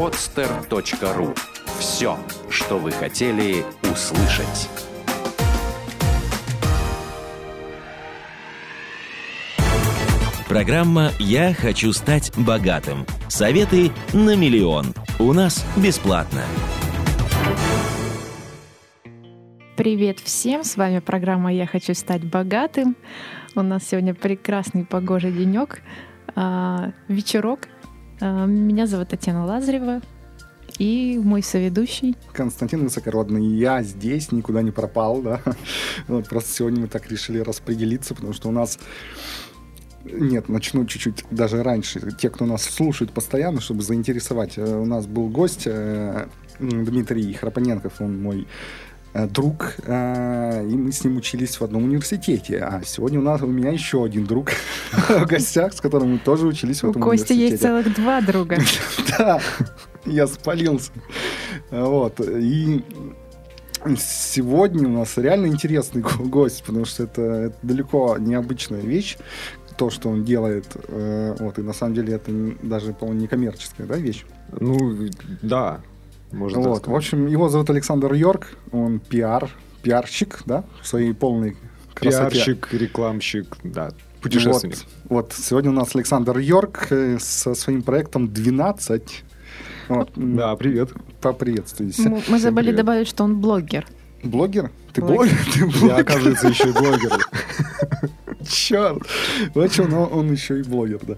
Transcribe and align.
podster.ru 0.00 1.36
Все, 1.78 2.16
что 2.48 2.78
вы 2.78 2.90
хотели 2.90 3.62
услышать. 3.82 4.70
Программа 10.48 11.10
«Я 11.18 11.52
хочу 11.52 11.92
стать 11.92 12.32
богатым». 12.38 13.04
Советы 13.28 13.90
на 14.14 14.36
миллион. 14.36 14.94
У 15.18 15.34
нас 15.34 15.66
бесплатно. 15.76 16.44
Привет 19.76 20.18
всем! 20.20 20.64
С 20.64 20.78
вами 20.78 21.00
программа 21.00 21.52
«Я 21.52 21.66
хочу 21.66 21.92
стать 21.92 22.24
богатым». 22.24 22.96
У 23.54 23.60
нас 23.60 23.86
сегодня 23.86 24.14
прекрасный 24.14 24.86
погожий 24.86 25.30
денек, 25.30 25.82
а, 26.34 26.92
вечерок. 27.08 27.68
А, 28.20 28.46
меня 28.46 28.86
зовут 28.86 29.08
Татьяна 29.08 29.46
Лазарева 29.46 30.00
и 30.78 31.20
мой 31.22 31.42
соведущий. 31.42 32.16
Константин 32.32 32.84
Высокородный. 32.84 33.44
Я 33.44 33.82
здесь, 33.82 34.32
никуда 34.32 34.62
не 34.62 34.70
пропал, 34.70 35.22
да. 35.22 35.40
Вот 36.08 36.28
просто 36.28 36.52
сегодня 36.52 36.82
мы 36.82 36.88
так 36.88 37.10
решили 37.10 37.38
распределиться, 37.38 38.14
потому 38.14 38.32
что 38.32 38.48
у 38.48 38.52
нас 38.52 38.78
нет, 40.04 40.48
начну 40.48 40.86
чуть-чуть 40.86 41.24
даже 41.30 41.62
раньше. 41.62 42.00
Те, 42.18 42.30
кто 42.30 42.46
нас 42.46 42.62
слушает 42.62 43.12
постоянно, 43.12 43.60
чтобы 43.60 43.82
заинтересовать. 43.82 44.56
Э, 44.56 44.76
у 44.76 44.86
нас 44.86 45.06
был 45.06 45.28
гость 45.28 45.66
э, 45.66 46.26
Дмитрий 46.58 47.34
Храпоненков, 47.34 48.00
он 48.00 48.22
мой 48.22 48.40
э, 48.40 48.46
друг, 49.14 49.74
и 49.86 49.90
мы 49.90 50.92
с 50.92 51.04
ним 51.04 51.16
учились 51.16 51.58
в 51.58 51.64
одном 51.64 51.84
университете. 51.84 52.58
А 52.58 52.82
сегодня 52.84 53.18
у 53.18 53.22
нас 53.22 53.42
у 53.42 53.46
меня 53.46 53.70
еще 53.70 54.04
один 54.04 54.24
друг 54.24 54.50
в 54.92 55.26
гостях, 55.26 55.72
с 55.72 55.80
которым 55.80 56.12
мы 56.12 56.18
тоже 56.18 56.46
учились 56.46 56.82
в 56.82 56.90
этом 56.90 57.02
университете. 57.02 57.34
У 57.34 57.36
Кости 57.36 57.50
есть 57.50 57.62
целых 57.62 57.94
два 57.94 58.20
друга. 58.20 58.58
Да, 59.18 59.40
я 60.06 60.26
спалился. 60.26 60.92
Вот. 61.70 62.20
И 62.20 62.84
Сегодня 63.96 64.88
у 64.88 64.92
нас 64.92 65.16
реально 65.16 65.46
интересный 65.46 66.02
гость, 66.02 66.62
потому 66.64 66.84
что 66.84 67.04
это, 67.04 67.22
это 67.22 67.56
далеко 67.62 68.18
необычная 68.18 68.82
вещь, 68.82 69.16
то, 69.78 69.88
что 69.88 70.10
он 70.10 70.24
делает, 70.24 70.66
э, 70.88 71.34
вот, 71.40 71.58
и 71.58 71.62
на 71.62 71.72
самом 71.72 71.94
деле 71.94 72.14
это 72.14 72.30
даже, 72.62 72.92
по-моему, 72.92 73.22
не 73.22 73.26
коммерческая, 73.26 73.86
да, 73.86 73.96
вещь? 73.96 74.26
Ну, 74.52 74.76
да, 75.40 75.80
можно 76.32 76.60
вот, 76.60 76.86
В 76.86 76.94
общем, 76.94 77.26
его 77.26 77.48
зовут 77.48 77.70
Александр 77.70 78.12
Йорк, 78.12 78.48
он 78.72 79.00
пиар, 79.00 79.50
пиарщик, 79.82 80.42
да, 80.46 80.64
в 80.82 80.86
своей 80.86 81.12
полной 81.14 81.56
красоте. 81.94 82.30
Пиарщик, 82.30 82.68
рекламщик, 82.72 83.56
да, 83.64 83.90
путешественник. 84.20 84.76
Вот, 85.08 85.26
вот, 85.26 85.32
сегодня 85.32 85.70
у 85.70 85.74
нас 85.74 85.94
Александр 85.94 86.38
Йорк 86.38 86.88
э, 86.90 87.18
со 87.18 87.54
своим 87.54 87.82
проектом 87.82 88.28
12. 88.28 89.24
Вот. 89.88 90.10
Да, 90.14 90.54
привет. 90.56 90.90
Поприветствуйте. 91.20 92.08
Мы, 92.08 92.22
мы 92.28 92.38
забыли 92.38 92.66
привет. 92.66 92.76
добавить, 92.76 93.08
что 93.08 93.24
он 93.24 93.40
блогер. 93.40 93.86
Блогер? 94.22 94.70
Ты 94.92 95.00
блогер? 95.00 95.38
Ты 95.52 95.66
блогер? 95.66 95.88
Я, 95.88 95.96
оказывается, 95.96 96.48
еще 96.48 96.72
блогер. 96.72 97.12
Черт! 98.48 99.02
Вот 99.54 99.72
что, 99.72 99.86
но 99.86 100.06
он 100.06 100.32
еще 100.32 100.60
и 100.60 100.62
блогер, 100.62 101.00
да. 101.02 101.16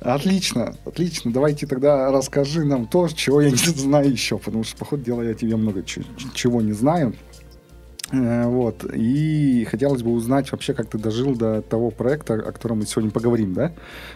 Отлично, 0.00 0.74
отлично. 0.84 1.32
Давайте 1.32 1.66
тогда 1.66 2.10
расскажи 2.10 2.64
нам 2.64 2.86
то, 2.86 3.08
чего 3.08 3.40
я 3.40 3.50
не 3.50 3.56
знаю 3.56 4.10
еще, 4.10 4.38
потому 4.38 4.64
что, 4.64 4.76
по 4.76 4.84
ходу 4.84 5.02
дела, 5.02 5.22
я 5.22 5.34
тебе 5.34 5.56
много 5.56 5.82
чего 5.84 6.60
не 6.60 6.72
знаю. 6.72 7.14
Э, 8.10 8.46
вот. 8.46 8.84
И 8.92 9.66
хотелось 9.70 10.02
бы 10.02 10.12
узнать 10.12 10.50
вообще, 10.50 10.74
как 10.74 10.88
ты 10.88 10.98
дожил 10.98 11.36
до 11.36 11.62
того 11.62 11.90
проекта, 11.90 12.34
о 12.34 12.52
котором 12.52 12.78
мы 12.78 12.86
сегодня 12.86 13.10
поговорим, 13.10 13.54
да? 13.54 13.72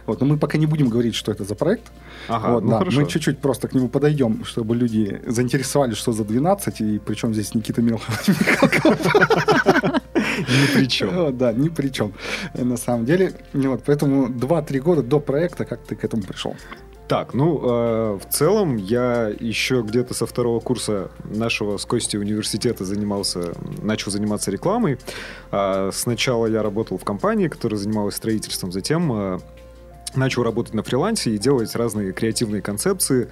Вот. 0.06 0.20
Но 0.20 0.26
мы 0.26 0.38
пока 0.38 0.58
не 0.58 0.66
будем 0.66 0.88
говорить, 0.88 1.14
что 1.14 1.32
это 1.32 1.44
за 1.44 1.54
проект. 1.54 1.92
Ага, 2.28 2.54
вот, 2.54 2.64
ну 2.64 2.70
да. 2.70 2.78
хорошо. 2.78 3.00
Мы 3.00 3.08
чуть-чуть 3.08 3.38
просто 3.38 3.68
к 3.68 3.74
нему 3.74 3.88
подойдем, 3.88 4.44
чтобы 4.44 4.74
люди 4.76 5.20
заинтересовались, 5.26 5.96
что 5.96 6.12
за 6.12 6.24
12, 6.24 6.80
и 6.80 6.98
причем 7.04 7.34
здесь 7.34 7.54
Никита 7.54 7.82
Милхов. 7.82 8.28
Ни 10.38 10.74
при 10.74 10.88
чем. 10.88 11.36
Да, 11.36 11.52
ни 11.52 11.68
при 11.68 11.88
чем. 11.88 12.12
На 12.54 12.76
самом 12.76 13.04
деле. 13.04 13.32
Вот, 13.52 13.82
поэтому 13.84 14.28
2-3 14.28 14.80
года 14.80 15.02
до 15.02 15.20
проекта, 15.20 15.64
как 15.64 15.80
ты 15.82 15.96
к 15.96 16.04
этому 16.04 16.22
пришел? 16.22 16.54
Так, 17.08 17.34
ну, 17.34 17.60
э, 17.62 18.18
в 18.18 18.32
целом 18.32 18.76
я 18.76 19.30
еще 19.38 19.82
где-то 19.82 20.14
со 20.14 20.24
второго 20.24 20.60
курса 20.60 21.10
нашего 21.24 21.76
с 21.76 21.84
Костей 21.84 22.18
университета 22.18 22.86
занимался, 22.86 23.52
начал 23.82 24.10
заниматься 24.10 24.50
рекламой. 24.50 24.98
Э, 25.50 25.90
сначала 25.92 26.46
я 26.46 26.62
работал 26.62 26.96
в 26.96 27.04
компании, 27.04 27.48
которая 27.48 27.78
занималась 27.78 28.14
строительством, 28.14 28.72
затем 28.72 29.12
э, 29.12 29.38
начал 30.14 30.42
работать 30.42 30.74
на 30.74 30.82
фрилансе 30.82 31.32
и 31.32 31.38
делать 31.38 31.74
разные 31.74 32.12
креативные 32.12 32.62
концепции. 32.62 33.28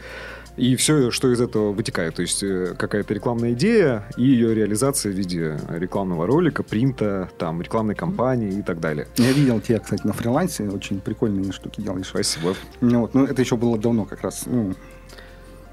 И 0.61 0.77
все, 0.77 1.11
что 1.11 1.33
из 1.33 1.41
этого 1.41 1.73
вытекает. 1.73 2.17
То 2.17 2.23
есть 2.23 2.43
э, 2.43 2.75
какая-то 2.79 3.15
рекламная 3.15 3.53
идея 3.53 4.05
и 4.19 4.25
ее 4.25 4.55
реализация 4.55 5.11
в 5.11 5.15
виде 5.15 5.59
рекламного 5.71 6.27
ролика, 6.27 6.63
принта, 6.63 7.31
там, 7.39 7.63
рекламной 7.63 7.95
кампании 7.95 8.59
и 8.59 8.63
так 8.63 8.79
далее. 8.79 9.09
Я 9.17 9.33
видел 9.33 9.59
тебя, 9.61 9.79
кстати, 9.79 10.07
на 10.07 10.13
фрилансе. 10.13 10.69
Очень 10.69 11.01
прикольные 11.01 11.51
штуки 11.53 11.81
делаешь. 11.81 12.09
Спасибо. 12.09 12.55
Ну, 12.83 13.01
вот, 13.01 13.15
ну 13.15 13.25
это 13.25 13.41
еще 13.41 13.57
было 13.57 13.79
давно 13.79 14.05
как 14.05 14.21
раз. 14.21 14.43
Ну, 14.45 14.75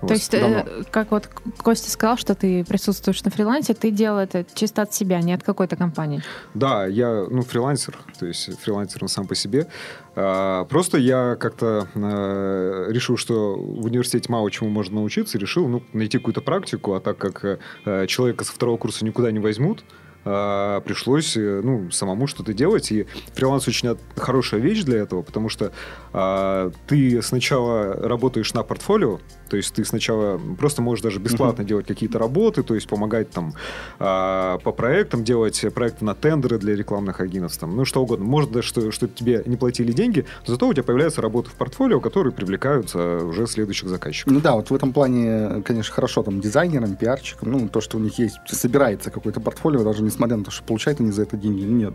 то 0.05 0.13
есть, 0.13 0.33
э, 0.33 0.39
давно. 0.39 0.83
как 0.91 1.11
вот 1.11 1.27
Костя 1.57 1.89
сказал, 1.89 2.17
что 2.17 2.35
ты 2.35 2.63
присутствуешь 2.63 3.23
на 3.23 3.31
фрилансе, 3.31 3.73
ты 3.73 3.89
делал 3.89 4.19
это 4.19 4.45
чисто 4.53 4.83
от 4.83 4.93
себя, 4.93 5.21
не 5.21 5.33
от 5.33 5.43
какой-то 5.43 5.75
компании. 5.75 6.21
Да, 6.53 6.85
я, 6.85 7.25
ну, 7.29 7.41
фрилансер, 7.41 7.97
то 8.19 8.25
есть 8.25 8.59
фрилансер 8.59 9.07
сам 9.07 9.25
по 9.27 9.35
себе. 9.35 9.67
А, 10.15 10.65
просто 10.65 10.97
я 10.97 11.35
как-то 11.35 11.87
а, 11.95 12.87
решил, 12.89 13.17
что 13.17 13.55
в 13.55 13.85
университете 13.85 14.31
мало 14.31 14.51
чему 14.51 14.69
можно 14.69 14.95
научиться, 14.95 15.37
решил, 15.37 15.67
ну, 15.67 15.83
найти 15.93 16.17
какую-то 16.17 16.41
практику, 16.41 16.93
а 16.93 16.99
так 16.99 17.17
как 17.17 17.59
а, 17.85 18.07
человека 18.07 18.43
со 18.43 18.53
второго 18.53 18.77
курса 18.77 19.03
никуда 19.03 19.31
не 19.31 19.39
возьмут, 19.39 19.83
а, 20.29 20.81
пришлось 20.81 21.38
э, 21.38 21.61
ну, 21.63 21.89
самому 21.89 22.27
что-то 22.27 22.53
делать. 22.53 22.91
И 22.91 23.07
фриланс 23.33 23.67
очень 23.67 23.97
хорошая 24.17 24.59
вещь 24.59 24.83
для 24.83 24.99
этого, 24.99 25.21
потому 25.21 25.47
что 25.47 25.71
а, 26.11 26.71
ты 26.88 27.21
сначала 27.21 27.93
работаешь 27.93 28.53
на 28.53 28.63
портфолио, 28.63 29.19
то 29.49 29.55
есть 29.55 29.73
ты 29.73 29.85
сначала 29.85 30.39
просто 30.59 30.81
можешь 30.81 31.01
даже 31.01 31.19
бесплатно 31.19 31.61
uh-huh. 31.61 31.65
делать 31.65 31.88
какие-то 31.88 32.19
работы, 32.19 32.63
то 32.63 32.75
есть 32.75 32.89
помогать 32.89 33.29
там 33.29 33.53
а, 33.99 34.57
по 34.59 34.73
проектам, 34.73 35.23
делать 35.23 35.63
проекты 35.73 36.03
на 36.03 36.13
тендеры 36.13 36.57
для 36.57 36.75
рекламных 36.75 37.21
агентств, 37.21 37.61
там, 37.61 37.75
ну 37.75 37.85
что 37.85 38.03
угодно. 38.03 38.25
Может 38.25 38.51
даже, 38.51 38.67
что, 38.67 38.91
что 38.91 39.07
тебе 39.07 39.44
не 39.45 39.55
платили 39.55 39.94
деньги, 39.94 40.25
но 40.45 40.53
зато 40.53 40.67
у 40.67 40.73
тебя 40.73 40.83
появляются 40.83 41.21
работы 41.21 41.51
в 41.51 41.53
портфолио, 41.53 42.01
которые 42.01 42.33
привлекаются 42.33 43.23
уже 43.23 43.47
следующих 43.47 43.88
заказчиков. 43.88 44.33
Ну 44.33 44.41
да, 44.41 44.55
вот 44.55 44.69
в 44.69 44.75
этом 44.75 44.91
плане, 44.91 45.61
конечно, 45.63 45.94
хорошо 45.94 46.23
там 46.23 46.41
дизайнерам, 46.41 46.95
пиарщикам, 46.95 47.51
ну 47.51 47.69
то, 47.69 47.79
что 47.79 47.97
у 47.97 48.01
них 48.01 48.19
есть, 48.19 48.39
собирается 48.47 49.09
какое-то 49.09 49.39
портфолио, 49.39 49.83
даже 49.83 50.03
не 50.03 50.09
несмотря 50.17 50.38
на 50.38 50.44
то, 50.44 50.51
что 50.51 50.63
получают 50.63 51.00
они 51.00 51.11
за 51.11 51.22
это 51.23 51.38
деньги 51.38 51.61
или 51.61 51.72
нет. 51.72 51.94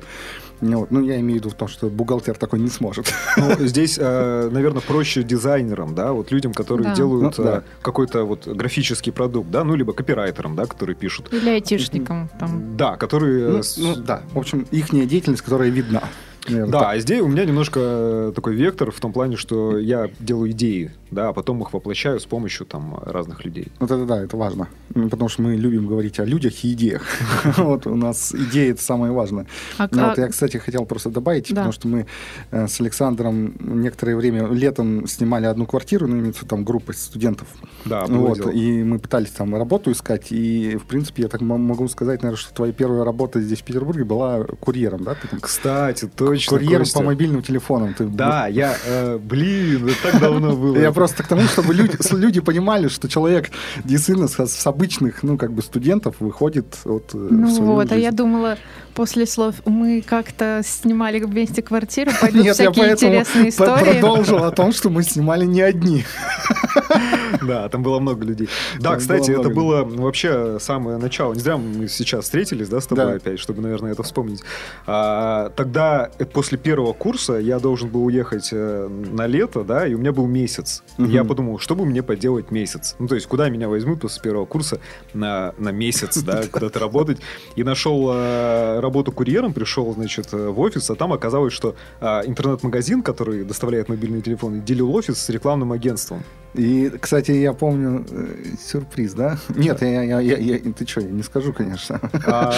Ну, 0.60 0.78
вот. 0.80 0.92
ну 0.92 1.02
я 1.02 1.18
имею 1.18 1.40
в 1.40 1.44
виду 1.44 1.50
в 1.50 1.54
том, 1.54 1.66
что 1.66 1.88
бухгалтер 1.88 2.36
такой 2.36 2.60
не 2.60 2.68
сможет. 2.68 3.12
Ну, 3.36 3.66
здесь, 3.66 3.98
э, 3.98 4.48
наверное, 4.52 4.80
проще 4.80 5.24
дизайнерам, 5.24 5.94
да, 5.94 6.12
вот 6.12 6.30
людям, 6.30 6.52
которые 6.52 6.90
да. 6.90 6.94
делают 6.94 7.38
ну, 7.38 7.44
да. 7.44 7.56
Э, 7.58 7.62
какой-то 7.82 8.24
вот 8.24 8.46
графический 8.46 9.10
продукт, 9.10 9.50
да, 9.50 9.64
ну, 9.64 9.74
либо 9.74 9.92
копирайтерам, 9.92 10.54
да, 10.54 10.66
которые 10.66 10.94
пишут. 10.94 11.32
Или 11.32 11.50
айтишникам. 11.50 12.30
Там. 12.38 12.76
Да, 12.76 12.96
которые... 12.96 13.48
Ну, 13.48 13.62
ну, 13.78 13.96
да, 13.96 14.22
в 14.32 14.38
общем, 14.38 14.66
их 14.70 14.90
деятельность, 14.90 15.42
которая 15.42 15.70
видна. 15.70 16.04
Наверное, 16.48 16.72
да, 16.72 16.80
так. 16.80 16.88
а 16.90 16.98
здесь 16.98 17.20
у 17.20 17.28
меня 17.28 17.44
немножко 17.44 18.32
такой 18.34 18.54
вектор 18.54 18.90
в 18.90 19.00
том 19.00 19.12
плане, 19.12 19.36
что 19.36 19.78
я 19.78 20.10
делаю 20.20 20.50
идеи, 20.50 20.92
да, 21.12 21.28
а 21.28 21.32
потом 21.32 21.60
их 21.62 21.72
воплощаю 21.72 22.18
с 22.18 22.26
помощью 22.26 22.66
там 22.66 22.98
разных 23.04 23.44
людей. 23.44 23.68
Вот 23.78 23.90
это 23.90 24.04
да, 24.04 24.22
это 24.22 24.36
важно. 24.36 24.68
Потому 24.94 25.28
что 25.28 25.42
мы 25.42 25.56
любим 25.56 25.86
говорить 25.86 26.18
о 26.18 26.24
людях 26.24 26.64
и 26.64 26.72
идеях. 26.72 27.02
Вот 27.56 27.86
у 27.86 27.94
нас 27.94 28.34
идеи 28.34 28.70
это 28.70 28.82
самое 28.82 29.12
важное. 29.12 29.46
А 29.78 29.88
ну, 29.90 30.08
вот 30.08 30.18
я, 30.18 30.28
кстати, 30.28 30.56
хотел 30.56 30.84
просто 30.84 31.10
добавить, 31.10 31.48
потому 31.48 31.72
что 31.72 31.88
мы 31.88 32.06
э, 32.50 32.66
с 32.66 32.80
Александром 32.80 33.54
некоторое 33.60 34.16
время 34.16 34.46
летом 34.48 35.06
снимали 35.06 35.46
одну 35.46 35.66
квартиру, 35.66 36.06
ну, 36.06 36.32
там 36.48 36.64
группа 36.64 36.92
студентов. 36.92 37.48
Да, 37.84 38.06
вот, 38.06 38.52
и 38.52 38.82
мы 38.82 38.98
пытались 38.98 39.30
там 39.30 39.54
работу 39.54 39.92
искать, 39.92 40.32
и, 40.32 40.76
в 40.76 40.84
принципе, 40.84 41.22
я 41.22 41.28
так 41.28 41.40
могу 41.40 41.88
сказать, 41.88 42.22
наверное, 42.22 42.38
что 42.38 42.54
твоя 42.54 42.72
первая 42.72 43.04
работа 43.04 43.40
здесь, 43.40 43.60
в 43.60 43.64
Петербурге, 43.64 44.04
была 44.04 44.44
курьером, 44.60 45.04
да? 45.04 45.16
Кстати, 45.40 46.10
точно, 46.14 46.58
Курьером 46.58 46.86
по 46.94 47.02
мобильным 47.02 47.42
телефонам. 47.42 47.94
Да, 47.98 48.46
я, 48.46 48.74
э, 48.86 49.18
блин, 49.18 49.88
это 49.88 50.10
так 50.10 50.20
давно 50.20 50.56
было. 50.56 50.78
Я 50.78 50.92
просто 51.02 51.24
к 51.24 51.26
тому, 51.26 51.42
чтобы 51.48 51.74
люди, 51.74 51.98
люди 52.14 52.40
понимали, 52.40 52.86
что 52.86 53.08
человек 53.08 53.50
действительно 53.82 54.28
с, 54.28 54.38
с 54.46 54.66
обычных, 54.68 55.24
ну, 55.24 55.36
как 55.36 55.52
бы 55.52 55.60
студентов 55.60 56.14
выходит 56.20 56.78
от 56.84 57.10
э, 57.12 57.18
Ну 57.18 57.48
вот, 57.64 57.88
жизнь. 57.88 57.94
а 57.94 57.98
я 57.98 58.12
думала, 58.12 58.56
после 58.94 59.26
слов 59.26 59.56
мы 59.66 60.00
как-то 60.00 60.60
снимали 60.64 61.18
вместе 61.18 61.60
квартиру, 61.60 62.12
пойдут 62.20 62.44
Нет, 62.44 62.54
всякие 62.54 62.86
я 62.86 62.92
интересные 62.92 63.48
истории. 63.48 63.94
продолжил 63.94 64.44
о 64.44 64.52
том, 64.52 64.72
что 64.72 64.90
мы 64.90 65.02
снимали 65.02 65.44
не 65.44 65.60
одни. 65.62 66.04
Да, 67.52 67.68
там 67.68 67.82
было 67.82 67.98
много 67.98 68.24
людей. 68.24 68.48
Да, 68.80 68.96
кстати, 68.96 69.30
это 69.30 69.50
было 69.50 69.84
вообще 69.84 70.58
самое 70.60 70.96
начало. 70.98 71.34
Не 71.34 71.40
зря 71.40 71.56
мы 71.56 71.88
сейчас 71.88 72.24
встретились, 72.24 72.68
да, 72.68 72.80
с 72.80 72.86
тобой 72.86 73.16
опять, 73.16 73.38
чтобы, 73.38 73.62
наверное, 73.62 73.92
это 73.92 74.02
вспомнить. 74.02 74.42
А, 74.86 75.50
Тогда, 75.56 76.10
э, 76.18 76.24
после 76.24 76.58
первого 76.58 76.92
курса, 76.92 77.34
я 77.34 77.58
должен 77.58 77.88
был 77.88 78.04
уехать 78.04 78.48
э, 78.52 78.88
на 78.88 79.26
лето, 79.26 79.64
да, 79.64 79.86
и 79.86 79.94
у 79.94 79.98
меня 79.98 80.12
был 80.12 80.26
месяц. 80.26 80.82
Я 80.98 81.24
подумал, 81.24 81.58
что 81.58 81.74
бы 81.74 81.84
мне 81.84 82.02
поделать 82.02 82.50
месяц? 82.50 82.96
Ну, 82.98 83.06
то 83.08 83.14
есть, 83.14 83.26
куда 83.26 83.48
меня 83.48 83.68
возьмут 83.68 84.00
после 84.00 84.22
первого 84.22 84.46
курса 84.46 84.80
на, 85.14 85.54
на 85.58 85.70
месяц, 85.70 86.18
да, 86.22 86.42
куда-то 86.50 86.78
работать. 86.78 87.18
И 87.56 87.64
нашел 87.64 88.10
э, 88.12 88.80
работу 88.80 89.12
курьером, 89.12 89.52
пришел, 89.52 89.92
значит, 89.94 90.32
в 90.32 90.58
офис, 90.60 90.90
а 90.90 90.94
там 90.94 91.12
оказалось, 91.12 91.52
что 91.52 91.74
а, 92.00 92.22
интернет-магазин, 92.26 93.02
который 93.02 93.44
доставляет 93.44 93.88
мобильные 93.88 94.22
телефоны, 94.22 94.60
делил 94.60 94.94
офис 94.94 95.18
с 95.18 95.28
рекламным 95.28 95.72
агентством. 95.72 96.22
И, 96.54 96.90
кстати, 97.00 97.31
я 97.40 97.52
помню 97.52 98.04
э, 98.10 98.34
сюрприз, 98.60 99.14
да? 99.14 99.38
Нет, 99.48 99.80
я, 99.82 100.02
я, 100.02 100.20
я, 100.20 100.36
я- 100.36 100.58
ты 100.72 100.86
что, 100.86 101.00
я 101.00 101.10
не 101.10 101.22
скажу, 101.22 101.52
конечно. 101.52 102.00
А. 102.26 102.54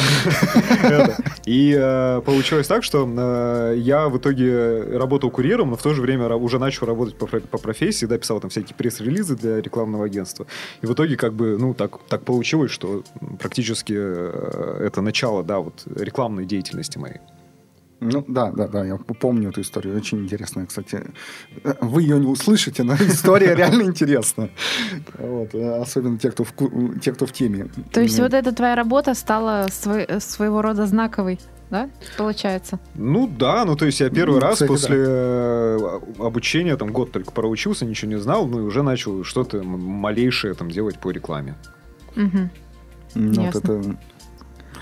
И 1.46 1.74
э, 1.78 2.20
получилось 2.24 2.66
так, 2.66 2.84
что 2.84 3.08
э, 3.08 3.74
я 3.78 4.08
в 4.08 4.18
итоге 4.18 4.82
работал 4.98 5.30
курьером, 5.30 5.70
но 5.70 5.76
в 5.76 5.82
то 5.82 5.94
же 5.94 6.02
время 6.02 6.34
уже 6.36 6.58
начал 6.58 6.86
работать 6.86 7.16
по, 7.16 7.26
про- 7.26 7.40
по 7.40 7.58
профессии, 7.58 8.06
да, 8.06 8.18
писал 8.18 8.40
там 8.40 8.50
всякие 8.50 8.74
пресс-релизы 8.76 9.36
для 9.36 9.60
рекламного 9.60 10.04
агентства. 10.06 10.46
И 10.82 10.86
в 10.86 10.92
итоге 10.92 11.16
как 11.16 11.32
бы, 11.34 11.56
ну, 11.58 11.74
так, 11.74 11.98
так 12.08 12.22
получилось, 12.22 12.70
что 12.70 13.02
практически 13.40 13.92
это 13.92 15.00
начало, 15.00 15.42
да, 15.42 15.58
вот 15.58 15.82
рекламной 15.86 16.44
деятельности 16.46 16.98
моей. 16.98 17.18
Ну, 18.00 18.24
да, 18.28 18.50
да, 18.50 18.68
да, 18.68 18.84
я 18.84 18.96
помню 18.96 19.50
эту 19.50 19.60
историю. 19.60 19.96
Очень 19.96 20.24
интересная, 20.24 20.66
кстати. 20.66 21.02
Вы 21.80 22.02
ее 22.02 22.18
не 22.18 22.26
услышите, 22.26 22.82
но 22.82 22.94
история 23.00 23.54
реально 23.54 23.82
интересная. 23.82 24.50
Вот, 25.18 25.54
особенно 25.54 26.18
те, 26.18 26.30
кто 26.30 26.44
в, 26.44 26.52
те, 27.00 27.12
кто 27.12 27.26
в 27.26 27.32
теме. 27.32 27.68
То 27.92 28.00
есть 28.00 28.18
Ну, 28.18 28.24
вот 28.24 28.34
эта 28.34 28.52
твоя 28.52 28.74
работа 28.74 29.14
стала 29.14 29.68
своего 29.70 30.60
рода 30.60 30.86
знаковой, 30.86 31.38
да, 31.70 31.88
получается? 32.18 32.78
Ну 32.94 33.26
да, 33.26 33.64
ну 33.64 33.76
то 33.76 33.86
есть 33.86 34.00
я 34.00 34.10
первый 34.10 34.34
Ну, 34.34 34.40
раз 34.40 34.54
кстати, 34.54 34.68
после 34.70 34.96
э, 34.98 36.00
обучения, 36.18 36.76
там 36.76 36.92
год 36.92 37.12
только 37.12 37.30
проучился, 37.30 37.86
ничего 37.86 38.10
не 38.10 38.18
знал, 38.18 38.46
ну 38.46 38.60
и 38.60 38.62
уже 38.62 38.82
начал 38.82 39.24
что-то 39.24 39.62
малейшее 39.62 40.54
там 40.54 40.70
делать 40.70 40.98
по 40.98 41.10
рекламе. 41.10 41.54
Мгм. 42.16 42.50
ну, 43.14 43.42
вот 43.44 43.56
это 43.56 43.96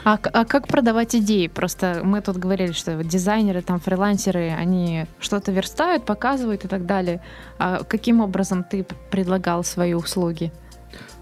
А, 0.04 0.18
а 0.32 0.44
как 0.44 0.66
продавать 0.66 1.14
идеи? 1.14 1.46
Просто 1.46 2.00
мы 2.02 2.20
тут 2.20 2.36
говорили, 2.36 2.72
что 2.72 3.02
дизайнеры, 3.04 3.62
там, 3.62 3.78
фрилансеры, 3.78 4.50
они 4.50 5.06
что-то 5.20 5.52
верстают, 5.52 6.04
показывают 6.04 6.64
и 6.64 6.68
так 6.68 6.86
далее. 6.86 7.20
А 7.58 7.84
каким 7.84 8.20
образом 8.20 8.64
ты 8.64 8.84
предлагал 9.10 9.62
свои 9.62 9.94
услуги? 9.94 10.52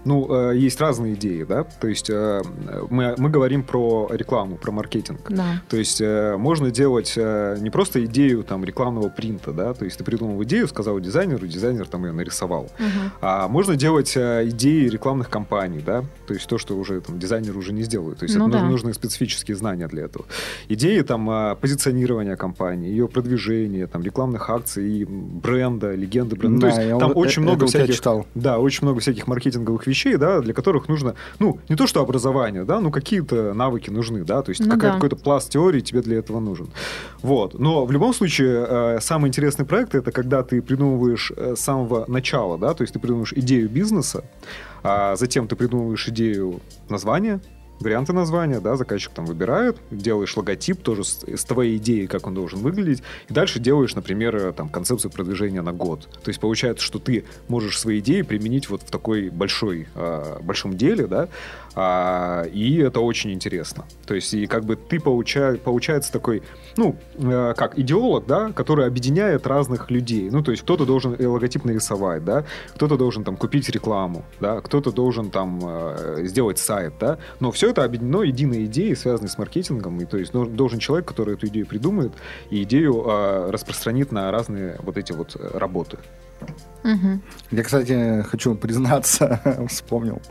Ну, 0.05 0.51
э, 0.51 0.57
есть 0.57 0.79
разные 0.81 1.13
идеи, 1.13 1.43
да, 1.43 1.63
то 1.63 1.87
есть 1.87 2.09
э, 2.09 2.41
мы, 2.89 3.15
мы 3.17 3.29
говорим 3.29 3.63
про 3.63 4.09
рекламу, 4.11 4.57
про 4.57 4.71
маркетинг. 4.71 5.19
Да. 5.29 5.61
То 5.69 5.77
есть 5.77 6.01
э, 6.01 6.35
можно 6.37 6.71
делать 6.71 7.13
э, 7.15 7.57
не 7.59 7.69
просто 7.69 8.03
идею 8.05 8.43
там 8.43 8.63
рекламного 8.63 9.09
принта, 9.09 9.51
да, 9.51 9.73
то 9.73 9.85
есть 9.85 9.97
ты 9.97 10.03
придумал 10.03 10.41
идею, 10.43 10.67
сказал 10.67 10.99
дизайнеру, 10.99 11.45
дизайнер 11.47 11.87
там 11.87 12.05
ее 12.05 12.11
нарисовал. 12.11 12.69
Мгм. 12.79 13.11
А 13.21 13.47
можно 13.47 13.75
делать 13.75 14.13
э, 14.15 14.47
идеи 14.49 14.87
рекламных 14.87 15.29
кампаний, 15.29 15.81
да, 15.85 16.03
то 16.27 16.33
есть 16.33 16.47
то, 16.47 16.57
что 16.57 16.75
уже 16.75 17.01
там 17.01 17.19
дизайнер 17.19 17.55
уже 17.57 17.73
не 17.73 17.83
сделает. 17.83 18.19
То 18.19 18.25
есть 18.25 18.35
Ну 18.35 18.47
это 18.49 18.59
да. 18.59 18.63
нужны, 18.65 18.93
специфические 18.93 19.55
знания 19.55 19.87
для 19.87 20.03
этого. 20.05 20.25
Идеи 20.69 21.01
там 21.01 21.57
позиционирования 21.61 22.35
компании, 22.35 22.89
ее 22.89 23.07
продвижения, 23.07 23.87
там 23.87 24.03
рекламных 24.03 24.49
акций, 24.49 24.89
и 24.89 25.05
бренда, 25.05 25.93
легенды 25.93 26.35
бренда. 26.35 26.67
Да, 26.67 26.71
то 26.71 26.81
есть 26.81 26.89
я 26.89 26.97
там 26.97 27.11
очень 27.15 27.41
много 27.41 27.67
всяких 27.67 27.95
читал. 27.95 28.25
да, 28.35 28.59
очень 28.59 28.79
много 28.83 28.99
всяких 28.99 29.27
маркетинговых 29.27 29.87
вещей, 29.91 30.17
да, 30.17 30.39
для 30.39 30.53
которых 30.53 30.89
нужно, 30.89 31.13
ну, 31.39 31.59
не 31.69 31.75
то 31.75 31.87
что 31.87 32.01
образование, 32.01 32.63
да, 32.63 32.79
ну, 32.79 32.91
какие-то 32.91 33.53
навыки 33.53 33.91
нужны, 33.91 34.23
да, 34.23 34.41
то 34.41 34.51
есть 34.51 34.65
Ну 34.65 34.77
да. 34.77 34.93
какой-то 34.93 35.15
пласт 35.15 35.51
теории 35.51 35.81
тебе 35.81 36.01
для 36.01 36.17
этого 36.17 36.39
нужен. 36.39 36.67
Вот. 37.21 37.59
Но 37.59 37.85
в 37.85 37.91
любом 37.91 38.13
случае, 38.13 38.65
э, 38.69 38.99
самый 39.01 39.27
интересный 39.27 39.65
проект 39.65 39.95
это 39.95 40.11
когда 40.11 40.41
ты 40.43 40.61
придумываешь 40.61 41.31
э, 41.35 41.55
с 41.55 41.59
самого 41.59 42.05
начала, 42.07 42.57
да, 42.57 42.73
то 42.73 42.83
есть 42.83 42.93
ты 42.93 42.99
придумываешь 42.99 43.33
идею 43.33 43.69
бизнеса, 43.69 44.23
а 44.83 45.15
затем 45.15 45.47
ты 45.47 45.55
придумываешь 45.55 46.07
идею 46.07 46.59
названия, 46.89 47.39
варианты 47.81 48.13
названия, 48.13 48.59
да, 48.59 48.75
заказчик 48.75 49.11
там 49.11 49.25
выбирает, 49.25 49.77
делаешь 49.91 50.35
логотип 50.35 50.81
тоже 50.81 51.03
с, 51.03 51.23
с 51.23 51.43
твоей 51.43 51.77
идеей, 51.77 52.07
как 52.07 52.27
он 52.27 52.33
должен 52.33 52.59
выглядеть, 52.59 53.03
и 53.29 53.33
дальше 53.33 53.59
делаешь, 53.59 53.95
например, 53.95 54.35
э, 54.35 54.53
там 54.53 54.69
концепцию 54.69 55.11
продвижения 55.11 55.61
на 55.61 55.73
год. 55.73 56.07
То 56.23 56.29
есть 56.29 56.39
получается, 56.39 56.85
что 56.85 56.99
ты 56.99 57.25
можешь 57.47 57.79
свои 57.79 57.99
идеи 57.99 58.21
применить 58.21 58.69
вот 58.69 58.83
в 58.83 58.91
такой 58.91 59.29
большой, 59.29 59.87
э, 59.95 60.39
большом 60.41 60.77
деле, 60.77 61.07
да, 61.07 61.29
а, 61.73 62.43
и 62.43 62.77
это 62.77 62.99
очень 62.99 63.31
интересно. 63.31 63.85
То 64.05 64.13
есть 64.13 64.33
и 64.33 64.45
как 64.45 64.65
бы 64.65 64.75
ты 64.75 64.99
получа, 64.99 65.55
получается 65.63 66.11
такой, 66.11 66.43
ну, 66.75 66.97
э, 67.15 67.53
как 67.55 67.79
идеолог, 67.79 68.25
да, 68.27 68.51
который 68.51 68.85
объединяет 68.85 69.47
разных 69.47 69.89
людей. 69.89 70.29
Ну, 70.29 70.43
то 70.43 70.51
есть 70.51 70.63
кто-то 70.63 70.85
должен 70.85 71.15
логотип 71.19 71.63
нарисовать, 71.63 72.25
да, 72.25 72.43
кто-то 72.75 72.97
должен 72.97 73.23
там 73.23 73.37
купить 73.37 73.69
рекламу, 73.69 74.23
да, 74.39 74.59
кто-то 74.61 74.91
должен 74.91 75.31
там 75.31 75.59
э, 75.63 76.25
сделать 76.25 76.59
сайт, 76.59 76.93
да, 76.99 77.19
но 77.39 77.51
все 77.51 77.69
это 77.71 77.83
объединено 77.83 78.21
единой 78.21 78.65
идеей, 78.65 78.95
связанной 78.95 79.29
с 79.29 79.37
маркетингом, 79.37 79.99
и 79.99 80.05
то 80.05 80.17
есть 80.17 80.33
ну, 80.33 80.45
должен 80.45 80.79
человек, 80.79 81.07
который 81.07 81.35
эту 81.35 81.47
идею 81.47 81.65
придумает, 81.65 82.13
и 82.49 82.63
идею 82.63 83.03
э, 83.05 83.51
распространит 83.51 84.11
на 84.11 84.31
разные 84.31 84.77
вот 84.79 84.97
эти 84.97 85.11
вот 85.11 85.35
э, 85.35 85.57
работы. 85.57 85.97
Мгм. 86.83 87.21
Я, 87.51 87.63
кстати, 87.63 88.23
хочу 88.23 88.55
признаться, 88.55 89.65
вспомнил 89.69 90.21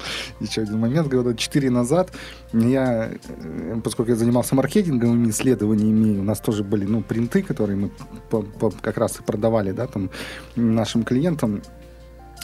еще 0.41 0.63
один 0.63 0.79
момент. 0.79 1.09
Года 1.09 1.37
четыре 1.37 1.71
назад 1.71 2.11
я, 2.53 3.11
э, 3.11 3.81
поскольку 3.85 4.11
я 4.11 4.17
занимался 4.17 4.55
маркетинговыми 4.55 5.31
исследованиями, 5.31 6.19
у 6.19 6.25
нас 6.25 6.41
тоже 6.41 6.65
были 6.65 6.85
ну, 6.85 7.03
принты, 7.03 7.43
которые 7.43 7.77
мы 7.77 7.91
по- 8.31 8.43
по- 8.43 8.71
как 8.71 8.99
раз 8.99 9.21
и 9.21 9.23
продавали 9.23 9.71
да, 9.71 9.87
там, 9.87 10.11
нашим 10.57 11.05
клиентам 11.05 11.63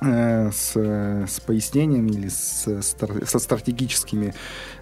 э, 0.02 0.50
с, 0.52 0.72
э, 0.76 1.26
с 1.28 1.40
пояснениями 1.40 2.10
или 2.10 2.28
с, 2.28 2.82
стар- 2.82 3.26
со 3.26 3.38
стратегическими 3.40 4.34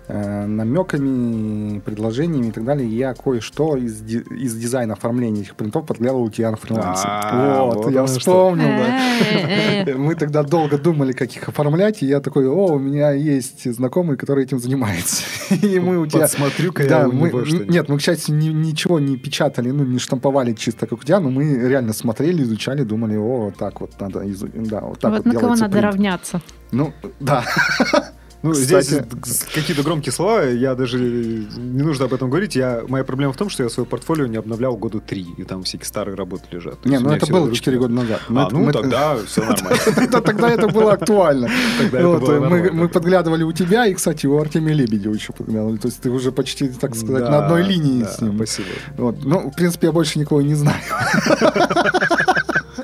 э, 0.09 0.47
намеками, 0.47 1.79
предложениями 1.81 2.49
и 2.49 2.53
так 2.53 2.65
далее. 2.65 2.89
Я 2.89 3.15
кое-что 3.15 3.77
из, 3.77 4.01
ди- 4.01 4.25
из 4.31 4.55
дизайна 4.55 4.95
оформления 4.95 5.43
этих 5.43 5.55
принтов 5.57 5.87
подглядывал 5.87 6.25
у 6.25 6.31
тебя 6.31 6.51
на 6.51 6.57
фрилансе. 6.57 7.05
А, 7.07 7.65
вот, 7.65 7.85
вот 7.85 7.93
я 7.93 8.05
вспомнил, 8.07 8.65
да. 8.67 8.99
Э-э-э. 9.21 9.95
Мы 9.97 10.15
тогда 10.15 10.43
долго 10.43 10.79
думали, 10.79 11.13
как 11.13 11.31
их 11.35 11.49
оформлять, 11.49 12.03
и 12.03 12.07
я 12.07 12.21
такой, 12.21 12.47
о, 12.49 12.67
у 12.75 12.79
меня 12.79 13.13
есть 13.13 13.71
знакомый, 13.73 14.17
который 14.17 14.45
этим 14.45 14.59
занимается. 14.59 15.23
И 15.63 15.79
мы 15.81 15.99
у 15.99 16.07
тебя... 16.07 16.21
Подсмотрю-ка 16.23 16.83
я 16.83 16.89
Да, 16.89 17.09
мы, 17.09 17.31
нет, 17.69 17.89
мы, 17.89 17.99
к 17.99 18.01
счастью, 18.03 18.35
ни- 18.37 18.49
ничего 18.49 18.99
не 19.01 19.17
печатали, 19.17 19.71
ну, 19.71 19.85
не 19.85 19.99
штамповали 19.99 20.53
чисто 20.53 20.87
как 20.87 21.01
у 21.01 21.03
тебя, 21.05 21.21
но 21.21 21.31
мы 21.31 21.55
реально 21.69 21.93
смотрели, 21.93 22.43
изучали, 22.43 22.83
думали, 22.85 23.17
о, 23.17 23.47
вот 23.47 23.57
так 23.57 23.81
вот 23.81 23.93
надо, 24.01 24.21
изу- 24.25 24.51
да, 24.69 24.81
вот 24.81 24.99
так 25.01 25.13
Вот 25.13 25.25
вот 25.25 25.35
на 25.35 25.41
кого 25.41 25.55
надо 25.55 25.71
принт». 25.73 25.85
равняться? 25.85 26.41
Ну, 26.73 26.93
да. 27.21 27.45
Ну, 28.45 28.53
Кстати- 28.53 29.05
здесь 29.25 29.45
какие-то 29.55 29.83
громкие 29.83 30.13
слова, 30.13 30.43
я 30.45 30.75
даже 30.75 30.99
не 30.99 31.83
нужно 31.83 32.05
об 32.05 32.13
этом 32.13 32.29
говорить. 32.29 32.55
Я, 32.57 32.83
моя 32.89 33.03
проблема 33.03 33.33
в 33.33 33.37
том, 33.39 33.49
что 33.49 33.63
я 33.63 33.71
свое 33.71 33.87
портфолио 33.89 34.27
не 34.27 34.37
обновлял 34.37 34.77
года 34.77 35.01
три, 35.01 35.23
и 35.39 35.45
там 35.45 35.63
всякие 35.63 35.87
старые 35.87 36.15
работы 36.15 36.45
лежат. 36.51 36.79
То 36.83 36.89
Не, 36.89 36.99
ну 36.99 37.11
это 37.11 37.27
было 37.27 37.47
руки- 37.47 37.57
4 37.57 37.79
года 37.79 37.95
назад. 37.95 38.21
Мы 38.29 38.43
А, 38.43 38.45
это- 38.47 38.55
ну 38.55 38.65
мы- 38.65 38.73
тогда 38.73 39.17
все 39.27 39.41
нормально. 39.47 39.79
Да, 40.11 40.21
Тогда 40.21 40.51
это 40.51 40.69
было 40.69 40.93
актуально. 40.93 41.49
Мы, 42.75 42.89
подглядывали 42.89 43.43
у 43.45 43.53
тебя, 43.53 43.87
и, 43.87 43.95
кстати, 43.95 44.27
у 44.27 44.39
Артемия 44.39 44.75
Лебедева 44.75 45.15
еще 45.15 45.33
подглядывали. 45.33 45.79
То 45.79 45.89
есть 45.89 46.01
ты 46.03 46.11
уже 46.11 46.31
почти, 46.31 46.69
так 46.69 46.95
сказать, 46.95 47.23
на 47.31 47.47
одной 47.47 47.63
линии 47.63 48.05
с 48.05 48.21
ним. 48.21 48.37
Спасибо. 48.37 48.69
Ну, 48.99 49.51
в 49.51 49.57
принципе, 49.57 49.87
я 49.87 49.93
больше 49.93 50.19
никого 50.19 50.43
не 50.43 50.55
знаю. 50.55 50.77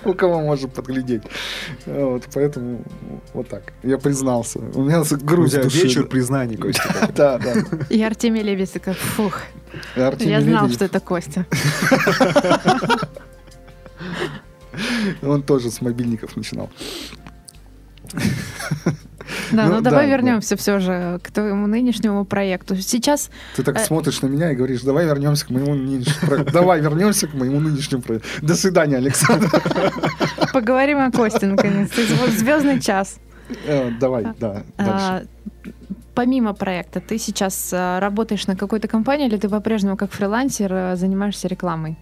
У 0.05 0.15
кого 0.15 0.41
можно 0.41 0.69
подглядеть. 0.69 1.23
Вот, 1.87 2.25
поэтому 2.33 2.83
вот 3.35 3.49
так. 3.49 3.73
Я 3.83 3.99
признался. 3.99 4.59
У 4.59 4.83
меня 4.83 5.01
У 5.61 5.65
души. 5.65 5.83
вечер 5.83 6.07
признаний, 6.07 6.57
Костя. 6.57 7.11
Да, 7.15 7.39
да. 7.39 7.55
И 7.91 8.03
Артемий 8.03 8.43
Лебедь 8.43 8.73
такой, 8.73 8.95
фух, 8.95 9.43
я 9.97 10.41
знал, 10.41 10.69
что 10.71 10.85
это 10.85 11.01
Костя. 11.01 11.47
Он 15.23 15.43
тоже 15.43 15.71
с 15.71 15.81
мобильников 15.81 16.37
начинал. 16.37 16.71
Да, 19.53 19.67
Ну, 19.67 19.77
ну 19.77 19.81
давай 19.81 20.07
да, 20.07 20.13
вернемся 20.17 20.57
все 20.57 20.79
же 20.79 21.21
к 21.23 21.31
твоему 21.31 21.67
нынешнему 21.67 22.25
проекту. 22.25 22.77
Сейчас 22.77 23.31
Ты 23.57 23.63
так 23.63 23.77
Э. 23.77 23.85
смотришь 23.85 24.23
на 24.23 24.27
меня 24.29 24.53
и 24.53 24.55
говоришь, 24.55 24.83
давай 24.83 25.07
вернемся 25.07 25.47
к 25.47 25.51
моему 25.51 25.75
нынешнему 25.75 26.27
проекту. 26.27 26.53
Давай 26.53 26.81
вернемся 26.81 27.27
к 27.29 27.35
моему 27.35 27.61
нынешнему 27.61 28.03
проекту. 28.03 28.29
До 28.43 28.55
свидания, 28.55 28.97
Александр. 28.97 29.49
поговорим 30.53 30.99
о 30.99 31.11
Косте 31.11 31.47
наконец. 31.47 31.91
Звездный 32.37 32.81
час. 32.81 33.19
Э, 33.67 33.91
Давай, 33.99 34.27
да, 34.39 34.63
дальше. 34.79 35.27
Помимо 36.15 36.55
проекта, 36.55 37.01
ты 37.01 37.19
сейчас 37.19 37.73
э, 37.73 37.99
работаешь 37.99 38.47
на 38.47 38.57
какой-то 38.57 38.89
компании 38.89 39.27
или 39.27 39.37
ты 39.37 39.49
по-прежнему 39.49 39.97
как 39.97 40.11
фрилансер 40.11 40.73
э, 40.73 40.97
занимаешься 40.97 41.49
рекламой? 41.49 41.97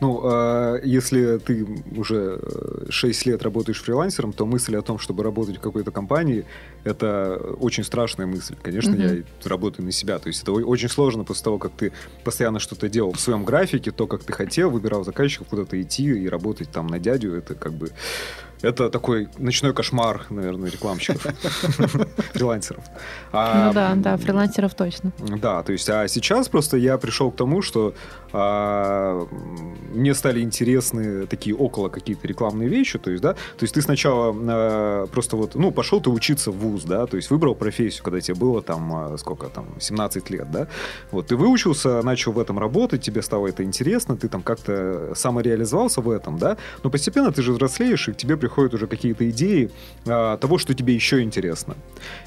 Ну, 0.00 0.20
э, 0.24 0.80
если 0.84 1.38
ты 1.38 1.66
уже 1.96 2.40
6 2.88 3.26
лет 3.26 3.42
работаешь 3.42 3.80
фрилансером, 3.80 4.32
то 4.32 4.46
мысль 4.46 4.76
о 4.76 4.82
том, 4.82 4.98
чтобы 4.98 5.22
работать 5.22 5.58
в 5.58 5.60
какой-то 5.60 5.90
компании, 5.90 6.44
это 6.84 7.36
очень 7.60 7.84
страшная 7.84 8.26
мысль. 8.26 8.56
Конечно, 8.60 8.94
mm-hmm. 8.94 9.24
я 9.44 9.48
работаю 9.48 9.86
на 9.86 9.92
себя. 9.92 10.18
То 10.18 10.28
есть 10.28 10.42
это 10.42 10.52
очень 10.52 10.88
сложно 10.88 11.24
после 11.24 11.44
того, 11.44 11.58
как 11.58 11.72
ты 11.72 11.92
постоянно 12.24 12.58
что-то 12.58 12.88
делал 12.88 13.12
в 13.12 13.20
своем 13.20 13.44
графике, 13.44 13.92
то, 13.92 14.06
как 14.06 14.24
ты 14.24 14.32
хотел, 14.32 14.70
выбирал 14.70 15.04
заказчиков, 15.04 15.46
куда-то 15.48 15.80
идти 15.80 16.04
и 16.04 16.28
работать 16.28 16.70
там 16.70 16.88
на 16.88 16.98
дядю, 16.98 17.34
это 17.34 17.54
как 17.54 17.72
бы 17.72 17.90
это 18.62 18.90
такой 18.90 19.28
ночной 19.38 19.74
кошмар, 19.74 20.26
наверное, 20.30 20.70
рекламщиков, 20.70 21.22
фрилансеров. 22.32 22.84
А, 23.32 23.66
ну 23.66 23.72
да, 23.72 23.94
да, 23.96 24.16
фрилансеров 24.16 24.74
точно. 24.74 25.12
Да, 25.18 25.62
то 25.62 25.72
есть, 25.72 25.88
а 25.88 26.06
сейчас 26.08 26.48
просто 26.48 26.76
я 26.76 26.96
пришел 26.98 27.30
к 27.30 27.36
тому, 27.36 27.60
что 27.62 27.94
а, 28.32 29.26
мне 29.92 30.14
стали 30.14 30.40
интересны 30.40 31.26
такие 31.26 31.56
около 31.56 31.88
какие-то 31.88 32.26
рекламные 32.26 32.68
вещи, 32.68 32.98
то 32.98 33.10
есть, 33.10 33.22
да, 33.22 33.34
то 33.34 33.62
есть 33.62 33.74
ты 33.74 33.82
сначала 33.82 34.34
а, 34.34 35.06
просто 35.06 35.36
вот, 35.36 35.54
ну, 35.54 35.72
пошел 35.72 36.00
ты 36.00 36.10
учиться 36.10 36.50
в 36.50 36.58
ВУЗ, 36.58 36.84
да, 36.84 37.06
то 37.06 37.16
есть 37.16 37.30
выбрал 37.30 37.54
профессию, 37.54 38.04
когда 38.04 38.20
тебе 38.20 38.36
было 38.36 38.62
там, 38.62 39.18
сколько 39.18 39.48
там, 39.48 39.66
17 39.80 40.30
лет, 40.30 40.50
да, 40.50 40.68
вот, 41.10 41.26
ты 41.26 41.36
выучился, 41.36 42.02
начал 42.02 42.32
в 42.32 42.38
этом 42.38 42.58
работать, 42.58 43.02
тебе 43.02 43.22
стало 43.22 43.48
это 43.48 43.64
интересно, 43.64 44.16
ты 44.16 44.28
там 44.28 44.42
как-то 44.42 45.12
самореализовался 45.14 46.00
в 46.00 46.10
этом, 46.10 46.38
да, 46.38 46.56
но 46.82 46.90
постепенно 46.90 47.32
ты 47.32 47.42
же 47.42 47.52
взрослеешь, 47.52 48.08
и 48.08 48.12
к 48.12 48.16
тебе 48.16 48.36
приходят 48.52 48.74
уже 48.74 48.86
какие-то 48.86 49.28
идеи 49.30 49.70
а, 50.06 50.36
того, 50.36 50.58
что 50.58 50.74
тебе 50.74 50.94
еще 50.94 51.22
интересно. 51.22 51.74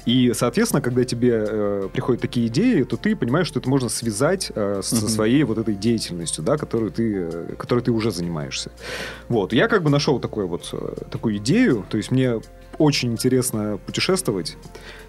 И, 0.06 0.32
соответственно, 0.34 0.82
когда 0.82 1.04
тебе 1.04 1.32
а, 1.34 1.88
приходят 1.88 2.20
такие 2.20 2.48
идеи, 2.48 2.82
то 2.82 2.96
ты 2.96 3.14
понимаешь, 3.14 3.46
что 3.46 3.60
это 3.60 3.70
можно 3.70 3.88
связать 3.88 4.50
а, 4.56 4.80
со 4.82 4.96
mm-hmm. 4.96 5.08
своей 5.08 5.44
вот 5.44 5.58
этой 5.58 5.74
деятельностью 5.74 6.42
да, 6.42 6.56
которую 6.56 6.90
ты, 6.90 7.54
которой 7.56 7.80
ты 7.80 7.92
уже 7.92 8.10
занимаешься. 8.10 8.72
Вот. 9.28 9.52
Я 9.52 9.68
как 9.68 9.84
бы 9.84 9.90
нашел 9.90 10.18
такой 10.18 10.46
вот, 10.46 10.68
э, 10.72 11.04
такую 11.10 11.36
идею, 11.36 11.84
то 11.88 11.96
есть 11.96 12.10
мне 12.10 12.40
очень 12.78 13.12
интересно 13.12 13.78
путешествовать, 13.86 14.56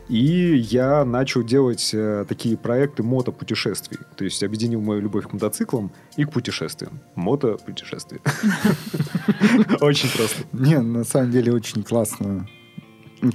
и 0.09 0.55
я 0.55 1.03
начал 1.05 1.43
делать 1.43 1.91
э, 1.93 2.25
такие 2.27 2.57
проекты 2.57 3.03
мотопутешествий. 3.03 3.99
То 4.15 4.23
есть 4.23 4.41
объединил 4.43 4.81
мою 4.81 5.01
любовь 5.01 5.27
к 5.27 5.33
мотоциклам 5.33 5.91
и 6.15 6.23
к 6.23 6.31
путешествиям. 6.31 6.99
Мотопутешествия. 7.15 8.21
Очень 9.81 10.09
просто. 10.09 10.43
Не, 10.53 10.79
на 10.79 11.03
самом 11.03 11.31
деле 11.31 11.53
очень 11.53 11.83
классно 11.83 12.47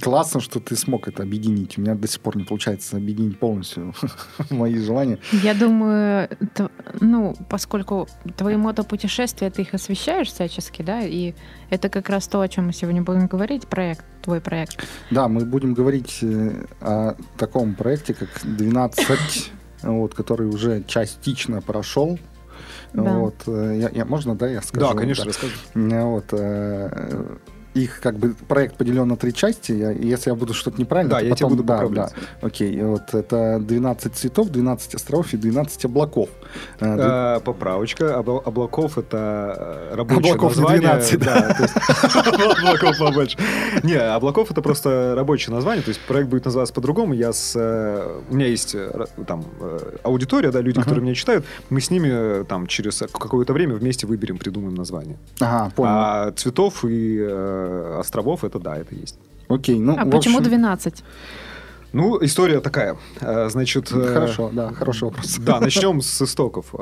Классно, 0.01 0.39
что 0.39 0.59
ты 0.59 0.75
смог 0.75 1.07
это 1.07 1.23
объединить. 1.23 1.77
У 1.77 1.81
меня 1.81 1.95
до 1.95 2.07
сих 2.07 2.21
пор 2.21 2.37
не 2.37 2.43
получается 2.43 2.97
объединить 2.97 3.37
полностью 3.37 3.93
мои 4.49 4.77
желания. 4.77 5.19
Я 5.31 5.53
думаю, 5.53 6.29
ну, 7.01 7.35
поскольку 7.49 8.07
твои 8.37 8.55
мотопутешествия, 8.55 9.49
ты 9.49 9.63
их 9.63 9.73
освещаешь 9.73 10.29
всячески, 10.29 10.81
да, 10.81 11.01
и 11.01 11.33
это 11.69 11.89
как 11.89 12.09
раз 12.09 12.27
то, 12.27 12.41
о 12.41 12.47
чем 12.47 12.67
мы 12.67 12.73
сегодня 12.73 13.01
будем 13.01 13.27
говорить, 13.27 13.67
проект, 13.67 14.05
твой 14.21 14.39
проект. 14.39 14.85
Да, 15.11 15.27
мы 15.27 15.45
будем 15.45 15.73
говорить 15.73 16.19
э, 16.21 16.65
о 16.79 17.15
таком 17.37 17.75
проекте, 17.75 18.13
как 18.13 18.29
12, 18.43 19.51
вот, 19.83 20.13
который 20.13 20.47
уже 20.47 20.83
частично 20.83 21.61
прошел. 21.61 22.17
Да. 22.93 23.17
Вот, 23.17 23.35
э, 23.47 23.79
я, 23.81 23.89
я, 23.89 24.05
можно, 24.05 24.35
да, 24.35 24.47
я 24.47 24.61
скажу? 24.61 24.87
Да, 24.87 24.93
конечно, 24.93 25.25
да. 25.25 25.29
расскажи. 25.29 25.55
Вот, 25.73 26.25
э, 26.31 27.37
их 27.73 27.99
как 28.01 28.17
бы 28.17 28.35
проект 28.47 28.77
поделен 28.77 29.07
на 29.07 29.17
три 29.17 29.33
части. 29.33 29.71
Я, 29.71 29.91
если 29.91 30.29
я 30.29 30.35
буду 30.35 30.53
что-то 30.53 30.79
неправильно, 30.79 31.15
да, 31.15 31.19
то 31.19 31.25
я 31.25 31.31
потом, 31.31 31.49
буду 31.49 31.63
да, 31.63 31.87
да. 31.87 32.09
Окей, 32.41 32.81
вот 32.81 33.13
это 33.13 33.59
12 33.59 34.15
цветов, 34.15 34.49
12 34.49 34.95
островов 34.95 35.33
и 35.33 35.37
12 35.37 35.85
облаков. 35.85 36.29
А, 36.79 37.39
поправочка. 37.39 38.17
облаков 38.17 38.97
это 38.97 39.89
э, 39.91 39.95
рабочее 39.95 40.33
облаков 40.33 40.57
название. 40.57 40.81
12, 40.81 41.19
да. 41.19 41.57
Облаков 42.63 42.97
побольше. 42.99 43.37
Не, 43.83 43.95
облаков 43.95 44.51
это 44.51 44.61
просто 44.61 45.13
рабочее 45.15 45.53
название, 45.53 45.83
то 45.83 45.89
есть 45.89 46.01
проект 46.01 46.29
будет 46.29 46.45
называться 46.45 46.73
по-другому. 46.73 47.13
Я 47.13 47.33
с... 47.33 47.53
Э, 47.55 48.21
у 48.29 48.35
меня 48.35 48.47
есть 48.47 48.75
там 49.27 49.45
аудитория, 50.03 50.51
да, 50.51 50.61
люди, 50.61 50.79
которые 50.79 51.03
меня 51.03 51.15
читают, 51.15 51.45
мы 51.69 51.81
с 51.81 51.89
ними 51.89 52.43
там 52.45 52.67
через 52.67 52.99
какое-то 52.99 53.53
время 53.53 53.75
вместе 53.75 54.07
выберем, 54.07 54.37
придумаем 54.37 54.75
название. 54.75 55.17
Ага, 55.39 55.71
понял. 55.75 55.91
А 55.91 56.31
цветов 56.31 56.85
и 56.85 57.23
Э, 57.23 57.62
островов, 57.99 58.43
это 58.43 58.59
да, 58.59 58.77
это 58.77 58.95
есть. 58.95 59.17
Окей, 59.47 59.79
ну, 59.79 59.95
А 59.97 60.05
почему 60.05 60.37
общем... 60.37 60.49
12? 60.49 61.03
Ну, 61.91 62.17
история 62.23 62.59
такая. 62.59 62.97
Э, 63.21 63.49
значит... 63.49 63.91
Э, 63.91 64.13
Хорошо, 64.13 64.49
да, 64.51 64.73
хороший 64.73 65.03
вопрос. 65.03 65.37
Да, 65.37 65.59
начнем 65.59 66.01
с 66.01 66.21
истоков. 66.21 66.73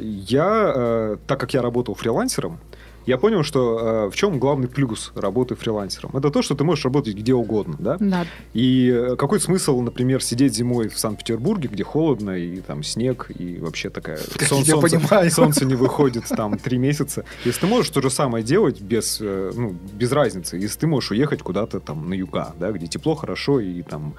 Я, 0.00 1.16
так 1.26 1.38
как 1.40 1.54
я 1.54 1.62
работал 1.62 1.94
фрилансером, 1.94 2.58
я 3.06 3.18
понял, 3.18 3.42
что 3.42 4.06
э, 4.06 4.10
в 4.10 4.16
чем 4.16 4.38
главный 4.38 4.68
плюс 4.68 5.12
работы 5.14 5.54
фрилансером. 5.54 6.10
Это 6.14 6.30
то, 6.30 6.42
что 6.42 6.54
ты 6.54 6.64
можешь 6.64 6.84
работать 6.84 7.14
где 7.14 7.34
угодно, 7.34 7.76
да? 7.78 7.96
Да. 8.00 8.26
И 8.54 8.90
э, 8.90 9.16
какой 9.16 9.40
смысл, 9.40 9.80
например, 9.80 10.22
сидеть 10.22 10.54
зимой 10.54 10.88
в 10.88 10.98
Санкт-Петербурге, 10.98 11.68
где 11.70 11.84
холодно, 11.84 12.30
и 12.30 12.60
там 12.60 12.82
снег, 12.82 13.30
и 13.36 13.58
вообще 13.58 13.90
такая... 13.90 14.18
Я 14.40 14.46
солнце, 14.46 14.76
понимаю. 14.78 15.30
солнце 15.30 15.64
не 15.64 15.74
выходит 15.74 16.24
там 16.28 16.58
три 16.58 16.78
месяца. 16.78 17.24
Если 17.44 17.60
ты 17.60 17.66
можешь 17.66 17.90
то 17.90 18.00
же 18.00 18.10
самое 18.10 18.44
делать 18.44 18.80
без, 18.80 19.18
э, 19.20 19.52
ну, 19.54 19.76
без 19.92 20.12
разницы, 20.12 20.56
если 20.56 20.80
ты 20.80 20.86
можешь 20.86 21.10
уехать 21.10 21.42
куда-то 21.42 21.80
там 21.80 22.08
на 22.08 22.14
юга, 22.14 22.54
да, 22.58 22.72
где 22.72 22.86
тепло, 22.86 23.14
хорошо, 23.14 23.60
и 23.60 23.82
там 23.82 24.14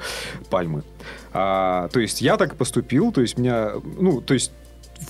пальмы. 0.49 0.83
А, 1.33 1.89
то 1.89 1.99
есть 1.99 2.21
я 2.21 2.37
так 2.37 2.55
поступил, 2.55 3.11
то 3.11 3.21
есть 3.21 3.37
меня, 3.37 3.73
ну, 3.97 4.21
то 4.21 4.33
есть 4.33 4.51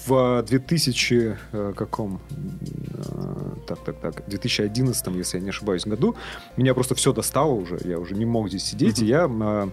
в 0.05 0.43
2000 0.43 1.37
э, 1.51 1.73
каком 1.75 2.21
э, 2.31 3.55
так 3.67 3.79
так 3.83 3.99
так 3.99 4.23
2011 4.27 5.07
если 5.15 5.37
я 5.37 5.43
не 5.43 5.49
ошибаюсь 5.49 5.85
году 5.85 6.15
меня 6.57 6.73
просто 6.73 6.95
все 6.95 7.13
достало 7.13 7.51
уже 7.51 7.79
я 7.83 7.99
уже 7.99 8.15
не 8.15 8.25
мог 8.25 8.49
здесь 8.49 8.63
сидеть 8.63 8.99
и 8.99 9.05
я 9.05 9.29
э, 9.29 9.69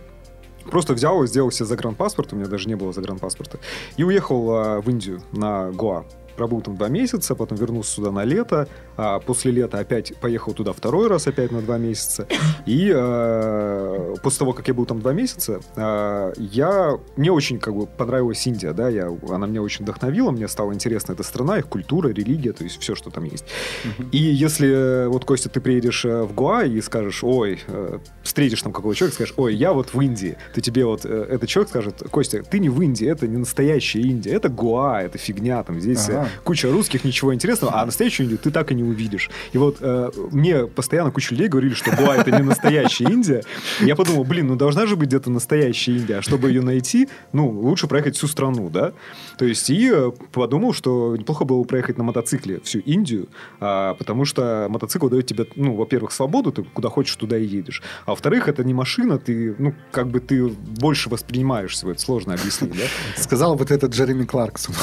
Просто 0.70 0.94
взял 0.94 1.20
и 1.24 1.26
сделал 1.26 1.50
себе 1.50 1.66
загранпаспорт, 1.66 2.32
у 2.32 2.36
меня 2.36 2.46
даже 2.46 2.68
не 2.68 2.76
было 2.76 2.92
загранпаспорта, 2.92 3.58
и 3.96 4.04
уехал 4.04 4.80
в 4.80 4.88
Индию 4.88 5.20
на 5.32 5.72
Гоа 5.72 6.04
пробыл 6.36 6.60
там 6.60 6.76
два 6.76 6.88
месяца, 6.88 7.34
потом 7.34 7.58
вернулся 7.58 7.94
сюда 7.94 8.10
на 8.10 8.24
лето, 8.24 8.68
а 8.96 9.18
после 9.20 9.52
лета 9.52 9.78
опять 9.78 10.14
поехал 10.20 10.52
туда 10.52 10.72
второй 10.72 11.08
раз 11.08 11.26
опять 11.26 11.50
на 11.50 11.60
два 11.62 11.78
месяца. 11.78 12.26
И 12.66 12.90
э, 12.94 14.14
после 14.22 14.38
того, 14.40 14.52
как 14.52 14.68
я 14.68 14.74
был 14.74 14.86
там 14.86 15.00
два 15.00 15.12
месяца, 15.12 15.60
э, 15.76 16.32
я 16.38 16.98
мне 17.16 17.32
очень 17.32 17.58
как 17.58 17.74
бы 17.74 17.86
понравилась 17.86 18.46
Индия, 18.46 18.72
да, 18.72 18.88
я, 18.88 19.10
она 19.28 19.46
меня 19.46 19.62
очень 19.62 19.84
вдохновила, 19.84 20.30
мне 20.30 20.48
стала 20.48 20.72
интересна 20.72 21.12
эта 21.12 21.22
страна, 21.22 21.58
их 21.58 21.68
культура, 21.68 22.08
религия, 22.08 22.52
то 22.52 22.64
есть 22.64 22.80
все, 22.80 22.94
что 22.94 23.10
там 23.10 23.24
есть. 23.24 23.44
Uh-huh. 23.84 24.10
И 24.10 24.18
если 24.18 25.06
вот 25.06 25.24
Костя, 25.24 25.48
ты 25.48 25.60
приедешь 25.60 26.04
э, 26.04 26.22
в 26.22 26.34
Гуа 26.34 26.64
и 26.64 26.80
скажешь, 26.80 27.22
ой, 27.22 27.60
э, 27.66 27.98
встретишь 28.22 28.62
там 28.62 28.72
какого-то 28.72 28.98
человека, 28.98 29.14
скажешь, 29.16 29.34
ой, 29.36 29.54
я 29.54 29.72
вот 29.72 29.94
в 29.94 30.00
Индии, 30.00 30.36
то 30.54 30.60
тебе 30.60 30.84
вот 30.84 31.04
э, 31.04 31.26
этот 31.30 31.48
человек 31.48 31.70
скажет, 31.70 32.02
Костя, 32.10 32.42
ты 32.42 32.58
не 32.58 32.68
в 32.68 32.80
Индии, 32.80 33.06
это 33.06 33.26
не 33.26 33.36
настоящая 33.36 34.00
Индия, 34.00 34.30
это 34.30 34.48
Гуа, 34.48 35.02
это 35.02 35.18
фигня, 35.18 35.62
там 35.62 35.80
здесь 35.80 36.08
ага 36.08 36.21
куча 36.44 36.70
русских, 36.70 37.04
ничего 37.04 37.34
интересного, 37.34 37.80
а 37.80 37.86
настоящую 37.86 38.24
Индию 38.24 38.38
ты 38.38 38.50
так 38.50 38.72
и 38.72 38.74
не 38.74 38.82
увидишь. 38.82 39.30
И 39.52 39.58
вот 39.58 39.78
э, 39.80 40.10
мне 40.30 40.66
постоянно 40.66 41.10
куча 41.10 41.34
людей 41.34 41.48
говорили, 41.48 41.74
что 41.74 41.90
Гоа 41.90 42.16
это 42.16 42.30
не 42.30 42.42
настоящая 42.42 43.04
Индия. 43.04 43.42
Я 43.80 43.96
подумал, 43.96 44.24
блин, 44.24 44.48
ну 44.48 44.56
должна 44.56 44.86
же 44.86 44.96
быть 44.96 45.08
где-то 45.08 45.30
настоящая 45.30 45.92
Индия, 45.92 46.18
а 46.18 46.22
чтобы 46.22 46.48
ее 46.48 46.62
найти, 46.62 47.08
ну, 47.32 47.48
лучше 47.48 47.86
проехать 47.86 48.16
всю 48.16 48.26
страну, 48.26 48.70
да? 48.70 48.92
То 49.38 49.44
есть, 49.44 49.70
и 49.70 49.90
э, 49.92 50.10
подумал, 50.32 50.72
что 50.72 51.16
неплохо 51.16 51.44
было 51.44 51.62
проехать 51.64 51.98
на 51.98 52.04
мотоцикле 52.04 52.60
всю 52.60 52.78
Индию, 52.80 53.28
а, 53.60 53.94
потому 53.94 54.24
что 54.24 54.66
мотоцикл 54.68 55.08
дает 55.08 55.26
тебе, 55.26 55.46
ну, 55.56 55.74
во-первых, 55.74 56.12
свободу, 56.12 56.52
ты 56.52 56.62
куда 56.62 56.88
хочешь, 56.88 57.16
туда 57.16 57.36
и 57.36 57.44
едешь. 57.44 57.82
А 58.06 58.10
во-вторых, 58.10 58.48
это 58.48 58.64
не 58.64 58.74
машина, 58.74 59.18
ты, 59.18 59.54
ну, 59.58 59.74
как 59.90 60.08
бы 60.08 60.20
ты 60.20 60.46
больше 60.46 61.08
воспринимаешь 61.08 61.72
всего, 61.72 61.92
это 61.92 62.00
сложно 62.00 62.34
объяснить, 62.34 62.72
да? 62.72 62.84
Сказал 63.16 63.56
вот 63.56 63.70
этот 63.70 63.92
Джереми 63.92 64.24
Кларксон. 64.24 64.74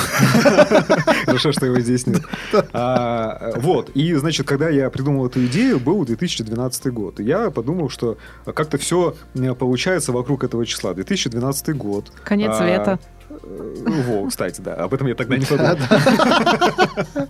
Хорошо, 1.29 1.51
что 1.51 1.65
его 1.65 1.79
здесь 1.79 2.07
нет. 2.07 2.21
А, 2.73 3.53
вот. 3.57 3.89
И, 3.91 4.13
значит, 4.15 4.47
когда 4.47 4.69
я 4.69 4.89
придумал 4.89 5.27
эту 5.27 5.45
идею, 5.45 5.79
был 5.79 6.05
2012 6.05 6.87
год. 6.87 7.19
И 7.19 7.23
я 7.23 7.51
подумал, 7.51 7.89
что 7.89 8.17
как-то 8.45 8.77
все 8.77 9.15
э, 9.35 9.53
получается 9.53 10.11
вокруг 10.11 10.43
этого 10.43 10.65
числа. 10.65 10.93
2012 10.93 11.75
год. 11.75 12.11
Конец 12.23 12.55
а, 12.59 12.65
лета. 12.65 12.99
Э, 13.29 13.83
во, 13.85 14.27
кстати, 14.27 14.61
да, 14.61 14.75
об 14.75 14.93
этом 14.93 15.07
я 15.07 15.15
тогда 15.15 15.37
не 15.37 15.45
подумал. 15.45 15.77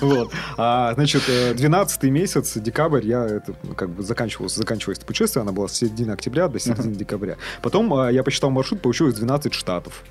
Вот. 0.00 0.32
А, 0.56 0.94
значит, 0.94 1.22
12 1.26 2.02
месяц, 2.04 2.56
декабрь, 2.56 3.04
я 3.04 3.24
это, 3.24 3.54
как 3.76 3.90
бы 3.90 4.02
заканчивалось, 4.02 4.54
заканчивалось 4.54 4.98
это 4.98 5.06
путешествие, 5.06 5.42
она 5.42 5.52
была 5.52 5.68
с 5.68 5.72
середины 5.74 6.12
октября 6.12 6.48
до 6.48 6.58
середины 6.58 6.94
декабря. 6.94 7.36
Потом 7.60 7.92
а, 7.92 8.10
я 8.10 8.22
посчитал 8.22 8.50
маршрут, 8.50 8.80
получилось 8.80 9.14
12 9.14 9.52
штатов. 9.52 10.04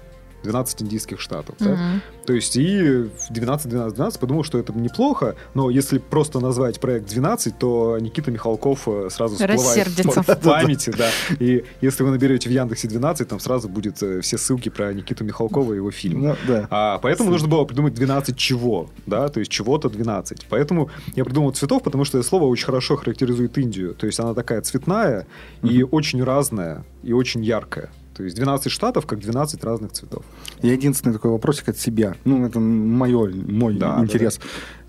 12 0.43 0.83
индийских 0.83 1.19
штатов. 1.19 1.55
да. 1.59 1.71
Мгм. 1.71 2.01
То 2.25 2.33
есть 2.33 2.55
и 2.57 2.83
в 2.83 3.31
12, 3.31 3.69
12, 3.69 3.95
12 3.95 4.19
подумал, 4.19 4.43
что 4.43 4.59
это 4.59 4.71
неплохо, 4.73 5.35
но 5.55 5.71
если 5.71 5.97
просто 5.97 6.39
назвать 6.39 6.79
проект 6.79 7.09
12, 7.09 7.57
то 7.57 7.97
Никита 7.99 8.29
Михалков 8.29 8.87
э, 8.87 9.09
сразу 9.09 9.35
всплывает 9.35 9.87
в 9.87 10.05
в 10.05 10.39
памяти, 10.43 10.93
да. 10.95 11.09
И 11.39 11.65
если 11.81 12.03
вы 12.03 12.11
наберете 12.11 12.49
в 12.49 12.51
Яндексе 12.51 12.87
12, 12.87 13.27
там 13.27 13.39
сразу 13.39 13.67
будет 13.67 14.03
э, 14.03 14.21
все 14.21 14.37
ссылки 14.37 14.69
про 14.69 14.93
Никиту 14.93 15.23
Михалкова 15.23 15.73
и 15.73 15.77
его 15.77 15.89
фильм. 15.89 16.21
Ну, 16.21 16.35
да. 16.47 16.67
А, 16.69 16.99
поэтому 16.99 17.31
нужно 17.31 17.47
было 17.47 17.65
придумать 17.65 17.93
12 17.95 18.37
чего, 18.37 18.89
да, 19.07 19.29
то 19.29 19.39
есть 19.39 19.51
чего-то 19.51 19.89
12. 19.89 20.45
Поэтому 20.49 20.91
я 21.15 21.25
придумал 21.25 21.51
цветов, 21.51 21.81
потому 21.81 22.05
что 22.05 22.19
это 22.19 22.27
слово 22.27 22.45
очень 22.45 22.65
хорошо 22.65 22.95
характеризует 22.95 23.57
Индию. 23.57 23.95
То 23.95 24.05
есть 24.05 24.19
она 24.19 24.33
такая 24.33 24.61
цветная 24.61 25.25
и 25.63 25.83
очень 25.83 26.23
разная, 26.23 26.83
и 27.01 27.13
очень 27.13 27.43
яркая. 27.43 27.89
То 28.19 28.25
есть 28.25 28.35
12 28.35 28.69
штатов, 28.69 29.05
как 29.05 29.19
12 29.19 29.63
разных 29.63 29.93
цветов. 29.93 30.25
Я 30.61 30.73
единственный 30.73 31.13
такой 31.13 31.31
вопросик 31.31 31.69
от 31.69 31.77
себя. 31.77 32.15
Ну, 32.25 32.45
это 32.45 32.59
мое, 32.59 33.31
мой 33.33 33.77
Да, 33.77 33.97
интерес. 33.97 34.41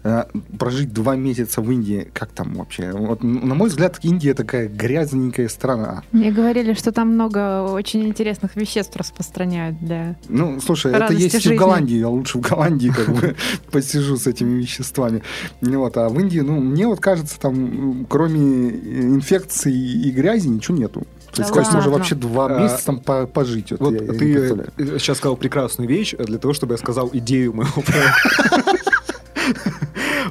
Э, 0.02 0.24
Прожить 0.58 0.92
два 0.92 1.14
месяца 1.14 1.60
в 1.60 1.70
Индии, 1.70 2.10
как 2.12 2.32
там 2.32 2.54
вообще? 2.54 2.90
Вот, 2.90 3.22
на 3.22 3.54
мой 3.54 3.68
взгляд, 3.68 4.00
Индия 4.02 4.34
такая 4.34 4.66
грязненькая 4.66 5.48
страна. 5.48 6.02
Мне 6.10 6.32
говорили, 6.32 6.74
что 6.74 6.90
там 6.90 7.10
много 7.14 7.62
очень 7.70 8.02
интересных 8.08 8.56
веществ 8.56 8.96
распространяют 8.96 9.78
для... 9.78 10.16
Ну, 10.28 10.60
слушай, 10.60 10.92
это 10.92 11.12
есть 11.12 11.36
и 11.36 11.38
в 11.38 11.42
жизни. 11.42 11.56
Голландии. 11.56 11.98
Я 11.98 12.08
лучше 12.08 12.38
в 12.38 12.40
Голландии 12.40 12.88
как 12.88 13.14
бы 13.14 13.36
посижу 13.70 14.16
с 14.16 14.26
этими 14.26 14.58
веществами. 14.58 15.22
Ну 15.60 15.78
Вот, 15.82 15.96
а 15.96 16.08
в 16.08 16.18
Индии, 16.18 16.40
ну, 16.40 16.58
мне 16.58 16.88
вот 16.88 16.98
кажется, 16.98 17.38
там, 17.38 18.06
кроме 18.08 18.70
инфекции 18.70 19.72
и 19.72 20.10
грязи, 20.10 20.48
ничего 20.48 20.76
нету. 20.76 21.06
То 21.32 21.42
есть, 21.42 21.50
Да 21.50 21.54
то 21.54 21.60
есть 21.60 21.72
можно 21.72 21.90
вообще 21.90 22.14
два 22.14 22.48
месяца 22.60 22.86
там 22.86 23.00
по- 23.00 23.26
пожить. 23.26 23.72
Вот 23.78 23.92
я- 23.92 24.12
ты 24.12 24.66
сейчас 24.98 25.18
сказал 25.18 25.36
прекрасную 25.36 25.88
вещь 25.88 26.14
для 26.18 26.38
того, 26.38 26.54
чтобы 26.54 26.74
я 26.74 26.78
сказал 26.78 27.10
идею 27.12 27.52
моего 27.54 27.82
проекта. 27.82 28.62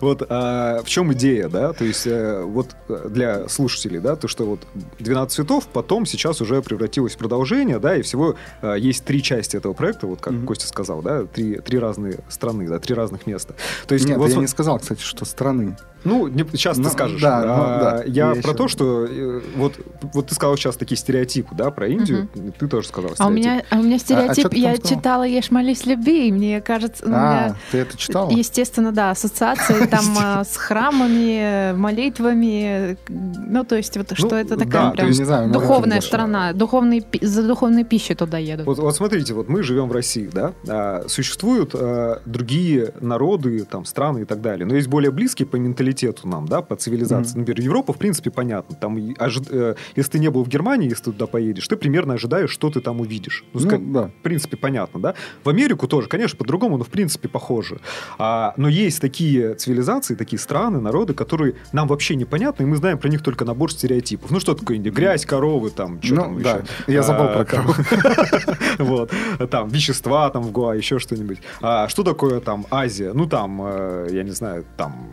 Вот 0.01 0.23
а, 0.29 0.81
в 0.83 0.87
чем 0.87 1.11
идея, 1.13 1.49
да? 1.49 1.73
То 1.73 1.83
есть 1.83 2.07
э, 2.07 2.41
вот 2.43 2.69
э, 2.87 3.07
для 3.09 3.49
слушателей, 3.49 3.99
да, 3.99 4.15
то 4.15 4.27
что 4.27 4.45
вот 4.45 4.61
12 4.99 5.35
цветов 5.35 5.67
потом 5.67 6.05
сейчас 6.05 6.41
уже 6.41 6.61
превратилось 6.61 7.15
в 7.15 7.17
продолжение, 7.17 7.79
да, 7.79 7.97
и 7.97 8.01
всего 8.01 8.35
э, 8.61 8.75
есть 8.79 9.03
три 9.03 9.21
части 9.21 9.57
этого 9.57 9.73
проекта, 9.73 10.07
вот 10.07 10.21
как 10.21 10.33
Мгм. 10.33 10.45
Костя 10.47 10.67
сказал, 10.67 11.01
да, 11.01 11.25
три, 11.25 11.55
три 11.59 11.79
разные 11.79 12.19
страны, 12.29 12.67
да, 12.67 12.79
три 12.79 12.95
разных 12.95 13.27
места. 13.27 13.55
То 13.87 13.93
есть 13.93 14.07
Нет, 14.07 14.17
вот 14.17 14.29
я 14.29 14.37
не 14.37 14.47
сказал, 14.47 14.79
кстати, 14.79 15.01
что 15.01 15.25
страны. 15.25 15.75
Ну, 16.03 16.27
не- 16.27 16.45
сейчас 16.53 16.77
Ну, 16.77 16.83
ты 16.85 16.89
скажешь. 16.91 17.21
да, 17.21 17.37
А, 17.43 17.43
ну, 17.43 17.83
да. 17.83 18.03
Я, 18.05 18.27
Я 18.27 18.41
про 18.41 18.51
еще- 18.51 18.53
то, 18.53 18.67
что 18.67 19.05
э, 19.05 19.41
вот, 19.55 19.73
вот 20.13 20.27
ты 20.27 20.35
сказал 20.35 20.55
сейчас 20.57 20.75
такие 20.77 20.97
стереотипы, 20.97 21.53
да, 21.55 21.71
про 21.71 21.87
Индию. 21.87 22.27
Ты 22.57 22.67
тоже 22.67 22.87
сказал 22.87 23.11
А 23.17 23.27
у 23.27 23.31
стереотип. 23.31 23.35
меня, 23.35 23.63
а 23.69 23.77
у 23.79 23.83
меня 23.83 23.99
стереотип, 23.99 24.43
ты 24.49 24.49
там 24.49 24.59
я 24.59 24.75
сказала? 24.75 24.95
читала 24.97 25.23
«Ешь, 25.23 25.51
молись, 25.51 25.85
люби», 25.85 26.27
и 26.27 26.31
мне 26.31 26.61
кажется, 26.61 27.05
у 27.05 27.09
А, 27.09 27.11
меня, 27.11 27.55
ты 27.71 27.77
это 27.79 27.97
читала? 27.97 28.29
естественно, 28.31 28.91
да, 28.91 29.11
ассоциации 29.11 29.85
там 29.87 30.05
а, 30.19 30.43
с 30.43 30.55
храмами, 30.57 31.73
молитвами, 31.73 32.97
ну, 33.09 33.63
то 33.63 33.75
есть 33.75 33.95
вот 33.97 34.11
что 34.15 34.35
это 34.35 34.55
да, 34.55 34.65
такая 34.65 34.91
прям 34.91 35.07
может, 35.07 35.51
духовная 35.51 35.97
это- 35.97 36.07
страна, 36.07 36.53
духовной, 36.53 37.01
пи- 37.01 37.25
за 37.25 37.43
духовной 37.43 37.83
пищей 37.83 38.15
туда 38.15 38.37
едут. 38.37 38.65
Вот, 38.65 38.95
смотрите, 38.95 39.33
вот 39.33 39.49
мы 39.49 39.63
живем 39.63 39.87
в 39.89 39.91
России, 39.91 40.29
да, 40.31 40.53
а, 40.67 41.03
существуют 41.07 41.71
а, 41.73 42.21
другие 42.25 42.93
народы, 43.01 43.65
там, 43.69 43.85
страны 43.85 44.21
и 44.21 44.25
так 44.25 44.41
далее, 44.41 44.65
но 44.65 44.75
есть 44.75 44.87
более 44.87 45.11
близкие 45.11 45.47
по 45.47 45.55
менталитету 45.55 45.88
нам, 46.27 46.47
да, 46.47 46.61
по 46.61 46.75
цивилизации. 46.75 47.31
Мгм. 47.31 47.39
Например, 47.41 47.61
Европа, 47.65 47.93
в 47.93 47.97
принципе, 47.97 48.29
понятно. 48.31 48.75
Там, 48.75 48.97
ожи- 48.97 49.45
э, 49.49 49.75
если 49.95 50.11
ты 50.11 50.19
не 50.19 50.29
был 50.29 50.43
в 50.43 50.47
Германии, 50.47 50.89
если 50.89 51.05
ты 51.05 51.11
туда 51.11 51.27
поедешь, 51.27 51.67
ты 51.67 51.75
примерно 51.75 52.13
ожидаешь, 52.15 52.49
что 52.51 52.69
ты 52.69 52.81
там 52.81 53.01
увидишь. 53.01 53.43
Ну, 53.53 53.59
Ну, 53.59 53.67
ска- 53.67 53.91
да. 53.91 54.07
в 54.07 54.21
принципе, 54.23 54.57
понятно, 54.57 54.99
да? 54.99 55.13
В 55.43 55.49
Америку 55.49 55.87
тоже, 55.87 56.07
конечно, 56.07 56.37
по-другому, 56.37 56.77
но 56.77 56.83
в 56.83 56.89
принципе 56.89 57.27
похоже. 57.27 57.79
А, 58.17 58.53
но 58.57 58.67
есть 58.67 59.01
такие 59.01 59.53
цивилизации, 59.55 60.15
такие 60.15 60.39
страны, 60.39 60.79
народы, 60.79 61.13
которые 61.13 61.55
нам 61.73 61.87
вообще 61.87 62.15
непонятны, 62.15 62.63
и 62.63 62.65
мы 62.65 62.75
знаем 62.77 62.97
про 62.97 63.09
них 63.09 63.21
только 63.23 63.45
набор 63.45 63.71
стереотипов. 63.71 64.31
Ну, 64.31 64.39
что 64.39 64.53
такое 64.55 64.77
Индия? 64.77 64.91
Грязь, 64.91 65.25
коровы, 65.25 65.69
там, 65.69 66.01
что 66.01 66.15
Ну, 66.15 66.21
там 66.21 66.41
да. 66.41 66.49
еще? 66.57 66.65
Я 66.87 67.03
забыл 67.03 67.25
А, 67.25 67.43
про 67.43 67.45
там, 67.45 67.65
Вот. 68.79 69.11
Там, 69.49 69.69
вещества 69.69 70.29
там 70.29 70.43
в 70.43 70.51
Гоа, 70.51 70.73
еще 70.75 70.99
что-нибудь. 70.99 71.39
А 71.61 71.87
что 71.87 72.03
такое 72.03 72.39
там 72.39 72.65
Азия? 72.71 73.13
Ну, 73.13 73.25
там, 73.25 73.61
э, 73.63 74.07
я 74.11 74.23
не 74.23 74.31
знаю, 74.31 74.65
там 74.77 75.09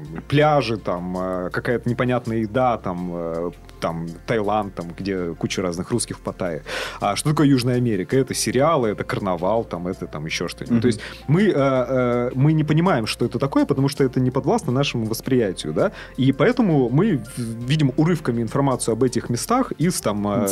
пляжи, 0.67 0.77
там 0.77 1.17
э, 1.19 1.51
какая-то 1.51 1.89
непонятная 1.89 2.39
еда, 2.39 2.77
там 2.79 3.11
э, 3.13 3.51
там 3.81 4.07
Таиланд, 4.27 4.75
там, 4.75 4.87
где 4.99 5.35
куча 5.35 5.63
разных 5.63 5.91
русских 5.91 6.19
в 6.19 6.21
Паттайе. 6.21 6.63
А 7.01 7.15
что 7.17 7.31
такое 7.31 7.47
Южная 7.47 7.77
Америка? 7.77 8.17
Это 8.17 8.35
сериалы, 8.35 8.89
это 8.89 9.05
карнавал, 9.05 9.65
там, 9.65 9.87
это 9.87 10.07
там 10.07 10.27
еще 10.27 10.49
что-нибудь. 10.49 10.73
Мгм. 10.73 10.81
То 10.81 10.87
есть 10.87 11.01
мы, 11.29 11.53
э, 11.55 12.31
мы 12.35 12.53
не 12.53 12.65
понимаем, 12.65 13.07
что 13.07 13.25
это 13.25 13.39
такое, 13.39 13.67
потому 13.67 13.89
что 13.89 14.05
это 14.05 14.21
не 14.21 14.31
подвластно 14.31 14.73
нашему 14.73 15.07
восприятию, 15.07 15.73
да, 15.73 15.93
и 16.17 16.33
поэтому 16.33 16.89
мы 16.89 17.23
видим 17.37 17.93
урывками 17.97 18.43
информацию 18.43 18.93
об 18.93 19.03
этих 19.03 19.31
местах 19.31 19.73
из 19.73 20.01
там 20.01 20.47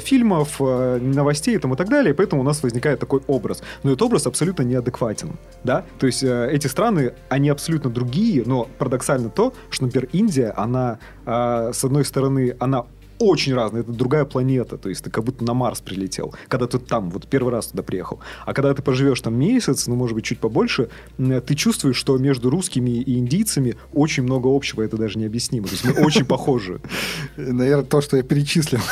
фильмов, 0.00 0.60
новостей 0.60 1.58
там, 1.58 1.74
и 1.74 1.76
так 1.76 1.88
далее, 1.88 2.12
и 2.12 2.16
поэтому 2.16 2.42
у 2.42 2.44
нас 2.44 2.62
возникает 2.62 3.00
такой 3.00 3.20
образ. 3.26 3.62
Но 3.82 3.90
этот 3.90 4.02
образ 4.02 4.26
абсолютно 4.26 4.62
неадекватен, 4.62 5.32
да, 5.64 5.84
то 5.98 6.06
есть 6.06 6.22
эти 6.22 6.66
страны, 6.66 7.12
они 7.28 7.48
абсолютно 7.48 7.90
другие, 7.90 8.42
но 8.46 8.68
парадоксально 8.78 9.30
то, 9.34 9.52
что, 9.70 9.84
например, 9.86 10.08
Индия, 10.12 10.52
она, 10.56 10.98
э, 11.26 11.70
с 11.72 11.84
одной 11.84 12.04
стороны, 12.04 12.56
она 12.60 12.84
очень 13.22 13.54
разная, 13.54 13.82
это 13.82 13.92
другая 13.92 14.24
планета, 14.24 14.76
то 14.76 14.88
есть 14.88 15.04
ты 15.04 15.10
как 15.10 15.24
будто 15.24 15.44
на 15.44 15.54
Марс 15.54 15.80
прилетел, 15.80 16.34
когда 16.48 16.66
ты 16.66 16.78
там, 16.78 17.10
вот 17.10 17.28
первый 17.28 17.52
раз 17.52 17.68
туда 17.68 17.82
приехал. 17.82 18.20
А 18.44 18.52
когда 18.52 18.74
ты 18.74 18.82
поживешь 18.82 19.20
там 19.20 19.34
месяц, 19.34 19.86
ну, 19.86 19.94
может 19.94 20.14
быть, 20.14 20.24
чуть 20.24 20.38
побольше, 20.40 20.88
ты 21.16 21.54
чувствуешь, 21.54 21.96
что 21.96 22.18
между 22.18 22.50
русскими 22.50 22.90
и 22.90 23.18
индийцами 23.18 23.76
очень 23.92 24.24
много 24.24 24.48
общего, 24.54 24.82
это 24.82 24.96
даже 24.96 25.18
необъяснимо. 25.18 25.68
То 25.68 25.72
есть 25.72 25.84
мы 25.84 25.92
очень 26.04 26.24
похожи. 26.24 26.80
Наверное, 27.36 27.84
то, 27.84 28.00
что 28.00 28.16
я 28.16 28.22
перечислил. 28.22 28.80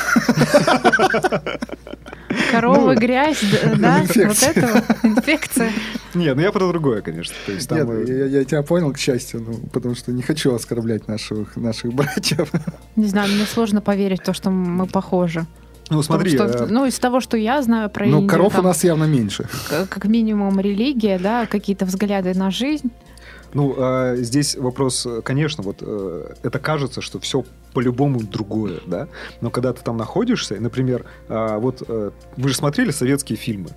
Коровы, 2.51 2.95
ну, 2.95 3.01
грязь, 3.01 3.43
да, 3.77 3.99
вот 3.99 4.16
инфекция. 4.16 4.51
это 4.51 4.69
вот, 4.73 5.05
инфекция. 5.05 5.73
Нет, 6.14 6.37
ну 6.37 6.43
я 6.43 6.53
про 6.53 6.69
другое, 6.69 7.03
конечно. 7.03 7.35
То 7.47 7.53
есть 7.53 7.69
там... 7.69 7.79
Нет, 7.79 8.09
э, 8.09 8.19
я, 8.19 8.27
я 8.27 8.45
тебя 8.45 8.62
понял, 8.62 8.93
к 8.93 8.99
счастью, 8.99 9.45
ну, 9.47 9.55
потому 9.73 9.95
что 9.95 10.12
не 10.12 10.23
хочу 10.23 10.55
оскорблять 10.55 11.09
наших, 11.09 11.57
наших 11.57 11.93
братьев. 11.93 12.51
Не 12.97 13.07
знаю, 13.07 13.33
мне 13.33 13.45
сложно 13.45 13.81
поверить 13.81 14.21
в 14.21 14.25
то, 14.25 14.33
что 14.33 14.51
мы 14.51 14.87
похожи. 14.87 15.47
Ну, 15.90 16.03
смотри, 16.03 16.31
что, 16.31 16.45
э, 16.45 16.66
ну, 16.66 16.87
из 16.87 16.99
того, 16.99 17.21
что 17.21 17.37
я 17.37 17.62
знаю 17.62 17.90
про 17.90 18.07
Но 18.07 18.19
Индию, 18.19 18.29
коров 18.31 18.53
у 18.53 18.57
там, 18.57 18.64
нас 18.66 18.85
явно 18.85 19.05
меньше. 19.05 19.49
как 19.69 20.05
минимум 20.05 20.61
религия, 20.61 21.19
да, 21.19 21.47
какие-то 21.47 21.85
взгляды 21.85 22.33
на 22.35 22.51
жизнь. 22.51 22.90
Ну, 23.53 23.75
э, 23.77 24.17
здесь 24.19 24.57
вопрос, 24.57 25.07
конечно, 25.25 25.63
вот 25.63 25.79
э, 25.81 26.35
это 26.43 26.59
кажется, 26.59 27.01
что 27.01 27.19
все 27.19 27.45
по-любому 27.73 28.21
другое, 28.23 28.81
да, 28.87 29.09
но 29.41 29.51
когда 29.51 29.73
ты 29.73 29.83
там 29.83 29.97
находишься, 29.97 30.57
например, 30.61 31.05
э, 31.29 31.59
вот 31.59 31.83
э, 31.87 32.11
вы 32.37 32.49
же 32.49 32.55
смотрели 32.55 32.91
советские 32.91 33.37
фильмы, 33.37 33.71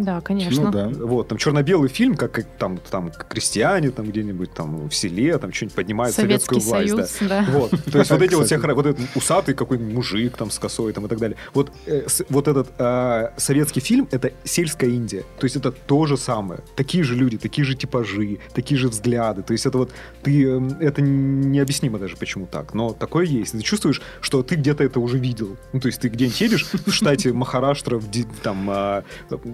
Да, 0.00 0.20
конечно. 0.22 0.64
Ну 0.64 0.70
да. 0.70 0.88
вот, 0.88 1.28
там 1.28 1.36
черно-белый 1.36 1.88
фильм, 1.90 2.16
как, 2.16 2.32
как 2.32 2.46
там, 2.58 2.78
там 2.78 3.10
крестьяне 3.28 3.90
там 3.90 4.06
где-нибудь 4.06 4.52
там 4.54 4.88
в 4.88 4.94
селе, 4.94 5.36
там 5.38 5.52
что-нибудь 5.52 5.76
поднимают 5.76 6.14
Советский 6.16 6.60
советскую 6.60 6.88
власть, 6.88 7.12
Союз, 7.16 7.30
да. 7.30 7.46
да. 7.46 7.52
Вот, 7.52 7.70
то 7.70 7.98
есть 7.98 8.10
вот 8.10 8.22
эти 8.22 8.34
вот 8.34 8.46
все, 8.46 8.58
вот 8.58 8.86
этот 8.86 9.00
усатый 9.14 9.54
какой-нибудь 9.54 9.94
мужик 9.94 10.36
там 10.36 10.50
с 10.50 10.58
косой 10.58 10.92
там 10.94 11.04
и 11.04 11.08
так 11.08 11.18
далее. 11.18 11.36
Вот, 11.52 11.70
э, 11.86 12.06
вот 12.30 12.48
этот 12.48 12.70
э, 12.78 13.30
советский 13.36 13.80
фильм— 13.80 14.08
это 14.10 14.32
сельская 14.44 14.88
Индия. 14.88 15.24
То 15.38 15.44
есть 15.44 15.56
это 15.56 15.70
то 15.70 16.06
же 16.06 16.16
самое. 16.16 16.60
Такие 16.76 17.04
же 17.04 17.14
люди, 17.14 17.36
такие 17.36 17.64
же 17.64 17.74
типажи, 17.74 18.38
такие 18.54 18.78
же 18.78 18.88
взгляды. 18.88 19.42
То 19.42 19.52
есть 19.52 19.66
это 19.66 19.76
вот 19.76 19.92
ты... 20.22 20.46
э, 20.46 20.60
Это 20.80 21.02
необъяснимо 21.02 21.98
даже, 21.98 22.16
почему 22.16 22.46
так. 22.46 22.72
Но 22.74 22.92
такое 22.92 23.26
есть. 23.26 23.52
Ты 23.52 23.60
чувствуешь, 23.60 24.00
что 24.20 24.42
ты 24.42 24.54
где-то 24.54 24.82
это 24.82 24.98
уже 25.00 25.18
видел. 25.18 25.56
Ну, 25.72 25.80
то 25.80 25.88
есть 25.88 26.00
ты 26.00 26.08
где-нибудь 26.08 26.40
едешь 26.40 26.66
в 26.72 26.90
штате 26.90 27.32
Махараштра, 27.32 28.00
там, 28.42 28.68
а, 28.70 29.04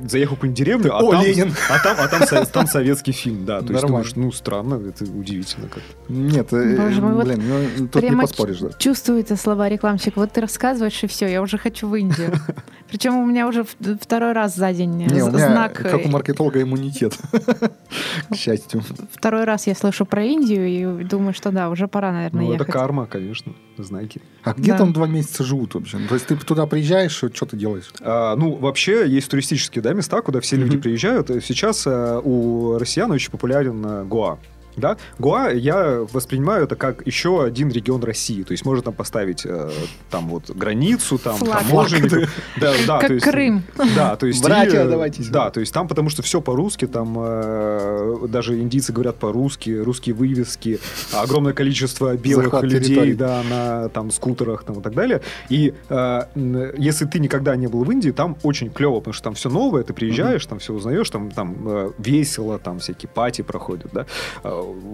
заехал 0.08 0.35
в 0.35 0.35
какую-нибудь 0.36 0.58
деревню, 0.58 0.94
а 0.94 1.00
О, 1.02 1.10
там, 1.10 1.22
Ленин. 1.24 1.52
а 1.70 1.78
там, 1.82 1.96
а 1.98 2.08
там, 2.08 2.22
со- 2.26 2.46
там 2.46 2.66
советский 2.66 3.12
фильм, 3.12 3.44
да. 3.44 3.58
То 3.60 3.72
есть 3.72 3.82
Нормально. 3.82 3.88
думаешь, 3.88 4.16
ну, 4.16 4.32
странно, 4.32 4.74
это 4.88 5.04
удивительно 5.04 5.68
как 5.68 5.82
Нет, 6.08 6.52
э, 6.52 6.76
Боже 6.76 7.02
мой, 7.02 7.14
вот 7.14 7.24
блин, 7.26 7.42
ну, 7.78 7.88
тут 7.88 8.02
не 8.02 8.16
поспоришь, 8.16 8.58
да. 8.60 8.70
Чувствуется 8.78 9.36
слова 9.36 9.68
рекламщик. 9.68 10.16
Вот 10.16 10.32
ты 10.32 10.40
рассказываешь, 10.40 11.02
и 11.02 11.06
все, 11.06 11.26
я 11.26 11.42
уже 11.42 11.58
хочу 11.58 11.88
в 11.88 11.94
Индию. 11.96 12.32
Причем 12.88 13.16
у 13.16 13.26
меня 13.26 13.48
уже 13.48 13.64
второй 14.00 14.32
раз 14.32 14.54
за 14.54 14.72
день 14.72 14.90
Не, 14.92 15.06
у 15.06 15.30
меня, 15.30 15.30
знак. 15.30 15.72
как 15.74 15.94
у 15.94 15.98
э, 15.98 16.08
маркетолога, 16.08 16.62
иммунитет. 16.62 17.18
К 18.30 18.34
счастью. 18.36 18.82
Второй 19.12 19.44
раз 19.44 19.66
я 19.66 19.74
слышу 19.74 20.06
про 20.06 20.22
Индию 20.22 20.66
и 21.00 21.04
думаю, 21.04 21.34
что 21.34 21.50
да, 21.50 21.68
уже 21.70 21.88
пора, 21.88 22.12
наверное, 22.12 22.42
Ну, 22.42 22.52
это 22.54 22.62
ехать. 22.62 22.72
карма, 22.72 23.06
конечно, 23.06 23.52
знаки. 23.76 24.20
А 24.44 24.52
где 24.54 24.72
Да. 24.72 24.78
там 24.78 24.92
два 24.92 25.06
месяца 25.06 25.42
живут 25.44 25.74
вообще? 25.74 25.98
Ну, 25.98 26.06
То 26.08 26.14
есть 26.14 26.26
ты 26.26 26.36
туда 26.36 26.66
приезжаешь, 26.66 27.12
что 27.12 27.46
ты 27.46 27.56
делаешь? 27.56 27.90
А, 28.00 28.36
ну, 28.36 28.54
вообще, 28.54 29.08
есть 29.08 29.28
туристические 29.30 29.82
да, 29.82 29.92
места, 29.92 30.22
куда 30.26 30.40
все 30.40 30.56
люди 30.56 30.76
приезжают. 30.76 31.28
Сейчас 31.44 31.84
а, 31.86 32.18
у 32.18 32.78
россиян 32.78 33.08
очень 33.12 33.30
популярен 33.30 33.82
а, 33.86 34.04
Гоа. 34.04 34.38
Да? 34.76 34.96
Гуа 35.18 35.50
я 35.50 36.06
воспринимаю 36.12 36.64
это 36.64 36.76
как 36.76 37.06
еще 37.06 37.42
один 37.44 37.70
регион 37.70 38.02
России. 38.02 38.42
То 38.42 38.52
есть 38.52 38.64
можно 38.64 38.82
там 38.82 38.94
поставить 38.94 39.44
э, 39.44 39.70
там 40.10 40.28
вот 40.28 40.50
границу, 40.50 41.18
там 41.18 41.38
таможенник. 41.38 42.28
Да, 42.60 42.72
да, 42.86 42.98
Как 42.98 43.08
то 43.08 43.14
есть, 43.14 43.26
Крым. 43.26 43.62
Да, 43.94 44.16
то 44.16 44.26
есть... 44.26 44.42
Братья, 44.42 44.82
и, 44.82 44.86
э, 44.86 44.88
давайте 44.88 45.22
сюда. 45.22 45.44
Да, 45.44 45.50
то 45.50 45.60
есть 45.60 45.72
там 45.72 45.88
потому 45.88 46.10
что 46.10 46.22
все 46.22 46.40
по-русски, 46.40 46.86
там 46.86 47.14
э, 47.18 48.26
даже 48.28 48.58
индийцы 48.58 48.92
говорят 48.92 49.16
по-русски, 49.16 49.70
русские 49.70 50.14
вывески, 50.14 50.78
огромное 51.12 51.52
количество 51.52 52.16
белых 52.16 52.46
Захват 52.46 52.64
людей, 52.64 52.80
территорий. 52.80 53.14
да, 53.14 53.42
на 53.48 53.88
там 53.90 54.10
скутерах 54.10 54.64
там 54.64 54.80
и 54.80 54.82
так 54.82 54.94
далее. 54.94 55.20
И 55.48 55.74
э, 55.88 56.72
если 56.76 57.04
ты 57.06 57.18
никогда 57.18 57.56
не 57.56 57.66
был 57.66 57.84
в 57.84 57.90
Индии, 57.90 58.10
там 58.10 58.36
очень 58.42 58.70
клево, 58.70 58.98
потому 58.98 59.14
что 59.14 59.24
там 59.24 59.34
все 59.34 59.48
новое, 59.48 59.82
ты 59.82 59.92
приезжаешь, 59.92 60.44
там 60.46 60.58
все 60.58 60.72
узнаешь, 60.72 61.08
там, 61.10 61.30
там 61.30 61.56
э, 61.64 61.90
весело, 61.98 62.58
там 62.58 62.78
всякие 62.78 63.08
пати 63.08 63.42
проходят, 63.42 63.90
да. 63.92 64.06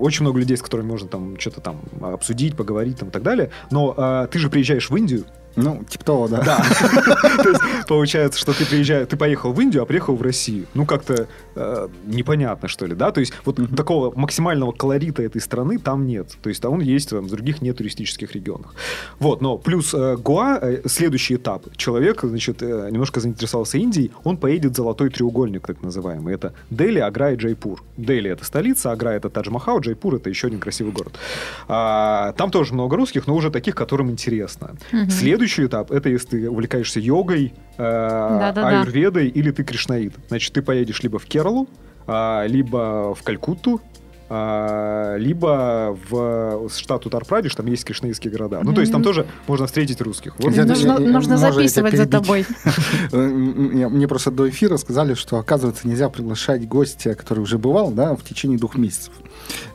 Очень 0.00 0.22
много 0.22 0.38
людей, 0.38 0.56
с 0.56 0.62
которыми 0.62 0.86
можно 0.86 1.08
там 1.08 1.38
что-то 1.38 1.60
там 1.60 1.80
обсудить, 2.00 2.56
поговорить 2.56 2.98
там 2.98 3.08
и 3.08 3.12
так 3.12 3.22
далее. 3.22 3.50
Но 3.70 3.94
э, 3.96 4.28
ты 4.30 4.38
же 4.38 4.50
приезжаешь 4.50 4.90
в 4.90 4.96
Индию, 4.96 5.24
Ну, 5.56 5.84
типа 5.88 6.04
того, 6.04 6.28
да. 6.28 6.42
да. 6.42 6.56
То 7.42 7.48
есть 7.48 7.60
получается, 7.88 8.38
что 8.38 8.52
ты 8.52 8.64
приезжаешь, 8.64 9.08
ты 9.08 9.16
поехал 9.16 9.52
в 9.52 9.60
Индию, 9.60 9.82
а 9.82 9.86
приехал 9.86 10.16
в 10.16 10.22
Россию. 10.22 10.66
Ну, 10.74 10.86
как-то 10.86 11.26
э, 11.54 11.88
непонятно, 12.06 12.68
что 12.68 12.86
ли, 12.86 12.94
да? 12.94 13.12
То 13.12 13.20
есть 13.20 13.32
вот 13.44 13.60
такого 13.76 14.12
максимального 14.18 14.72
колорита 14.72 15.22
этой 15.22 15.40
страны 15.40 15.78
там 15.78 16.06
нет. 16.06 16.28
То 16.42 16.48
есть 16.48 16.62
там 16.62 16.72
он 16.72 16.80
есть, 16.80 17.10
там, 17.10 17.26
в 17.26 17.30
других 17.30 17.62
нет 17.62 17.76
туристических 17.76 18.32
регионах. 18.32 18.74
Вот, 19.18 19.40
но 19.40 19.58
плюс 19.58 19.94
э, 19.94 20.16
Гоа, 20.16 20.58
э, 20.60 20.82
следующий 20.86 21.36
этап. 21.36 21.64
Человек, 21.76 22.20
значит, 22.22 22.62
э, 22.62 22.88
немножко 22.90 23.20
заинтересовался 23.20 23.78
Индией, 23.78 24.10
он 24.24 24.36
поедет 24.36 24.72
в 24.72 24.76
золотой 24.76 25.10
треугольник, 25.10 25.66
так 25.66 25.82
называемый. 25.82 26.34
Это 26.34 26.52
Дели, 26.70 26.98
Агра 26.98 27.32
и 27.32 27.36
Джайпур. 27.36 27.82
Дели 27.96 28.30
это 28.30 28.44
столица, 28.44 28.92
Агра 28.92 29.10
это 29.10 29.28
Тадж-Махал, 29.28 29.80
Джайпур 29.80 30.14
это 30.16 30.30
еще 30.30 30.46
один 30.46 30.60
красивый 30.60 30.92
город. 30.92 31.12
А, 31.68 32.32
там 32.32 32.50
тоже 32.50 32.74
много 32.74 32.96
русских, 32.96 33.26
но 33.26 33.34
уже 33.34 33.50
таких, 33.50 33.74
которым 33.74 34.10
интересно. 34.10 34.76
Мгм. 34.92 35.10
Следующий 35.10 35.41
этап 35.46 35.90
это 35.90 36.08
если 36.08 36.28
ты 36.28 36.50
увлекаешься 36.50 37.00
йогой, 37.00 37.54
э, 37.78 37.82
аюрведой 37.82 39.28
или 39.28 39.50
ты 39.50 39.64
кришнаит. 39.64 40.14
Значит, 40.28 40.52
ты 40.52 40.62
поедешь 40.62 41.02
либо 41.02 41.18
в 41.18 41.26
Кералу, 41.26 41.68
а, 42.06 42.44
либо 42.46 43.14
в 43.14 43.22
Калькутту, 43.22 43.80
либо 45.18 45.96
в 46.10 46.68
штат 46.74 47.06
Утар-Прадеш, 47.06 47.54
там 47.54 47.66
есть 47.66 47.84
кришнаитские 47.84 48.32
города. 48.32 48.60
Ну, 48.62 48.72
то 48.72 48.80
есть 48.80 48.92
там 48.92 49.02
тоже 49.02 49.26
можно 49.46 49.66
встретить 49.66 50.00
русских. 50.00 50.34
Вот 50.38 50.52
Я- 50.54 50.64
Нужно, 50.64 50.98
нужно 50.98 51.36
записывать 51.36 51.96
за 51.96 52.06
тобой. 52.06 52.46
Мне 53.12 54.08
просто 54.08 54.30
до 54.30 54.48
эфира 54.48 54.76
сказали, 54.76 55.14
что, 55.14 55.38
оказывается, 55.38 55.86
нельзя 55.86 56.08
приглашать 56.08 56.66
гостя, 56.68 57.14
который 57.14 57.40
уже 57.40 57.58
бывал, 57.58 57.90
да, 57.90 58.14
в 58.14 58.22
течение 58.24 58.58
двух 58.58 58.76
месяцев. 58.76 59.12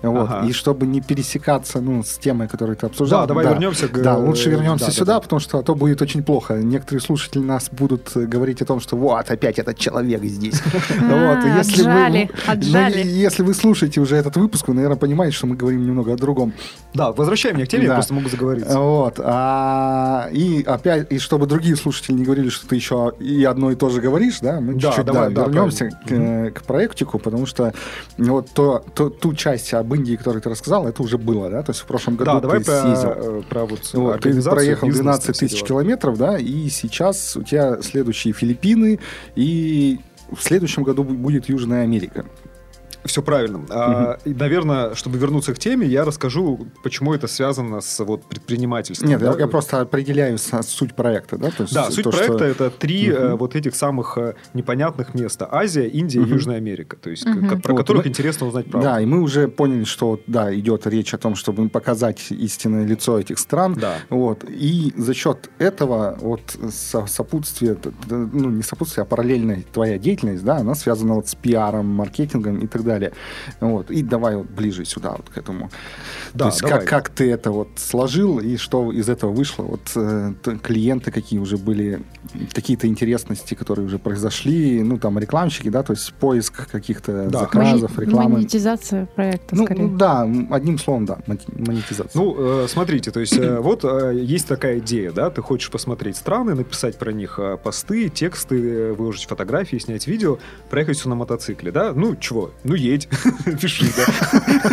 Вот. 0.01 0.29
Ага. 0.29 0.47
И 0.47 0.53
чтобы 0.53 0.85
не 0.85 1.01
пересекаться, 1.01 1.81
ну, 1.81 2.03
с 2.03 2.17
темой, 2.17 2.47
которую 2.47 2.75
ты 2.77 2.85
обсуждал. 2.85 3.21
Да, 3.21 3.27
давай 3.27 3.45
вернемся 3.45 3.87
к- 3.87 4.01
Да, 4.01 4.17
лучше 4.17 4.49
вернемся 4.49 4.85
да, 4.87 4.91
сюда, 4.91 5.05
да, 5.05 5.13
да. 5.15 5.19
потому 5.21 5.39
что 5.39 5.59
а 5.59 5.63
то 5.63 5.75
будет 5.75 6.01
очень 6.01 6.23
плохо. 6.23 6.55
Некоторые 6.55 7.01
слушатели 7.01 7.41
нас 7.43 7.69
будут 7.71 8.11
говорить 8.15 8.61
о 8.61 8.65
том, 8.65 8.79
что 8.79 8.95
вот, 8.97 9.29
опять 9.29 9.59
этот 9.59 9.77
человек 9.77 10.23
здесь. 10.23 10.61
Вот, 11.17 11.37
А, 11.43 11.57
если 11.57 11.83
вы- 11.83 11.89
отжали, 11.89 12.29
отжали. 12.45 13.01
и 13.01 13.07
если 13.07 13.43
вы 13.43 13.53
слушаете 13.53 13.99
уже 14.01 14.15
этот 14.15 14.35
выпуск, 14.37 14.46
вы, 14.67 14.73
наверное, 14.73 14.97
понимаете, 14.97 15.35
что 15.35 15.47
мы 15.47 15.55
говорим 15.55 15.85
немного 15.85 16.13
о 16.13 16.15
другом. 16.17 16.53
Да, 16.93 17.11
возвращай 17.11 17.53
меня 17.53 17.65
к 17.65 17.69
теме, 17.69 17.83
я 17.83 17.89
Да. 17.89 17.95
просто 17.95 18.13
могу 18.13 18.29
заговорить. 18.29 18.65
Вот. 18.67 19.19
а, 19.23 20.29
и 20.31 20.63
опять, 20.63 21.11
и 21.11 21.19
чтобы 21.19 21.45
другие 21.47 21.75
слушатели 21.75 22.15
не 22.15 22.23
говорили, 22.23 22.49
что 22.49 22.67
ты 22.67 22.75
еще 22.75 23.13
и 23.19 23.43
одно 23.43 23.71
и 23.71 23.75
то 23.75 23.89
же 23.89 24.01
говоришь, 24.01 24.39
да, 24.41 24.59
мы 24.61 24.73
Да, 24.75 24.79
чуть-чуть 24.89 25.05
давай, 25.05 25.29
да, 25.33 25.45
да, 25.45 25.51
вернемся 25.51 25.89
к, 25.89 26.07
правильно. 26.07 26.47
э, 26.47 26.51
к 26.51 26.63
проектику, 26.63 27.19
потому 27.19 27.45
что 27.45 27.73
ну, 28.17 28.33
вот 28.33 28.49
то, 28.51 28.83
то- 28.95 29.09
ту 29.09 29.33
часть 29.33 29.73
об 29.73 29.93
Индии, 29.93 30.15
которую 30.15 30.41
ты 30.41 30.49
рассказал, 30.49 30.87
это 30.87 31.03
уже 31.03 31.17
было, 31.17 31.49
да, 31.49 31.61
то 31.63 31.71
есть 31.71 31.81
в 31.81 31.85
прошлом 31.85 32.15
году 32.15 32.31
Да, 32.31 32.35
ты 32.37 32.41
давай 32.41 32.59
про, 32.63 32.81
съездил. 32.81 33.09
э, 33.09 33.41
про 33.49 33.65
вот, 33.65 33.79
Вот, 33.93 34.21
ты 34.21 34.41
проехал 34.41 34.87
бизнес, 34.87 35.01
12 35.03 35.25
там 35.25 35.33
все 35.33 35.47
тысяч 35.47 35.63
километров, 35.63 36.17
да, 36.17 36.37
и 36.37 36.69
сейчас 36.69 37.35
у 37.37 37.43
тебя 37.43 37.81
следующие 37.81 38.33
Филиппины, 38.33 38.99
и 39.35 39.99
в 40.31 40.41
следующем 40.41 40.83
году 40.83 41.03
бу- 41.03 41.15
будет 41.15 41.47
Южная 41.49 41.83
Америка. 41.83 42.25
Все 43.07 43.21
правильно. 43.21 43.65
А, 43.69 44.17
и, 44.25 44.33
наверное, 44.33 44.93
чтобы 44.95 45.17
вернуться 45.17 45.53
к 45.53 45.59
теме, 45.59 45.87
я 45.87 46.05
расскажу, 46.05 46.67
почему 46.83 47.13
это 47.13 47.27
связано 47.27 47.81
с 47.81 47.99
вот, 48.03 48.23
предпринимательством. 48.25 49.09
Нет, 49.09 49.19
да? 49.19 49.31
я, 49.33 49.39
я 49.39 49.47
просто 49.47 49.81
определяю 49.81 50.37
суть 50.37 50.93
проекта, 50.95 51.37
да? 51.37 51.49
То 51.51 51.63
есть 51.63 51.73
Да, 51.73 51.89
суть 51.89 52.03
то, 52.03 52.11
что- 52.11 52.25
проекта 52.37 52.45
это 52.45 52.69
три 52.69 53.09
Мгм. 53.09 53.17
э, 53.17 53.35
вот 53.35 53.55
этих 53.55 53.75
самых 53.75 54.17
э, 54.17 54.33
непонятных 54.53 55.13
места: 55.15 55.47
Азия, 55.51 55.87
Индия 55.87 56.19
Мгм. 56.19 56.29
и 56.29 56.33
Южная 56.33 56.57
Америка. 56.57 56.97
То 56.97 57.09
есть 57.09 57.23
к- 57.23 57.27
Мгм. 57.27 57.61
про 57.61 57.73
Вот, 57.73 57.79
которых 57.79 58.05
мы- 58.05 58.09
интересно 58.09 58.47
узнать 58.47 58.69
правду. 58.69 58.87
Да, 58.89 58.99
и 59.01 59.05
мы 59.05 59.21
уже 59.21 59.47
поняли, 59.47 59.83
что 59.85 60.19
да, 60.27 60.53
идет 60.53 60.85
речь 60.87 61.13
о 61.13 61.17
том, 61.17 61.35
чтобы 61.35 61.69
показать 61.69 62.27
истинное 62.31 62.85
лицо 62.85 63.19
этих 63.19 63.39
стран. 63.39 63.75
Да. 63.79 63.95
Вот. 64.09 64.43
И 64.49 64.93
за 64.97 65.13
счет 65.13 65.49
этого 65.59 66.17
вот 66.21 66.41
со- 66.71 67.05
сопутствие, 67.07 67.77
ну 68.09 68.49
не 68.49 68.63
сопутствие, 68.63 69.03
а 69.03 69.05
параллельная 69.05 69.63
твоя 69.71 69.97
деятельность, 69.97 70.43
да, 70.43 70.57
она 70.57 70.75
связана 70.75 71.13
вот 71.15 71.27
с 71.27 71.35
пиаром, 71.35 71.85
маркетингом 71.87 72.59
и 72.59 72.67
так 72.67 72.83
далее. 72.83 72.96
Вот. 73.59 73.91
И 73.91 74.01
давай 74.03 74.35
вот 74.35 74.47
ближе 74.49 74.85
сюда 74.85 75.11
вот 75.17 75.29
к 75.29 75.37
этому. 75.37 75.69
Да, 76.33 76.45
То 76.45 76.49
есть 76.51 76.61
давай. 76.61 76.79
как, 76.79 76.89
как 76.89 77.09
ты 77.09 77.31
это 77.31 77.51
вот 77.51 77.69
сложил 77.75 78.39
и 78.39 78.57
что 78.57 78.91
из 78.91 79.09
этого 79.09 79.31
вышло? 79.31 79.63
Вот 79.63 79.81
э, 79.95 80.33
клиенты 80.63 81.11
какие 81.11 81.39
уже 81.39 81.57
были, 81.57 82.01
какие-то 82.53 82.87
интересности, 82.87 83.53
которые 83.53 83.85
уже 83.85 83.99
произошли, 83.99 84.81
ну 84.83 84.97
там 84.97 85.17
рекламщики, 85.19 85.69
да, 85.69 85.83
то 85.83 85.93
есть 85.93 86.13
поиск 86.13 86.69
каких-то 86.69 87.27
Да. 87.29 87.39
заказов, 87.39 87.91
Мони- 87.97 88.05
рекламы. 88.05 88.29
Монетизация 88.37 89.05
проекта, 89.07 89.55
Ну, 89.55 89.65
скорее. 89.65 89.87
да, 89.87 90.23
м, 90.25 90.53
одним 90.53 90.77
словом, 90.77 91.05
да, 91.05 91.19
монетизация. 91.27 92.11
Ну, 92.21 92.35
э, 92.63 92.67
смотрите, 92.67 93.11
то 93.11 93.19
есть 93.19 93.37
э, 93.37 93.59
вот 93.59 93.83
э, 93.83 94.13
есть 94.21 94.47
такая 94.47 94.79
идея, 94.79 95.11
да, 95.11 95.29
ты 95.29 95.41
хочешь 95.41 95.69
посмотреть 95.71 96.17
страны, 96.17 96.55
написать 96.55 96.97
про 96.97 97.11
них 97.11 97.39
э, 97.39 97.57
посты, 97.57 98.09
тексты, 98.09 98.93
выложить 98.93 99.25
фотографии, 99.27 99.77
снять 99.77 100.07
видео, 100.07 100.37
проехать 100.69 100.97
все 100.97 101.09
на 101.09 101.15
мотоцикле, 101.15 101.71
да? 101.71 101.93
Ну, 101.93 102.15
чего? 102.15 102.51
Ну, 102.63 102.75
едь, 102.87 103.07
пиши, 103.61 103.85
да. 103.95 104.05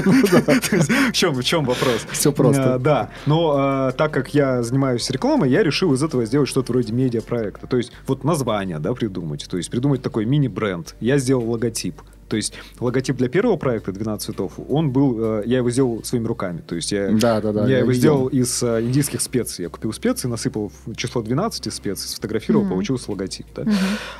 В 1.34 1.42
чем, 1.42 1.64
вопрос? 1.64 2.06
Все 2.10 2.32
просто. 2.32 2.74
А, 2.74 2.78
Да, 2.78 3.10
но 3.26 3.88
э, 3.88 3.92
так 3.92 4.12
как 4.12 4.34
я 4.34 4.62
занимаюсь 4.62 5.08
рекламой, 5.10 5.50
я 5.50 5.62
решил 5.62 5.92
из 5.94 6.02
этого 6.02 6.24
сделать 6.24 6.48
что-то 6.48 6.72
вроде 6.72 6.92
медиапроекта. 6.92 7.66
То 7.66 7.76
есть 7.76 7.92
вот 8.06 8.24
название, 8.24 8.78
да, 8.78 8.92
придумать. 8.94 9.46
То 9.48 9.56
есть 9.56 9.70
придумать 9.70 10.02
такой 10.02 10.24
мини-бренд. 10.24 10.94
Я 11.00 11.18
сделал 11.18 11.50
логотип. 11.50 12.00
То 12.28 12.36
есть 12.36 12.54
логотип 12.80 13.16
для 13.16 13.28
первого 13.28 13.56
проекта 13.56 13.92
12 13.92 14.24
цветов, 14.26 14.52
он 14.68 14.90
был, 14.90 15.40
э, 15.40 15.42
я 15.46 15.58
его 15.58 15.70
сделал 15.70 16.02
своими 16.04 16.26
руками. 16.26 16.62
То 16.66 16.74
есть 16.74 16.92
я, 16.92 17.10
Да, 17.10 17.40
да, 17.40 17.52
да. 17.52 17.66
я 17.68 17.78
его 17.78 17.90
видел. 17.90 18.00
сделал 18.00 18.26
из 18.28 18.62
э, 18.62 18.80
индийских 18.82 19.20
специй. 19.20 19.64
Я 19.64 19.68
купил 19.68 19.92
специи, 19.92 20.28
насыпал 20.28 20.72
в 20.86 20.94
число 20.96 21.22
12 21.22 21.72
специй, 21.72 22.08
сфотографировал, 22.08 22.64
Мгм. 22.64 22.72
получился 22.74 23.10
логотип. 23.10 23.46
Да. 23.54 23.62
Мгм. 23.62 23.72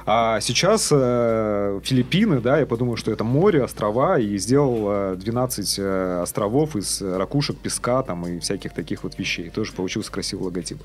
А 0.07 0.41
сейчас 0.41 0.89
э, 0.93 1.81
Филиппины, 1.83 2.41
да, 2.41 2.59
я 2.59 2.67
подумал, 2.67 2.97
что 2.97 3.11
это 3.13 3.25
море, 3.25 3.63
острова, 3.63 4.19
и 4.19 4.37
сделал 4.39 5.13
э, 5.15 5.17
12 5.17 5.77
э, 5.79 6.21
островов 6.23 6.77
из 6.77 7.01
ракушек, 7.01 7.57
песка 7.59 8.03
там 8.03 8.27
и 8.27 8.39
всяких 8.39 8.73
таких 8.75 9.03
вот 9.05 9.19
вещей. 9.19 9.51
Тоже 9.51 9.73
получился 9.73 10.11
красивый 10.13 10.45
логотип. 10.47 10.79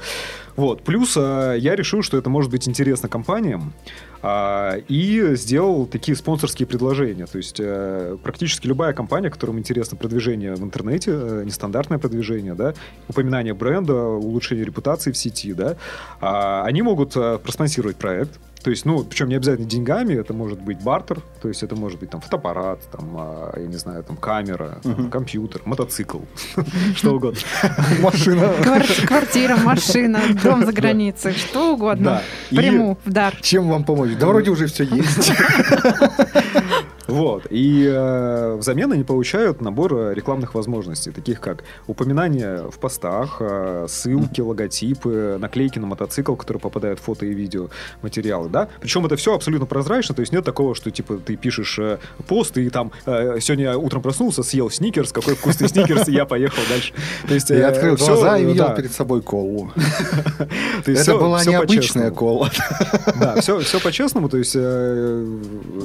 Вот. 0.56 0.82
Плюс 0.84 1.16
я 1.16 1.76
решил, 1.76 2.02
что 2.04 2.18
это 2.18 2.30
может 2.30 2.52
быть 2.52 2.68
интересно 2.68 3.10
компаниям, 3.10 3.74
и 4.24 5.32
сделал 5.36 5.86
такие 5.86 6.16
спонсорские 6.16 6.68
предложения. 6.68 7.26
То 7.26 7.38
есть 7.38 7.60
э, 7.60 8.18
практически 8.22 8.68
любая 8.68 8.94
компания, 8.94 9.30
которым 9.30 9.60
интересно 9.60 9.98
продвижение 9.98 10.56
в 10.56 10.64
интернете, 10.64 11.12
э, 11.14 11.44
нестандартное 11.46 12.00
продвижение, 12.00 12.54
да, 12.54 12.74
упоминание 13.08 13.54
бренда, 13.54 13.94
улучшение 13.94 14.66
репутации 14.66 15.12
в 15.12 15.18
сети, 15.18 15.54
да, 15.54 15.78
а, 16.22 16.64
они 16.66 16.82
могут 16.82 17.16
э, 17.16 17.40
проспонсировать 17.40 17.98
проект. 17.98 18.40
То 18.64 18.72
есть, 18.72 18.84
ну, 18.86 19.04
причем 19.06 19.30
не 19.30 19.36
обязательно 19.36 19.68
деньгами, 19.70 20.14
это 20.16 20.34
может 20.34 20.62
быть 20.62 20.82
бартер, 20.84 21.22
то 21.42 21.48
есть 21.48 21.64
это 21.64 21.76
может 21.78 22.00
быть 22.00 22.10
там 22.10 22.20
фотоаппарат, 22.20 22.82
там, 22.92 23.16
а, 23.18 23.54
я 23.58 23.66
не 23.66 23.78
знаю, 23.78 24.04
там 24.04 24.18
камера, 24.18 24.80
там, 24.84 25.10
компьютер, 25.10 25.62
мотоцикл, 25.64 26.20
что 26.96 27.16
угодно. 27.16 27.40
Машина. 28.02 28.52
Квар- 28.62 29.06
Квартира, 29.08 29.56
машина, 29.64 30.20
дом 30.44 30.66
за 30.66 30.74
границей, 30.74 31.34
что 31.34 31.74
угодно. 31.74 32.22
Приму 32.50 32.98
в 33.06 33.10
дар. 33.10 33.34
Чем 33.42 33.70
вам 33.70 33.86
помочь? 33.86 34.12
Да 34.20 34.28
вроде 34.28 34.52
уже 34.52 34.68
все 34.68 34.84
есть. 34.84 35.32
Вот. 37.12 37.48
И 37.50 37.86
э, 37.86 38.56
взамен 38.56 38.92
они 38.92 39.04
получают 39.04 39.62
набор 39.62 39.94
э, 39.94 40.14
рекламных 40.14 40.56
возможностей, 40.56 41.12
таких 41.12 41.40
как 41.40 41.64
упоминания 41.88 42.64
в 42.70 42.80
постах, 42.80 43.38
э, 43.40 43.86
ссылки, 43.90 44.42
логотипы, 44.42 45.38
наклейки 45.40 45.80
на 45.80 45.88
мотоцикл, 45.88 46.36
которые 46.36 46.62
попадают 46.62 47.00
в 47.00 47.04
фото 47.04 47.26
и 47.26 47.34
видео 47.34 47.70
материалы, 48.02 48.50
да. 48.50 48.70
Причем 48.80 49.06
это 49.06 49.16
все 49.16 49.36
абсолютно 49.36 49.66
прозрачно, 49.66 50.16
то 50.16 50.22
есть 50.22 50.32
нет 50.32 50.46
такого, 50.46 50.76
что 50.76 50.92
типа 50.92 51.18
ты 51.18 51.36
пишешь 51.36 51.78
э, 51.80 52.00
пост 52.28 52.58
и 52.58 52.70
там 52.70 52.92
э, 53.06 53.40
сегодня 53.40 53.78
утром 53.78 54.02
проснулся, 54.02 54.44
съел 54.44 54.70
сникерс, 54.70 55.12
какой 55.12 55.36
вкусный 55.36 55.70
сникерс, 55.70 56.08
и 56.08 56.12
я 56.12 56.26
поехал 56.26 56.62
дальше. 56.70 56.94
То 57.28 57.34
есть, 57.34 57.50
Я 57.50 57.58
э, 57.58 57.72
открыл 57.72 57.96
всё, 57.96 58.08
глаза 58.08 58.38
и 58.38 58.44
э, 58.44 58.48
видел 58.48 58.68
да. 58.68 58.76
перед 58.76 58.92
собой 58.92 59.22
колу. 59.22 59.72
Это 60.86 61.16
была 61.18 61.44
необычная 61.44 62.12
кола. 62.12 62.50
Да, 63.20 63.40
все, 63.42 63.60
все 63.60 63.80
по-честному, 63.80 64.30
то 64.30 64.38
есть 64.38 64.56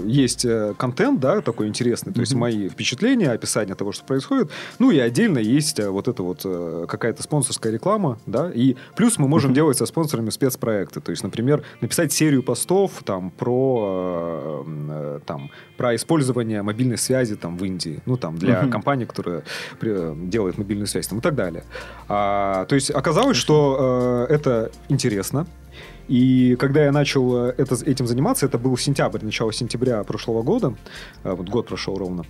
есть 0.07 0.47
контент, 0.77 1.14
контент, 1.15 1.21
да, 1.21 1.41
такой 1.41 1.69
интересный, 1.69 2.13
то 2.13 2.21
есть 2.21 2.35
мои 2.35 2.69
впечатления, 2.69 3.31
описание 3.31 3.75
того, 3.75 3.93
что 3.93 4.05
происходит. 4.05 4.51
Ну 4.79 4.91
и 4.91 4.99
отдельно 4.99 5.39
есть 5.39 5.81
э, 5.81 5.89
вот 5.89 6.09
это 6.09 6.23
вот 6.23 6.43
э, 6.45 6.87
какая-то 6.89 7.23
спонсорская 7.23 7.73
реклама, 7.73 8.19
да, 8.27 8.51
и 8.55 8.77
плюс 8.97 9.19
мы 9.19 9.29
можем 9.29 9.55
делать 9.55 9.79
со 9.79 9.87
спонсорами 9.87 10.31
спецпроекты, 10.31 11.01
то 11.01 11.11
есть, 11.11 11.23
например, 11.23 11.63
написать 11.81 12.13
серию 12.13 12.43
постов 12.43 13.03
там 13.05 13.31
про 13.31 14.65
э, 14.67 15.21
там 15.27 15.51
про 15.77 15.95
использование 15.95 16.63
мобильной 16.63 16.99
связи 16.99 17.37
там 17.37 17.57
в 17.57 17.65
Индии, 17.65 18.01
ну 18.07 18.17
там 18.17 18.39
для 18.39 18.67
компании, 18.69 19.05
которая 19.05 19.43
делает 19.81 20.59
мобильную 20.59 20.87
связь 20.87 21.07
там 21.07 21.19
и 21.19 21.23
так 21.23 21.35
далее. 21.35 21.65
А, 22.09 22.65
то 22.67 22.75
есть 22.75 22.91
оказалось, 22.91 23.37
что 23.37 24.27
э, 24.29 24.35
это 24.35 24.71
интересно, 24.89 25.47
и 26.09 26.57
когда 26.57 26.85
я 26.85 26.93
начал 26.93 27.47
э, 27.47 27.55
это, 27.57 27.77
этим 27.85 28.07
заниматься, 28.07 28.47
это 28.47 28.59
был 28.59 28.77
сентябрь, 28.77 29.25
начало 29.25 29.53
сентября 29.53 30.03
прошлого 30.05 30.43
года, 30.43 30.75
э, 31.23 31.33
вот 31.33 31.49
год 31.49 31.69
прошел 31.69 31.97
ровно, 31.97 32.25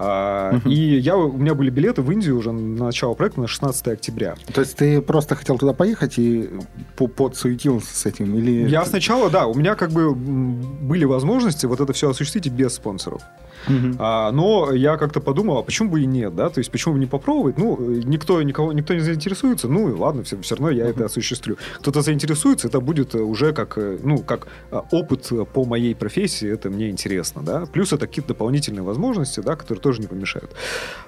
а, 0.00 0.60
И 0.64 0.98
я, 0.98 1.16
у 1.16 1.32
меня 1.32 1.54
были 1.54 1.70
билеты 1.70 2.02
в 2.02 2.10
Индию 2.12 2.38
уже 2.38 2.52
на 2.52 2.84
начало 2.84 3.14
проекта 3.14 3.40
на 3.40 3.48
16 3.48 3.88
октября. 3.88 4.36
То 4.54 4.60
есть 4.60 4.76
ты 4.76 5.02
просто 5.02 5.34
хотел 5.34 5.58
туда 5.58 5.72
поехать 5.72 6.18
и 6.18 6.48
подсуетился 6.96 7.94
с 7.94 8.06
этим? 8.06 8.36
Или... 8.36 8.68
Я 8.68 8.84
сначала, 8.84 9.28
да, 9.28 9.46
у 9.46 9.54
меня 9.54 9.74
как 9.74 9.90
бы 9.90 10.14
были 10.14 11.04
возможности 11.04 11.66
вот 11.66 11.80
это 11.80 11.92
все 11.92 12.10
осуществить 12.10 12.46
и 12.46 12.50
без 12.50 12.74
спонсоров. 12.74 13.22
Угу. 13.66 13.96
А, 13.98 14.30
но 14.32 14.72
я 14.72 14.96
как-то 14.96 15.20
подумал, 15.20 15.58
а 15.58 15.62
почему 15.62 15.90
бы 15.90 16.02
и 16.02 16.06
нет, 16.06 16.34
да, 16.34 16.48
то 16.48 16.58
есть 16.58 16.70
почему 16.70 16.94
бы 16.94 17.00
не 17.00 17.06
попробовать? 17.06 17.58
Ну, 17.58 17.76
никто, 17.80 18.42
никого, 18.42 18.72
никто 18.72 18.94
не 18.94 19.00
заинтересуется, 19.00 19.68
ну 19.68 19.88
и 19.88 19.92
ладно, 19.92 20.22
все, 20.22 20.40
все 20.40 20.54
равно 20.54 20.70
я 20.70 20.84
угу. 20.84 20.90
это 20.90 21.04
осуществлю. 21.06 21.56
Кто-то 21.80 22.02
заинтересуется, 22.02 22.68
это 22.68 22.80
будет 22.80 23.14
уже 23.14 23.52
как, 23.52 23.76
ну, 23.76 24.18
как 24.18 24.48
а, 24.70 24.84
опыт 24.92 25.30
по 25.52 25.64
моей 25.64 25.94
профессии, 25.94 26.48
это 26.48 26.70
мне 26.70 26.90
интересно, 26.90 27.42
да. 27.42 27.66
Плюс 27.66 27.92
это 27.92 28.06
какие-то 28.06 28.28
дополнительные 28.28 28.82
возможности, 28.82 29.40
да, 29.40 29.56
которые 29.56 29.80
тоже 29.80 30.00
не 30.00 30.06
помешают. 30.06 30.52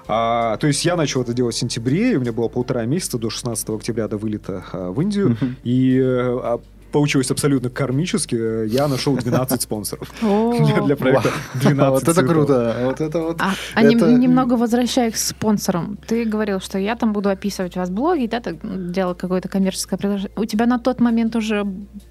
А, 0.07 0.57
то 0.57 0.67
есть 0.67 0.83
я 0.85 0.95
начал 0.95 1.21
это 1.21 1.33
делать 1.33 1.55
в 1.55 1.57
сентябре, 1.57 2.17
у 2.17 2.21
меня 2.21 2.33
было 2.33 2.47
полтора 2.47 2.85
месяца 2.85 3.17
до 3.17 3.29
16 3.29 3.69
октября 3.69 4.07
до 4.07 4.17
вылета 4.17 4.63
а, 4.71 4.91
в 4.91 5.01
Индию, 5.01 5.31
угу. 5.31 5.45
и 5.63 5.99
а, 6.01 6.59
получилось 6.91 7.31
абсолютно 7.31 7.69
кармически. 7.69 8.67
Я 8.67 8.87
нашел 8.87 9.15
12 9.15 9.61
спонсоров 9.61 10.11
для 10.21 10.95
проекта 10.95 11.31
12 11.55 11.91
Вот 11.91 12.07
это 12.07 12.27
круто. 12.27 12.75
Вот 12.83 13.01
это 13.01 13.19
вот. 13.19 13.41
А 13.73 13.83
немного 13.83 14.53
возвращаясь 14.53 15.13
к 15.13 15.17
спонсорам. 15.17 15.97
Ты 16.07 16.25
говорил, 16.25 16.59
что 16.59 16.77
я 16.77 16.95
там 16.95 17.13
буду 17.13 17.29
описывать 17.29 17.75
у 17.77 17.79
вас 17.79 17.89
блоги, 17.89 18.27
да, 18.27 18.39
ты 18.39 18.59
делал 18.63 19.15
какое-то 19.15 19.49
коммерческое 19.49 19.97
предложение. 19.97 20.31
У 20.35 20.45
тебя 20.45 20.65
на 20.65 20.79
тот 20.79 20.99
момент 20.99 21.35
уже 21.35 21.65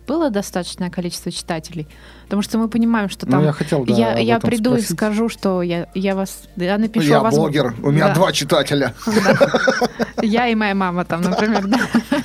было 0.07 0.31
достаточное 0.31 0.90
количество 0.90 1.31
читателей? 1.31 1.87
Потому 2.25 2.43
что 2.43 2.59
мы 2.59 2.69
понимаем, 2.69 3.09
что 3.09 3.27
ну, 3.27 3.33
там... 3.33 3.40
Ну, 3.40 3.47
я 3.47 3.53
хотел, 3.53 3.85
да, 3.85 3.93
Я, 3.93 4.19
я 4.19 4.38
приду 4.38 4.71
спросить. 4.71 4.90
и 4.90 4.95
скажу, 4.95 5.29
что 5.29 5.62
я, 5.62 5.88
я 5.95 6.14
вас... 6.14 6.45
Я 6.57 6.79
напишу 6.79 7.09
я 7.09 7.21
вас... 7.21 7.35
блогер, 7.35 7.75
у 7.83 7.90
меня 7.90 8.09
да. 8.09 8.14
два 8.14 8.33
читателя. 8.33 8.95
Я 10.23 10.49
и 10.49 10.55
моя 10.55 10.75
мама 10.75 11.05
там, 11.05 11.23
например. 11.23 11.64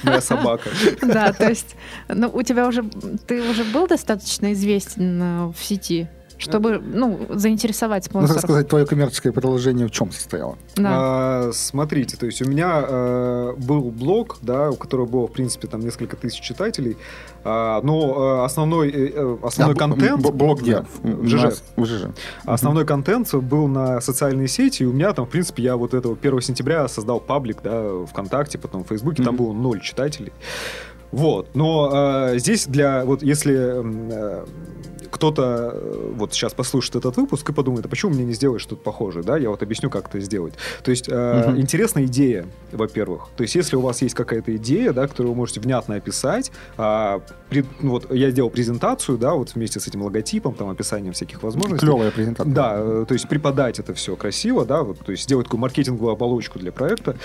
Моя 0.04 0.22
собака. 0.22 0.70
Да, 1.02 1.32
то 1.32 1.50
есть, 1.50 1.76
ну, 2.10 2.28
тебя 2.46 2.68
уже... 2.68 2.84
Ты 3.28 3.50
уже 3.50 3.64
был 3.64 3.88
достаточно 3.88 4.54
известен 4.54 5.22
э, 5.22 5.48
в 5.48 5.64
сети? 5.64 6.08
чтобы 6.38 6.80
ну, 6.80 7.20
заинтересовать 7.30 8.06
спонсоров. 8.06 8.36
Можно 8.36 8.42
сказать, 8.42 8.68
твое 8.68 8.86
коммерческое 8.86 9.32
предложение 9.32 9.88
в 9.88 9.92
чем 9.92 10.12
состояло? 10.12 10.58
Да. 10.76 10.90
А, 10.92 11.52
смотрите, 11.54 12.18
то 12.18 12.26
есть 12.26 12.42
у 12.42 12.46
меня 12.46 12.84
э, 12.88 13.54
был 13.58 13.92
блог, 13.92 14.38
да, 14.42 14.70
у 14.70 14.76
которого 14.76 15.06
было, 15.06 15.28
в 15.28 15.32
принципе, 15.32 15.68
там 15.68 15.82
несколько 15.82 16.16
тысяч 16.18 16.42
читателей, 16.42 16.98
а, 17.44 17.82
но 17.84 18.42
э, 18.42 18.46
основной, 18.46 18.92
э, 18.92 19.38
основной 19.44 19.76
а, 19.76 19.80
контент... 19.80 20.22
Блог 20.22 20.62
где? 20.62 20.86
В 21.04 21.28
ЖЖ. 21.28 21.62
В 21.76 21.86
ЖЖ. 21.86 22.08
Основной 22.44 22.84
uh 22.84 22.88
контент 22.88 23.34
был 23.34 23.68
на 23.68 24.02
социальные 24.02 24.48
сети, 24.48 24.84
и 24.84 24.86
у 24.86 24.94
меня 24.94 25.14
там, 25.14 25.26
в 25.26 25.30
принципе, 25.30 25.64
я 25.64 25.76
вот 25.78 25.94
этого 25.94 26.18
1 26.20 26.42
сентября 26.42 26.88
создал 26.88 27.20
паблик, 27.20 27.62
да, 27.64 28.06
ВКонтакте, 28.08 28.58
потом 28.58 28.84
в 28.84 28.88
Фейсбуке, 28.88 29.22
mm-hmm. 29.22 29.26
там 29.26 29.36
было 29.36 29.54
ноль 29.54 29.82
читателей. 29.82 30.34
Вот, 31.16 31.56
но 31.56 31.92
э, 32.34 32.40
здесь 32.40 32.68
для, 32.68 33.06
вот 33.06 33.24
если 33.24 33.56
э, 33.56 34.46
кто-то 35.16 35.72
э, 35.74 36.12
вот 36.14 36.34
сейчас 36.34 36.54
послушает 36.54 36.98
этот 36.98 37.16
выпуск 37.16 37.50
и 37.50 37.54
подумает, 37.54 37.86
а 37.86 37.90
почему 37.90 38.12
мне 38.12 38.26
не 38.26 38.34
сделать 38.34 38.62
что-то 38.62 38.82
похожее, 38.82 39.24
да? 39.24 39.38
Я 39.38 39.50
вот 39.50 39.64
объясню, 39.64 39.90
как 39.90 40.10
это 40.10 40.20
сделать. 40.20 40.56
То 40.84 40.92
есть 40.92 41.08
э, 41.08 41.50
угу. 41.52 41.58
интересная 41.58 42.04
идея, 42.04 42.46
во-первых. 42.74 43.30
То 43.38 43.44
есть 43.44 43.56
если 43.56 43.78
у 43.78 43.80
вас 43.80 44.02
есть 44.02 44.14
какая-то 44.14 44.54
идея, 44.58 44.92
да, 44.92 45.08
которую 45.08 45.32
вы 45.32 45.38
можете 45.38 45.62
внятно 45.62 45.96
описать, 45.96 46.52
э, 46.78 47.20
при, 47.50 47.64
ну, 47.80 47.92
вот 47.92 48.14
я 48.14 48.30
сделал 48.30 48.50
презентацию, 48.50 49.18
да, 49.18 49.36
вот 49.36 49.56
вместе 49.56 49.80
с 49.80 49.88
этим 49.88 50.02
логотипом, 50.02 50.54
там, 50.54 50.70
описанием 50.70 51.14
всяких 51.14 51.44
возможностей. 51.44 51.86
Клевая 51.86 52.12
презентация. 52.12 52.54
Да, 52.54 52.74
э, 52.76 53.06
то 53.08 53.14
есть 53.14 53.30
преподать 53.30 53.80
это 53.80 53.94
все 53.94 54.18
красиво, 54.18 54.66
да, 54.66 54.84
вот, 54.84 55.00
то 55.00 55.12
есть 55.14 55.24
сделать 55.24 55.46
такую 55.46 55.62
маркетинговую 55.62 56.12
оболочку 56.12 56.60
для 56.60 56.74
проекта, 56.74 57.16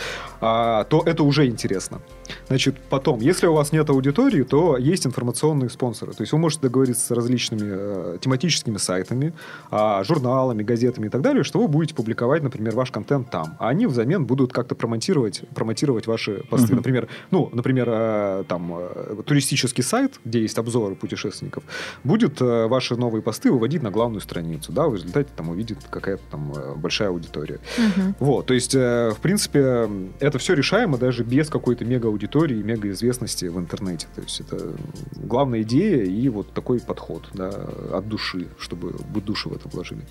э, 0.41 0.85
то 0.89 1.03
это 1.05 1.25
уже 1.25 1.49
интересно. 1.49 2.01
Значит, 2.49 2.77
потом, 2.89 3.21
если 3.21 3.47
у 3.47 3.55
вас 3.55 3.73
нет 3.73 3.89
аудитории, 3.91 4.43
то 4.43 4.77
есть 4.77 5.07
информационные 5.07 5.71
спонсоры. 5.71 6.13
То 6.13 6.23
есть 6.23 6.33
вы 6.33 6.39
можете 6.39 6.63
договориться 6.63 7.07
с 7.07 7.11
различными 7.11 7.63
э, 7.63 8.19
тематическими 8.21 8.77
сайтами, 8.77 9.33
э, 9.71 10.05
журналами, 10.05 10.63
газетами 10.63 11.07
и 11.07 11.11
так 11.11 11.23
далее, 11.23 11.45
что 11.45 11.61
вы 11.61 11.69
будете 11.69 11.95
публиковать, 11.95 12.43
например, 12.43 12.75
ваш 12.75 12.91
контент 12.91 13.31
там. 13.31 13.57
А 13.59 13.69
они 13.69 13.87
взамен 13.87 14.25
будут 14.27 14.53
как-то 14.53 14.75
промотировать, 14.75 15.43
промотировать 15.55 16.07
ваши 16.07 16.43
посты. 16.51 16.73
Uh-huh. 16.73 16.77
Например, 16.77 17.09
ну, 17.31 17.51
например, 17.53 17.89
э, 17.91 18.45
там 18.49 18.75
э, 18.77 19.23
туристический 19.27 19.85
сайт, 19.85 20.21
где 20.25 20.43
есть 20.43 20.59
обзоры 20.59 20.95
путешественников, 20.95 21.65
будет 22.05 22.41
э, 22.41 22.67
ваши 22.67 22.97
новые 22.97 23.23
посты 23.23 23.51
выводить 23.53 23.83
на 23.83 23.91
главную 23.91 24.21
страницу. 24.21 24.73
Да, 24.73 24.89
в 24.89 24.95
результате 24.95 25.29
там 25.37 25.51
увидит 25.51 25.79
какая-то 25.91 26.23
там 26.31 26.53
э, 26.55 26.75
большая 26.77 27.09
аудитория. 27.09 27.61
Uh-huh. 27.79 28.15
Вот, 28.19 28.47
то 28.47 28.55
есть, 28.55 28.75
э, 28.75 29.13
в 29.17 29.21
принципе, 29.21 29.89
это 30.21 30.39
все 30.39 30.55
решаемо 30.55 30.99
даже 30.99 31.25
без 31.25 31.49
какой-то 31.49 31.85
мега-аудитории, 32.21 32.63
мега-известности 32.63 33.47
в 33.47 33.59
интернете. 33.59 34.07
То 34.15 34.23
есть 34.23 34.41
это 34.41 34.75
главная 35.17 35.63
идея 35.63 36.05
и 36.05 36.29
вот 36.29 36.53
такой 36.53 36.81
подход 36.81 37.29
да, 37.35 37.49
от 37.93 38.09
души, 38.09 38.49
чтобы 38.59 38.91
вы 38.91 39.21
душу 39.21 39.51
в 39.51 39.55
это 39.55 39.69
вложили. 39.69 40.07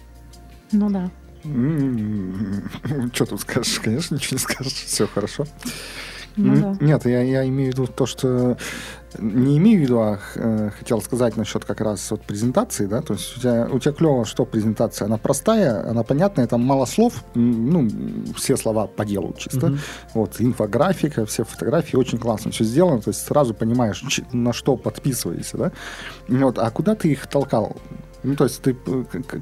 Ну 0.72 0.90
да. 0.90 1.12
Что 3.14 3.26
тут 3.26 3.42
скажешь? 3.42 3.80
Конечно, 3.80 4.16
ничего 4.16 4.36
не 4.36 4.40
скажешь. 4.40 4.74
Все 4.74 5.08
хорошо. 5.08 5.46
Ну, 6.40 6.76
да. 6.80 6.86
Нет, 6.86 7.06
я, 7.06 7.22
я 7.22 7.48
имею 7.48 7.72
в 7.72 7.74
виду 7.74 7.88
то, 7.88 8.06
что 8.06 8.58
не 9.18 9.58
имею 9.58 9.80
в 9.80 9.84
виду, 9.84 10.00
а 10.00 10.20
э, 10.36 10.70
хотел 10.78 11.02
сказать 11.02 11.36
насчет 11.36 11.66
как 11.66 11.82
раз 11.82 12.12
вот 12.12 12.22
презентации, 12.22 12.86
да, 12.86 13.02
то 13.02 13.14
есть 13.14 13.38
у 13.38 13.40
тебя, 13.40 13.68
у 13.72 13.80
тебя 13.80 13.92
клево, 13.92 14.26
что 14.26 14.46
презентация, 14.46 15.08
она 15.08 15.18
простая, 15.18 15.90
она 15.90 16.04
понятная, 16.04 16.48
там 16.48 16.62
мало 16.62 16.86
слов, 16.86 17.24
ну, 17.34 17.88
все 18.36 18.56
слова 18.56 18.88
по 18.88 19.06
делу 19.06 19.34
чисто, 19.38 19.68
uh-huh. 19.68 19.80
вот, 20.14 20.36
инфографика, 20.40 21.26
все 21.26 21.44
фотографии, 21.44 21.96
очень 21.96 22.20
классно 22.20 22.52
все 22.52 22.64
сделано, 22.64 23.02
то 23.02 23.10
есть 23.10 23.26
сразу 23.26 23.54
понимаешь, 23.54 24.04
на 24.32 24.54
что 24.54 24.76
подписываешься, 24.78 25.58
да, 25.58 25.72
вот, 26.28 26.60
а 26.60 26.70
куда 26.70 26.96
ты 26.96 27.12
их 27.12 27.26
толкал? 27.28 27.78
Ну, 28.24 28.36
то 28.36 28.46
есть 28.46 28.62
ты 28.62 28.76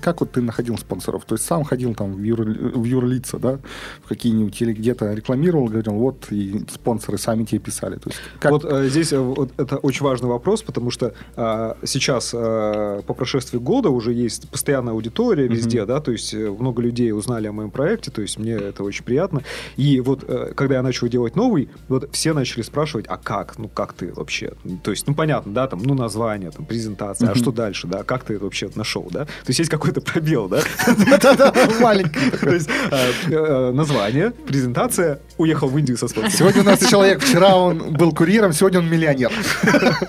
как 0.02 0.20
вот 0.22 0.32
ты 0.32 0.42
находил 0.42 0.78
спонсоров? 0.78 1.26
То 1.26 1.36
есть 1.36 1.46
сам 1.46 1.64
ходил 1.64 1.96
там 1.96 2.14
в, 2.14 2.24
юр, 2.24 2.42
в 2.42 2.84
юрлица, 2.84 3.40
да, 3.40 3.60
в 4.04 4.10
какие-нибудь 4.10 4.62
или 4.62 4.74
где-то 4.74 5.14
рекламировал, 5.14 5.68
говорил, 5.68 5.94
вот, 5.94 6.28
и 6.32 6.64
спонсоры 6.72 7.18
сами 7.18 7.44
тебе 7.44 7.60
писали. 7.60 7.96
То 7.96 8.10
есть, 8.10 8.20
как... 8.40 8.52
Вот 8.52 8.66
э, 8.66 8.88
здесь 8.90 9.14
э, 9.14 9.20
вот, 9.20 9.52
это 9.58 9.78
очень 9.78 10.06
важный 10.06 10.30
вопрос, 10.30 10.62
потому 10.62 10.92
что 10.92 11.14
э, 11.36 11.74
сейчас 11.86 12.32
э, 12.34 13.02
по 13.06 13.14
прошествии 13.14 13.58
года 13.58 13.90
уже 13.90 14.14
есть 14.14 14.50
постоянная 14.50 14.94
аудитория 14.94 15.48
везде, 15.48 15.80
mm-hmm. 15.80 15.86
да, 15.86 16.00
то 16.02 16.12
есть 16.12 16.34
э, 16.34 16.50
много 16.50 16.82
людей 16.82 17.12
узнали 17.12 17.48
о 17.48 17.52
моем 17.52 17.72
проекте, 17.72 18.12
то 18.12 18.22
есть 18.22 18.38
мне 18.38 18.54
это 18.54 18.84
очень 18.84 19.04
приятно. 19.04 19.42
И 19.76 20.00
вот 20.02 20.24
э, 20.28 20.54
когда 20.56 20.76
я 20.76 20.84
начал 20.84 21.08
делать 21.08 21.36
новый, 21.36 21.70
вот 21.88 22.10
все 22.12 22.34
начали 22.34 22.62
спрашивать, 22.62 23.06
а 23.08 23.18
как, 23.18 23.58
ну 23.58 23.70
как 23.70 23.94
ты 23.94 24.14
вообще? 24.14 24.54
То 24.84 24.92
есть, 24.92 25.08
ну 25.08 25.16
понятно, 25.16 25.54
да, 25.54 25.68
там, 25.68 25.82
ну 25.84 25.94
название, 25.94 26.52
там, 26.52 26.66
презентация, 26.66 27.30
mm-hmm. 27.30 27.32
а 27.32 27.36
что 27.36 27.52
дальше, 27.52 27.88
да, 27.88 28.04
как 28.04 28.24
ты 28.24 28.36
это 28.36 28.46
вообще 28.46 28.67
нашел, 28.76 29.08
да? 29.12 29.26
То 29.26 29.48
есть 29.48 29.60
есть 29.60 29.72
какой-то 29.72 30.02
пробел, 30.02 30.48
да? 30.48 30.62
Маленький. 31.80 32.32
То 32.42 32.54
есть 32.54 32.70
э, 32.92 33.12
э, 33.28 33.72
название, 33.72 34.32
презентация, 34.32 35.20
уехал 35.38 35.70
в 35.70 35.78
Индию 35.78 35.98
со 35.98 36.08
спонсором. 36.08 36.38
Сегодня 36.38 36.62
у 36.62 36.66
нас 36.66 36.80
человек, 36.88 37.22
вчера 37.22 37.56
он 37.56 37.94
был 37.94 38.14
курьером, 38.14 38.54
сегодня 38.54 38.80
он 38.80 38.90
миллионер. 38.90 39.32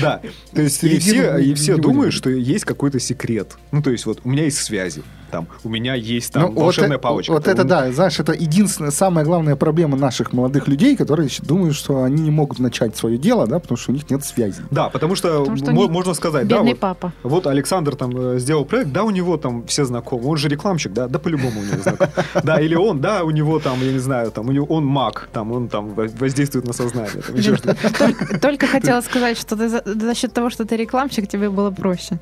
Да, 0.00 0.20
то 0.54 0.62
есть 0.62 0.84
и 0.84 1.54
все 1.54 1.76
думают, 1.76 2.14
что 2.14 2.30
есть 2.30 2.64
какой-то 2.64 3.00
секрет. 3.00 3.56
Ну, 3.72 3.82
то 3.82 3.90
есть 3.90 4.06
вот 4.06 4.20
у 4.22 4.28
меня 4.28 4.44
есть 4.44 4.58
связи, 4.58 5.02
там, 5.30 5.46
у 5.64 5.68
меня 5.68 5.94
есть 5.94 6.32
там 6.32 6.54
ну, 6.54 6.60
волшебная 6.62 6.96
вот 6.96 7.02
палочка. 7.02 7.32
Вот 7.32 7.46
это, 7.46 7.64
да, 7.64 7.90
знаешь, 7.92 8.18
это 8.18 8.32
единственная, 8.32 8.90
самая 8.90 9.24
главная 9.24 9.56
проблема 9.56 9.96
наших 9.96 10.32
молодых 10.32 10.68
людей, 10.68 10.96
которые 10.96 11.28
думают, 11.40 11.74
что 11.76 12.02
они 12.02 12.22
не 12.22 12.30
могут 12.30 12.58
начать 12.58 12.96
свое 12.96 13.18
дело, 13.18 13.46
да, 13.46 13.58
потому 13.58 13.76
что 13.76 13.92
у 13.92 13.94
них 13.94 14.10
нет 14.10 14.24
связи. 14.24 14.62
Да, 14.70 14.88
потому 14.88 15.14
что, 15.14 15.40
потому 15.40 15.56
что 15.56 15.72
можно 15.72 16.14
сказать, 16.14 16.48
да, 16.48 16.62
вот, 16.62 16.78
папа. 16.78 17.12
вот 17.22 17.46
Александр 17.46 17.96
там 17.96 18.10
э, 18.16 18.38
сделал 18.38 18.64
проект, 18.64 18.92
да, 18.92 19.04
у 19.04 19.10
него 19.10 19.36
там 19.36 19.66
все 19.66 19.84
знакомы, 19.84 20.28
он 20.28 20.36
же 20.36 20.48
рекламщик, 20.48 20.92
да, 20.92 21.08
да, 21.08 21.18
по-любому 21.18 21.60
у 21.60 21.64
него 21.64 21.82
знаком. 21.82 22.08
Да, 22.42 22.60
или 22.60 22.74
он, 22.74 23.00
да, 23.00 23.24
у 23.24 23.30
него 23.30 23.58
там, 23.58 23.78
я 23.82 23.92
не 23.92 23.98
знаю, 23.98 24.30
там, 24.30 24.48
у 24.48 24.52
него 24.52 24.66
он 24.66 24.84
маг, 24.84 25.28
там, 25.32 25.52
он 25.52 25.68
там 25.68 25.94
воздействует 25.94 26.66
на 26.66 26.72
сознание. 26.72 27.10
Только 28.40 28.66
хотела 28.66 29.00
сказать, 29.00 29.38
что 29.38 29.56
ты 29.56 29.68
за 29.68 30.14
счет 30.14 30.32
того, 30.32 30.50
что 30.50 30.64
ты 30.64 30.76
рекламщик, 30.76 31.28
тебе 31.28 31.50
было 31.50 31.70
проще. 31.70 32.18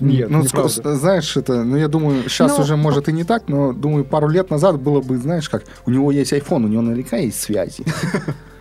Нет, 0.00 0.30
ну, 0.30 0.42
знаешь, 0.42 1.36
это, 1.36 1.62
ну, 1.62 1.76
я 1.76 1.88
думаю, 1.88 2.28
сейчас 2.28 2.41
сейчас 2.42 2.58
Ну, 2.58 2.64
уже, 2.64 2.76
может, 2.76 3.08
и 3.08 3.12
не 3.12 3.24
так, 3.24 3.44
но, 3.48 3.72
думаю, 3.72 4.04
пару 4.04 4.28
лет 4.28 4.50
назад 4.50 4.80
было 4.80 5.00
бы, 5.00 5.18
знаешь, 5.18 5.48
как, 5.48 5.64
у 5.86 5.90
него 5.90 6.10
есть 6.10 6.32
iPhone, 6.32 6.64
у 6.64 6.68
него 6.68 6.82
наверняка 6.82 7.16
есть 7.16 7.40
связи. 7.40 7.84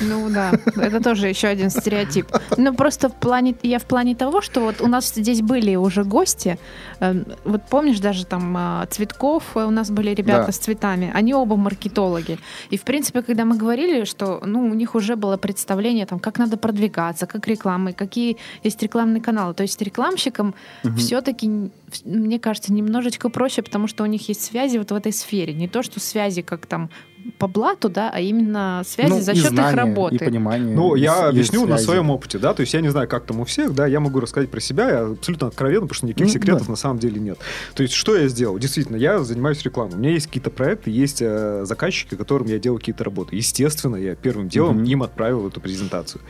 Ну 0.00 0.28
да, 0.30 0.52
это 0.76 1.00
тоже 1.02 1.28
еще 1.28 1.48
один 1.48 1.70
стереотип. 1.70 2.26
Ну 2.56 2.74
просто 2.74 3.08
в 3.08 3.14
плане, 3.14 3.54
я 3.62 3.78
в 3.78 3.84
плане 3.84 4.14
того, 4.14 4.40
что 4.42 4.60
вот 4.60 4.80
у 4.80 4.86
нас 4.88 5.12
здесь 5.14 5.40
были 5.40 5.74
уже 5.76 6.04
гости. 6.04 6.58
э, 7.00 7.24
Вот 7.44 7.62
помнишь 7.70 8.00
даже 8.00 8.26
там 8.26 8.54
а, 8.56 8.86
Цветков, 8.86 9.42
э, 9.56 9.64
у 9.64 9.70
нас 9.70 9.90
были 9.90 10.10
ребята 10.14 10.46
Да. 10.46 10.52
с 10.52 10.58
цветами, 10.58 11.10
они 11.14 11.34
оба 11.34 11.56
маркетологи. 11.56 12.38
И 12.70 12.76
в 12.76 12.82
принципе, 12.82 13.22
когда 13.22 13.44
мы 13.44 13.56
говорили, 13.56 14.04
что 14.04 14.42
ну 14.44 14.66
у 14.70 14.74
них 14.74 14.94
уже 14.94 15.16
было 15.16 15.36
представление 15.36 16.06
там, 16.06 16.18
как 16.18 16.38
надо 16.38 16.56
продвигаться, 16.56 17.26
как 17.26 17.46
рекламы, 17.48 17.92
какие 17.92 18.36
есть 18.64 18.82
рекламные 18.82 19.22
каналы. 19.22 19.54
То 19.54 19.62
есть 19.62 19.80
рекламщикам 19.82 20.54
все-таки, 20.96 21.70
мне 22.04 22.38
кажется, 22.38 22.72
немножечко 22.72 23.28
проще, 23.30 23.62
потому 23.62 23.86
что 23.88 24.02
у 24.04 24.06
них 24.06 24.28
есть 24.28 24.44
связи 24.44 24.78
вот 24.78 24.90
в 24.90 24.94
этой 24.94 25.12
сфере. 25.12 25.54
Не 25.54 25.68
то, 25.68 25.82
что 25.82 26.00
связи 26.00 26.42
как 26.42 26.66
там 26.66 26.90
по 27.38 27.48
блату, 27.48 27.88
да, 27.88 28.10
а 28.12 28.20
именно 28.20 28.82
связи 28.86 29.10
Ну, 29.10 29.20
за 29.20 29.32
и 29.32 29.36
счет 29.36 29.44
их 29.46 29.50
знания, 29.50 29.76
работы. 29.76 30.16
И 30.16 30.18
понимание. 30.18 30.74
Ну, 30.74 30.94
я 30.94 31.28
объясню 31.28 31.62
на 31.66 31.76
связи. 31.76 31.84
своем 31.84 32.10
опыте, 32.10 32.38
да, 32.38 32.54
то 32.54 32.60
есть 32.60 32.72
я 32.74 32.80
не 32.80 32.88
знаю, 32.88 33.08
как 33.08 33.24
там 33.26 33.40
у 33.40 33.44
всех, 33.44 33.74
да, 33.74 33.86
я 33.86 34.00
могу 34.00 34.20
рассказать 34.20 34.50
про 34.50 34.60
себя, 34.60 34.88
я 34.90 35.00
абсолютно 35.06 35.48
откровенно, 35.48 35.82
потому 35.82 35.94
что 35.96 36.06
никаких 36.06 36.26
Ну, 36.26 36.32
секретов 36.32 36.66
да. 36.66 36.70
на 36.72 36.76
самом 36.76 36.98
деле 36.98 37.20
нет. 37.20 37.38
То 37.74 37.82
есть 37.82 37.94
что 37.94 38.16
я 38.16 38.28
сделал? 38.28 38.58
Действительно, 38.58 38.96
я 38.96 39.18
занимаюсь 39.20 39.62
рекламой, 39.62 39.94
у 39.94 39.98
меня 39.98 40.10
есть 40.10 40.26
какие-то 40.26 40.50
проекты, 40.50 40.90
есть 40.90 41.18
э, 41.20 41.64
заказчики, 41.64 42.14
которым 42.14 42.48
я 42.48 42.58
делаю 42.58 42.78
какие-то 42.78 43.04
работы. 43.04 43.36
Естественно, 43.36 43.96
я 43.96 44.14
первым 44.14 44.48
делом 44.48 44.76
Мгм. 44.76 44.84
им 44.84 45.02
отправил 45.02 45.46
эту 45.48 45.60
презентацию. 45.60 46.22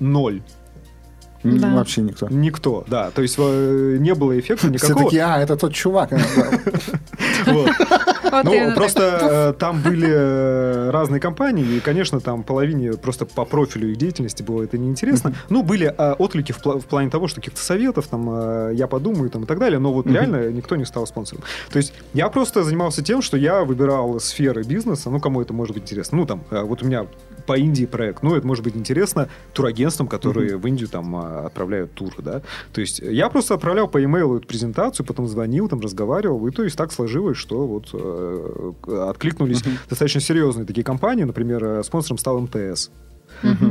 Ноль. 0.00 0.42
Да. 1.44 1.74
Вообще 1.74 2.02
никто. 2.02 2.28
Никто, 2.30 2.84
да. 2.86 3.10
То 3.10 3.20
есть 3.22 3.34
э, 3.38 3.96
не 3.98 4.14
было 4.14 4.38
эффекта 4.38 4.68
Все 4.68 4.86
никакого. 4.86 5.04
таки 5.06 5.18
а, 5.18 5.40
это 5.40 5.56
тот 5.56 5.74
чувак. 5.74 6.10
Вот. 8.32 8.44
Ну, 8.44 8.52
так. 8.52 8.74
просто 8.74 9.18
э, 9.20 9.52
там 9.58 9.82
были 9.82 10.08
э, 10.10 10.90
разные 10.90 11.20
компании, 11.20 11.76
и, 11.76 11.80
конечно, 11.80 12.20
там 12.20 12.42
половине 12.42 12.94
просто 12.94 13.26
по 13.26 13.44
профилю 13.44 13.90
их 13.90 13.96
деятельности 13.98 14.42
было 14.42 14.62
это 14.62 14.78
неинтересно. 14.78 15.34
Ну, 15.48 15.62
были 15.62 15.94
э, 15.96 16.12
отклики 16.14 16.52
в, 16.52 16.60
пла- 16.60 16.80
в 16.80 16.86
плане 16.86 17.10
того, 17.10 17.28
что 17.28 17.40
каких-то 17.40 17.60
советов, 17.60 18.06
там, 18.08 18.72
я 18.72 18.86
подумаю, 18.86 19.30
там, 19.30 19.44
и 19.44 19.46
так 19.46 19.58
далее, 19.58 19.78
но 19.78 19.92
вот 19.92 20.06
реально 20.06 20.50
никто 20.50 20.76
не 20.76 20.84
стал 20.84 21.06
спонсором. 21.06 21.44
То 21.70 21.76
есть 21.76 21.92
я 22.14 22.28
просто 22.28 22.62
занимался 22.64 23.02
тем, 23.04 23.22
что 23.22 23.36
я 23.36 23.64
выбирал 23.64 24.18
сферы 24.20 24.62
бизнеса, 24.62 25.10
ну, 25.10 25.20
кому 25.20 25.42
это 25.42 25.52
может 25.52 25.74
быть 25.74 25.84
интересно. 25.84 26.18
Ну, 26.18 26.26
там, 26.26 26.42
вот 26.50 26.82
у 26.82 26.86
меня 26.86 27.06
по 27.46 27.56
Индии 27.56 27.84
проект, 27.86 28.22
ну, 28.22 28.34
это 28.34 28.46
может 28.46 28.64
быть 28.64 28.76
интересно 28.76 29.28
турагентствам, 29.52 30.08
которые 30.08 30.56
в 30.56 30.66
Индию 30.66 30.88
там 30.88 31.14
э, 31.16 31.46
отправляют 31.46 31.92
туры, 31.92 32.16
да. 32.18 32.42
То 32.72 32.80
есть 32.80 33.00
я 33.00 33.28
просто 33.28 33.54
отправлял 33.54 33.88
по 33.88 33.98
e-mail 33.98 34.36
эту 34.38 34.46
презентацию, 34.46 35.06
потом 35.06 35.26
звонил, 35.26 35.68
там, 35.68 35.80
разговаривал, 35.80 36.46
и 36.46 36.50
то 36.50 36.64
есть 36.64 36.76
так 36.76 36.92
сложилось, 36.92 37.36
что 37.36 37.66
вот 37.66 37.90
э, 37.92 38.72
откликнулись 39.08 39.64
Мгм. 39.64 39.78
достаточно 39.88 40.20
серьезные 40.20 40.66
такие 40.66 40.84
компании, 40.84 41.24
например, 41.24 41.64
э, 41.64 41.82
спонсором 41.82 42.18
стал 42.18 42.40
МТС. 42.40 42.90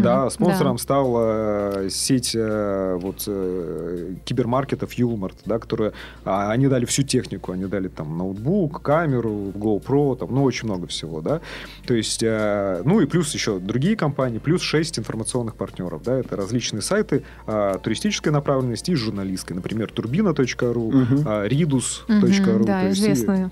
Да, 0.03 0.29
спонсором 0.29 0.75
Да. 0.77 0.81
стала 0.83 1.81
э, 1.85 1.89
сеть 1.89 2.31
э, 2.35 2.97
вот, 3.01 3.23
э, 3.27 4.13
кибермаркетов 4.25 4.93
Юлмарт, 4.93 5.37
да, 5.45 5.59
которые 5.59 5.93
а, 6.25 6.51
они 6.51 6.67
дали 6.67 6.85
всю 6.85 7.03
технику, 7.03 7.51
они 7.51 7.65
дали 7.65 7.87
там 7.87 8.17
ноутбук, 8.17 8.81
камеру, 8.81 9.51
GoPro, 9.55 10.17
там, 10.17 10.33
ну, 10.33 10.43
очень 10.43 10.67
много 10.67 10.87
всего, 10.87 11.21
да. 11.21 11.41
То 11.85 11.93
есть, 11.93 12.21
ну 12.21 12.99
и 13.01 13.05
плюс 13.05 13.33
еще 13.33 13.59
другие 13.59 13.95
компании, 13.95 14.39
плюс 14.39 14.61
6 14.61 14.99
информационных 14.99 15.55
партнеров, 15.55 16.01
да, 16.03 16.17
это 16.17 16.35
различные 16.35 16.81
сайты 16.81 17.23
э, 17.47 17.77
туристической 17.81 18.31
направленности 18.31 18.91
и 18.91 18.95
журналистской, 18.95 19.55
например, 19.55 19.91
turbina.ru, 19.95 20.91
Мгм. 20.91 21.27
э, 21.27 21.47
ridus.ru. 21.47 22.59
То 22.59 22.65
Да, 22.65 22.81
есть 22.83 22.99
и- 22.99 23.03
известные. 23.03 23.51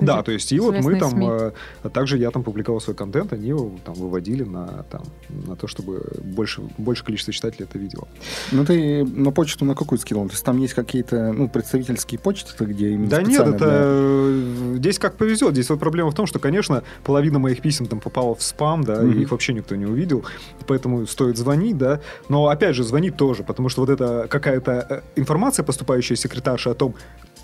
Да, 0.00 0.22
то 0.22 0.32
есть 0.32 0.52
и 0.52 0.60
вот 0.60 0.74
мы 0.82 0.98
там, 0.98 1.10
СМИ. 1.10 1.26
а 1.28 1.52
также 1.92 2.18
я 2.18 2.30
там 2.30 2.42
публиковал 2.42 2.80
свой 2.80 2.96
контент, 2.96 3.32
они 3.32 3.48
его 3.48 3.72
там 3.84 3.94
выводили 3.94 4.42
на, 4.44 4.84
там, 4.90 5.02
на 5.46 5.56
то, 5.56 5.66
чтобы 5.66 6.02
больше, 6.22 6.62
больше 6.78 7.04
количество 7.04 7.32
читателей 7.32 7.64
это 7.64 7.78
видело. 7.78 8.08
Ну, 8.52 8.64
ты 8.64 9.04
на 9.04 9.30
почту 9.30 9.64
на 9.64 9.74
какую 9.74 9.98
скинул? 9.98 10.26
То 10.26 10.32
есть 10.32 10.44
там 10.44 10.58
есть 10.58 10.74
какие-то, 10.74 11.32
ну, 11.32 11.48
представительские 11.48 12.18
почты, 12.18 12.64
где 12.64 12.90
именно 12.90 13.08
Да 13.10 13.22
нет, 13.22 13.40
это 13.40 13.56
для- 13.58 13.68
э, 13.70 14.74
здесь 14.76 14.98
как 14.98 15.16
повезет. 15.16 15.52
Здесь 15.52 15.70
вот 15.70 15.78
проблема 15.80 16.10
в 16.10 16.14
том, 16.14 16.26
что, 16.26 16.38
конечно, 16.38 16.82
половина 17.04 17.38
моих 17.38 17.60
писем 17.60 17.86
там 17.86 18.00
попала 18.00 18.34
в 18.34 18.42
спам, 18.42 18.84
да, 18.84 19.00
Мгм. 19.02 19.18
и 19.18 19.22
их 19.22 19.30
вообще 19.30 19.52
никто 19.54 19.74
не 19.76 19.86
увидел, 19.86 20.24
поэтому 20.66 21.06
стоит 21.06 21.36
звонить, 21.36 21.78
да. 21.78 22.00
Но 22.28 22.48
опять 22.48 22.74
же, 22.74 22.84
звонить 22.84 23.16
тоже, 23.16 23.42
потому 23.42 23.68
что 23.68 23.80
вот 23.82 23.90
эта 23.90 24.26
какая-то 24.28 24.86
э, 24.88 25.00
информация, 25.16 25.62
поступающая 25.64 26.16
секретарша 26.16 26.70
о 26.70 26.74
том, 26.74 26.94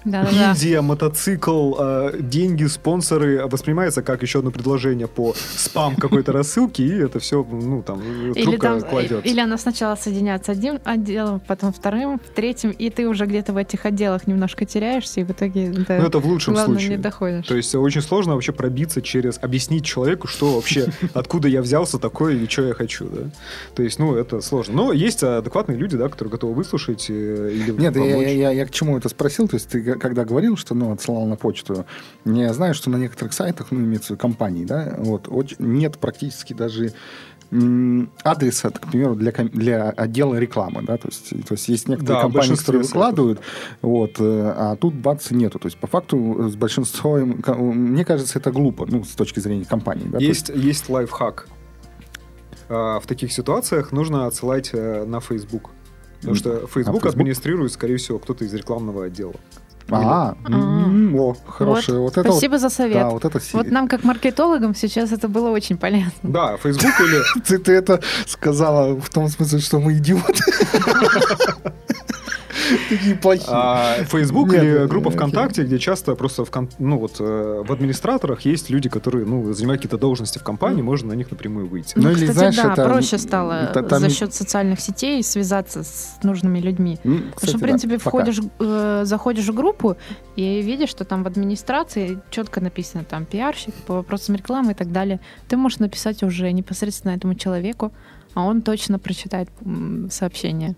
Да-да-да. 0.04 0.50
Индия, 0.52 0.80
мотоцикл, 0.80 1.74
э, 1.78 2.12
деньги, 2.20 2.64
спонсоры 2.64 3.46
воспринимается 3.46 4.02
как 4.02 4.22
еще 4.22 4.38
одно 4.38 4.50
предложение 4.50 5.06
по 5.08 5.34
спам 5.56 5.96
какой-то 5.96 6.32
рассылки, 6.32 6.82
и 6.82 6.90
это 6.98 7.18
все, 7.18 7.44
ну, 7.50 7.82
там, 7.82 8.00
Или, 8.34 8.44
трубка 8.44 8.66
там, 8.68 8.82
кладется. 8.82 9.28
или 9.28 9.40
она 9.40 9.58
сначала 9.58 9.94
соединяется 9.96 10.52
одним 10.52 10.78
отделом, 10.84 11.40
потом 11.46 11.72
вторым, 11.72 12.18
в 12.18 12.34
третьем, 12.34 12.70
и 12.70 12.90
ты 12.90 13.08
уже 13.08 13.26
где-то 13.26 13.52
в 13.52 13.56
этих 13.56 13.84
отделах 13.86 14.26
немножко 14.26 14.64
теряешься, 14.64 15.20
и 15.20 15.24
в 15.24 15.30
итоге 15.32 15.70
до 15.70 15.98
Ну, 15.98 16.06
это 16.06 16.18
в 16.18 16.26
лучшем 16.26 16.54
главного 16.54 16.78
случае. 16.78 16.96
не 16.96 17.02
доходишь. 17.02 17.46
То 17.46 17.56
есть 17.56 17.74
очень 17.74 18.00
сложно 18.02 18.34
вообще 18.34 18.52
пробиться 18.52 19.02
через, 19.02 19.38
объяснить 19.42 19.84
человеку, 19.84 20.26
что 20.26 20.54
вообще, 20.54 20.86
откуда 21.14 21.48
я 21.48 21.62
взялся 21.62 21.98
такой 21.98 22.36
и 22.38 22.48
что 22.48 22.62
я 22.66 22.74
хочу, 22.74 23.06
да. 23.08 23.30
То 23.74 23.82
есть, 23.82 23.98
ну, 23.98 24.14
это 24.14 24.40
сложно. 24.40 24.74
Но 24.74 24.92
есть 24.92 25.22
адекватные 25.22 25.76
люди, 25.76 25.96
да, 25.96 26.08
которые 26.08 26.30
готовы 26.32 26.54
выслушать 26.54 27.06
э, 27.10 27.50
или 27.52 27.70
Нет, 27.72 27.96
я, 27.96 28.04
я- 28.04 28.30
я- 28.30 28.50
я 28.50 28.66
к 28.66 28.70
чему 28.70 28.96
это 28.96 29.08
спросил? 29.08 29.48
То 29.48 29.56
есть 29.56 29.68
ты 29.68 29.80
когда 29.96 30.24
говорил, 30.24 30.56
что 30.56 30.74
ну, 30.74 30.92
отсылал 30.92 31.26
на 31.26 31.36
почту, 31.36 31.86
я 32.24 32.52
знаю, 32.52 32.74
что 32.74 32.90
на 32.90 32.96
некоторых 32.96 33.32
сайтах, 33.32 33.68
ну, 33.70 33.80
имеется 33.80 34.08
в 34.08 34.10
виду 34.10 34.20
компаний, 34.20 34.64
да, 34.64 34.94
вот, 34.98 35.28
оч- 35.28 35.56
нет 35.58 35.98
практически 35.98 36.52
даже 36.52 36.92
адреса, 38.22 38.70
к 38.70 38.88
примеру, 38.90 39.16
для, 39.16 39.32
для 39.32 39.90
отдела 39.90 40.36
рекламы, 40.36 40.82
да, 40.82 40.96
то 40.96 41.08
есть, 41.08 41.30
то 41.30 41.54
есть 41.54 41.68
есть 41.68 41.88
некоторые 41.88 42.16
Да, 42.18 42.22
компании, 42.22 42.54
которые 42.54 42.82
выкладывают, 42.82 43.40
вот, 43.82 44.12
э, 44.20 44.54
а 44.56 44.76
тут 44.76 44.94
бац 44.94 45.32
нету, 45.32 45.58
то 45.58 45.66
есть 45.66 45.76
по 45.76 45.88
факту 45.88 46.48
с 46.48 46.54
большинством, 46.54 47.42
мне 47.48 48.04
кажется, 48.04 48.38
это 48.38 48.52
глупо, 48.52 48.86
ну, 48.88 49.02
с 49.02 49.16
точки 49.16 49.40
зрения 49.40 49.64
компании, 49.64 50.06
да, 50.06 50.18
то 50.18 50.24
Есть, 50.24 50.48
есть 50.50 50.88
лайфхак. 50.88 51.48
А, 52.68 53.00
В 53.00 53.06
таких 53.06 53.32
ситуациях 53.32 53.90
нужно 53.90 54.26
отсылать 54.26 54.70
э, 54.72 55.04
на 55.04 55.18
Facebook. 55.20 55.70
Потому 56.18 56.36
что 56.36 56.50
Facebook 56.68 56.74
Facebook? 56.74 57.06
администрирует, 57.06 57.72
скорее 57.72 57.96
всего, 57.96 58.18
кто-то 58.20 58.44
из 58.44 58.54
рекламного 58.54 59.06
отдела. 59.06 59.34
А, 59.92 60.34
м, 60.46 61.16
о, 61.16 61.34
хорошее, 61.46 61.98
вот, 61.98 62.12
это 62.16 62.28
вот, 62.28 62.32
Спасибо 62.34 62.58
за 62.58 62.70
совет. 62.70 62.94
да, 62.94 63.08
вот 63.10 63.24
это 63.24 63.40
Вот 63.52 63.66
нам, 63.70 63.88
как 63.88 64.04
маркетологам, 64.04 64.74
сейчас 64.74 65.12
это 65.12 65.28
было 65.28 65.50
очень 65.50 65.76
полезно. 65.76 66.10
Да, 66.22 66.56
Facebook 66.56 67.00
или... 67.00 67.20
Ты, 67.46 67.58
ты 67.58 67.72
это 67.72 68.00
сказала 68.26 68.94
в 69.00 69.08
том 69.08 69.28
смысле, 69.28 69.58
что 69.58 69.80
мы 69.80 69.94
идиоты. 69.94 70.42
Такие 72.88 73.14
плохие. 73.16 73.48
А, 73.50 74.04
Facebook 74.04 74.52
или 74.54 74.86
группа. 74.86 75.10
ВКонтакте, 75.10 75.64
где 75.64 75.78
часто 75.78 76.14
просто 76.14 76.44
ну, 76.78 76.98
вот, 76.98 77.16
э, 77.20 77.62
в 77.66 77.72
администраторах 77.72 78.42
есть 78.42 78.70
люди, 78.70 78.88
которые 78.88 79.26
ну, 79.26 79.52
занимают 79.52 79.80
какие-то 79.82 79.98
должности 79.98 80.38
в 80.38 80.42
компании, 80.42 80.82
можно 80.82 81.08
на 81.08 81.14
них 81.14 81.30
напрямую 81.30 81.66
выйти. 81.66 81.94
Ну, 81.96 82.10
Ну, 82.10 82.10
или, 82.10 82.26
кстати, 82.26 82.52
знаешь, 82.52 82.56
да, 82.56 82.72
это, 82.72 82.84
проще 82.88 83.18
стало 83.18 83.72
за 83.90 84.10
счет 84.10 84.34
социальных 84.34 84.80
сетей 84.80 85.22
связаться 85.22 85.82
с 85.82 86.18
нужными 86.22 86.60
людьми. 86.60 86.98
Потому 87.02 87.48
что, 87.48 87.58
в 87.58 87.60
принципе, 87.60 87.98
входишь, 87.98 88.40
э, 88.58 89.02
заходишь 89.04 89.48
в 89.48 89.54
группу 89.54 89.96
и 90.36 90.62
видишь, 90.62 90.90
что 90.90 91.04
там 91.04 91.22
в 91.22 91.26
администрации 91.26 92.18
четко 92.30 92.60
написано 92.60 93.04
там 93.04 93.24
пиарщик 93.24 93.74
по 93.86 93.94
вопросам 93.94 94.34
рекламы 94.34 94.72
и 94.72 94.74
так 94.74 94.92
далее. 94.92 95.20
Ты 95.48 95.56
можешь 95.56 95.78
написать 95.78 96.22
уже 96.22 96.52
непосредственно 96.52 97.12
этому 97.12 97.34
человеку, 97.34 97.92
а 98.34 98.44
он 98.44 98.62
точно 98.62 98.98
прочитает 98.98 99.48
сообщение. 100.10 100.76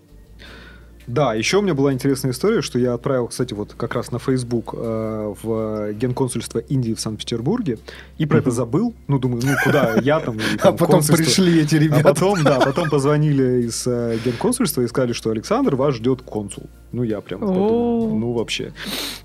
Да, 1.07 1.33
еще 1.33 1.57
у 1.57 1.61
меня 1.61 1.73
была 1.73 1.91
интересная 1.93 2.31
история, 2.31 2.61
что 2.61 2.79
я 2.79 2.93
отправил, 2.93 3.27
кстати, 3.27 3.53
вот 3.53 3.73
как 3.75 3.93
раз 3.93 4.11
на 4.11 4.19
Facebook 4.19 4.73
э, 4.73 5.33
в 5.43 5.93
генконсульство 5.93 6.59
Индии 6.59 6.93
в 6.93 6.99
Санкт-Петербурге, 6.99 7.79
и 8.17 8.25
про 8.25 8.37
это 8.39 8.51
забыл. 8.51 8.93
Ну, 9.07 9.19
думаю, 9.19 9.41
ну 9.45 9.53
куда 9.63 9.95
я 10.01 10.19
там? 10.19 10.37
и 10.37 10.41
А 10.59 10.63
там 10.63 10.77
потом 10.77 10.95
консульство. 10.99 11.17
пришли 11.17 11.61
эти 11.61 11.75
А 11.75 11.79
ребята. 11.79 12.03
потом, 12.03 12.43
да, 12.43 12.59
потом 12.65 12.89
позвонили 12.89 13.63
из 13.63 13.85
э, 13.85 14.17
генконсульства 14.23 14.81
и 14.81 14.87
сказали, 14.87 15.13
что 15.13 15.29
Александр, 15.31 15.75
вас 15.75 15.95
ждет 15.95 16.21
консул. 16.21 16.69
Ну, 16.93 17.03
я 17.03 17.21
прям 17.21 17.39
подумал, 17.39 18.15
ну, 18.15 18.33
вообще. 18.33 18.71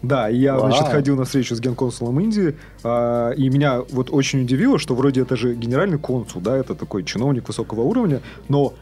Да, 0.02 0.30
и 0.30 0.38
я, 0.38 0.54
Вау. 0.56 0.70
значит, 0.70 0.88
ходил 0.88 1.16
на 1.16 1.24
встречу 1.24 1.54
с 1.54 1.60
генконсулом 1.60 2.18
Индии, 2.20 2.56
а, 2.82 3.30
и 3.32 3.48
меня 3.50 3.82
вот 3.90 4.08
очень 4.10 4.42
удивило, 4.42 4.78
что 4.78 4.94
вроде 4.94 5.20
это 5.20 5.36
же 5.36 5.54
генеральный 5.54 5.98
консул, 5.98 6.40
да, 6.40 6.56
это 6.56 6.74
такой 6.74 7.04
чиновник 7.04 7.46
высокого 7.46 7.82
уровня, 7.82 8.22
но 8.48 8.72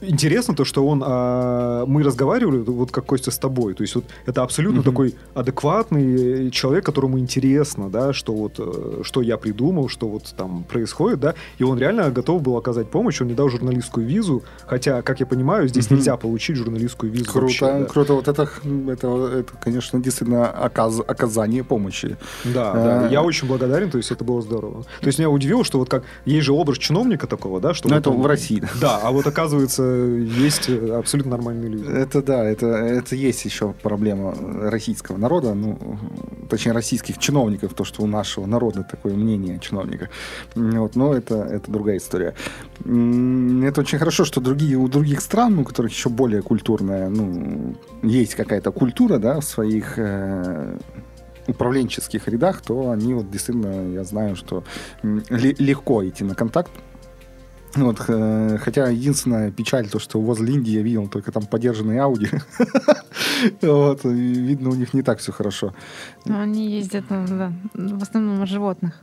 интересно 0.00 0.54
то, 0.54 0.64
что 0.64 0.86
он, 0.86 1.02
а, 1.04 1.84
мы 1.86 2.02
разговаривали, 2.02 2.58
вот 2.58 2.90
как 2.90 3.06
Костя 3.06 3.30
с 3.30 3.38
тобой, 3.38 3.74
то 3.74 3.82
есть 3.82 3.94
вот 3.94 4.04
это 4.26 4.42
абсолютно 4.42 4.80
Мгм. 4.80 4.90
такой 4.90 5.14
адекватный 5.34 6.50
человек, 6.50 6.84
которому 6.84 7.18
интересно, 7.18 7.88
да, 7.90 8.12
что 8.12 8.32
вот, 8.34 8.54
э, 8.58 9.02
что 9.02 9.22
я 9.22 9.36
придумал, 9.36 9.88
что 9.88 10.08
вот 10.08 10.32
там 10.36 10.64
происходит, 10.64 11.20
да, 11.20 11.34
и 11.58 11.64
он 11.64 11.78
реально 11.78 12.10
готов 12.10 12.42
был 12.42 12.56
оказать 12.56 12.90
помощь, 12.90 13.20
он 13.20 13.26
мне 13.26 13.36
дал 13.36 13.48
журналистскую 13.48 14.06
визу, 14.06 14.42
хотя, 14.66 15.02
как 15.02 15.20
я 15.20 15.26
понимаю, 15.26 15.68
здесь 15.68 15.86
Мгм. 15.86 15.96
нельзя 15.96 16.16
получить 16.16 16.56
журналистскую 16.56 17.10
визу 17.12 17.24
Круто, 17.26 17.40
вообще, 17.46 17.66
да. 17.66 17.84
круто. 17.86 18.12
Вот 18.14 18.28
это, 18.28 18.48
это, 18.88 19.26
это, 19.38 19.52
конечно, 19.60 20.00
действительно 20.00 20.44
оказ- 20.46 21.00
оказание 21.06 21.64
помощи. 21.64 22.16
Да, 22.44 22.72
да, 22.72 23.06
А. 23.06 23.08
я 23.10 23.22
очень 23.22 23.48
благодарен, 23.48 23.90
то 23.90 23.98
есть 23.98 24.10
это 24.10 24.24
было 24.24 24.42
здорово. 24.42 24.82
То 25.00 25.06
есть 25.06 25.18
меня 25.18 25.30
удивило, 25.30 25.64
что 25.64 25.78
вот 25.78 25.88
как, 25.88 26.04
есть 26.24 26.44
же 26.46 26.52
образ 26.52 26.78
чиновника 26.78 27.26
такого, 27.26 27.60
да, 27.60 27.74
что 27.74 27.88
Но 27.88 27.94
вот 27.94 28.00
это 28.00 28.10
он- 28.10 28.22
в 28.22 28.26
России. 28.26 28.62
Да, 28.80 29.00
а 29.02 29.10
вот 29.10 29.26
оказывается, 29.26 29.85
есть 29.86 30.68
э, 30.68 30.96
абсолютно 30.96 31.32
нормальные 31.32 31.70
люди. 31.70 31.88
Это 31.88 32.22
да, 32.22 32.44
это, 32.44 32.66
это 32.66 33.14
есть 33.16 33.44
еще 33.44 33.72
проблема 33.82 34.34
российского 34.70 35.16
народа, 35.16 35.54
ну, 35.54 35.78
точнее, 36.48 36.72
российских 36.72 37.18
чиновников, 37.18 37.74
то, 37.74 37.84
что 37.84 38.02
у 38.02 38.06
нашего 38.06 38.46
народа 38.46 38.86
такое 38.88 39.14
мнение 39.14 39.56
о 39.56 39.58
чиновниках. 39.58 40.10
Вот, 40.54 40.96
но 40.96 41.14
это, 41.14 41.36
это 41.36 41.70
другая 41.70 41.98
история. 41.98 42.34
Это 42.80 43.80
очень 43.80 43.98
хорошо, 43.98 44.24
что 44.24 44.40
другие, 44.40 44.76
у 44.76 44.88
других 44.88 45.20
стран, 45.20 45.58
у 45.58 45.64
которых 45.64 45.92
еще 45.92 46.08
более 46.08 46.42
культурная, 46.42 47.08
ну, 47.08 47.76
есть 48.02 48.34
какая-то 48.34 48.72
культура, 48.72 49.18
да, 49.18 49.40
в 49.40 49.44
своих 49.44 49.98
э, 49.98 50.78
управленческих 51.46 52.28
рядах, 52.28 52.60
то 52.60 52.90
они 52.90 53.14
вот 53.14 53.30
действительно, 53.30 53.92
я 53.92 54.04
знаю, 54.04 54.36
что 54.36 54.64
легко 55.02 56.06
идти 56.06 56.24
на 56.24 56.34
контакт. 56.34 56.70
Вот, 57.74 58.04
э, 58.08 58.58
хотя 58.60 58.88
единственная 58.88 59.50
печаль 59.50 59.88
то, 59.88 59.98
что 59.98 60.20
возле 60.20 60.54
Индии 60.54 60.72
я 60.72 60.82
видел 60.82 61.08
только 61.08 61.32
там 61.32 61.44
подержанные 61.46 62.00
Ауди. 62.00 62.28
Вот, 63.62 64.04
и 64.04 64.08
видно, 64.08 64.70
у 64.70 64.74
них 64.74 64.94
не 64.94 65.02
так 65.02 65.18
все 65.18 65.32
хорошо. 65.32 65.74
Но 66.24 66.40
они 66.40 66.70
ездят 66.70 67.04
ну, 67.10 67.26
да, 67.28 67.52
в 67.74 68.02
основном 68.02 68.38
на 68.38 68.46
животных. 68.46 69.02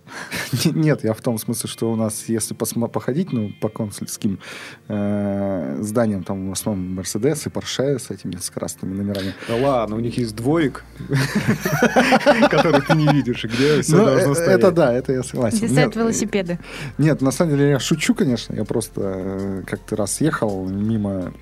Нет, 0.65 1.03
я 1.03 1.13
в 1.13 1.21
том 1.21 1.37
смысле, 1.37 1.69
что 1.69 1.91
у 1.91 1.95
нас, 1.95 2.25
если 2.27 2.53
походить, 2.53 3.31
ну, 3.31 3.51
по 3.61 3.69
консульским 3.69 4.39
э, 4.87 5.77
зданиям, 5.81 6.23
там 6.23 6.49
в 6.49 6.53
основном 6.53 6.95
Мерседес 6.95 7.45
и 7.45 7.49
Порше 7.49 7.99
с 7.99 8.09
этими 8.11 8.35
с 8.35 8.49
красными 8.49 8.95
номерами. 8.95 9.33
Да 9.47 9.55
ладно, 9.55 9.95
у 9.95 9.99
них 9.99 10.17
есть 10.17 10.35
дворик, 10.35 10.83
который 12.49 12.81
ты 12.81 12.95
не 12.95 13.07
видишь, 13.07 13.45
и 13.45 13.47
где 13.47 13.81
все 13.81 13.95
Ну, 13.95 14.05
должно 14.05 14.31
э, 14.31 14.35
стоять. 14.35 14.59
это 14.59 14.71
да, 14.71 14.93
это 14.93 15.13
я 15.13 15.23
согласен. 15.23 15.57
Где 15.57 15.67
стоят 15.67 15.87
Нет, 15.87 15.97
э, 15.97 15.99
велосипеды. 15.99 16.59
Нет, 16.97 17.21
на 17.21 17.31
самом 17.31 17.51
деле 17.57 17.69
я 17.71 17.79
шучу, 17.79 18.15
конечно. 18.15 18.53
Я 18.53 18.65
просто 18.65 19.01
э, 19.01 19.63
как-то 19.67 19.95
раз 19.95 20.21
ехал 20.21 20.67
мимо, 20.67 21.33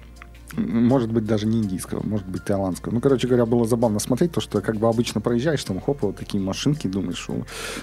может 0.57 1.11
быть, 1.11 1.25
даже 1.25 1.47
не 1.47 1.59
индийского, 1.59 2.05
может 2.05 2.27
быть, 2.27 2.43
таиландского. 2.43 2.93
Ну, 2.93 3.01
короче 3.01 3.27
говоря, 3.27 3.45
было 3.45 3.65
забавно 3.65 3.99
смотреть, 3.99 4.31
то, 4.31 4.41
что 4.41 4.61
как 4.61 4.75
бы 4.75 4.87
обычно 4.87 5.21
проезжаешь, 5.21 5.63
там, 5.63 5.79
хоп, 5.79 6.01
вот 6.01 6.17
такие 6.17 6.43
машинки, 6.43 6.87
думаешь, 6.87 7.27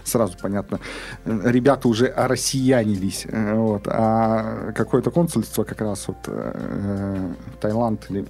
сразу 0.04 0.36
понятно, 0.40 0.80
э, 1.24 1.40
ребята 1.44 1.88
уже 1.88 2.06
ороссиянились. 2.06 3.26
э, 3.26 3.54
Вот, 3.54 3.86
а 3.86 4.72
какое-то 4.72 5.10
консульство 5.10 5.64
как 5.64 5.80
раз 5.80 6.08
вот 6.08 6.18
э, 6.26 7.32
Таиланд 7.60 8.06
или 8.10 8.26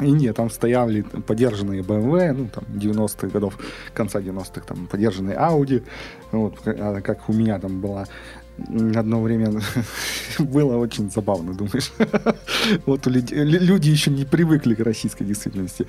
Индия, 0.00 0.32
там 0.32 0.50
стояли 0.50 1.02
подержанные 1.02 1.82
BMW, 1.82 2.32
ну, 2.32 2.48
там, 2.48 2.64
90-х 2.74 3.28
годов, 3.28 3.58
конца 3.94 4.20
90-х, 4.20 4.62
там, 4.66 4.86
подержанные 4.86 5.36
Audi, 5.36 5.84
вот, 6.32 6.60
а 6.66 7.00
как 7.00 7.28
у 7.28 7.32
меня 7.32 7.58
там 7.58 7.80
была 7.80 8.06
одно 8.96 9.20
время 9.22 9.50
было 10.38 10.76
очень 10.76 11.10
забавно, 11.10 11.54
думаешь. 11.54 11.92
Вот 12.86 13.06
у 13.06 13.10
люд- 13.10 13.30
лю- 13.32 13.60
люди 13.60 13.90
еще 13.90 14.10
не 14.10 14.24
привыкли 14.24 14.74
к 14.74 14.80
российской 14.80 15.24
действительности. 15.24 15.86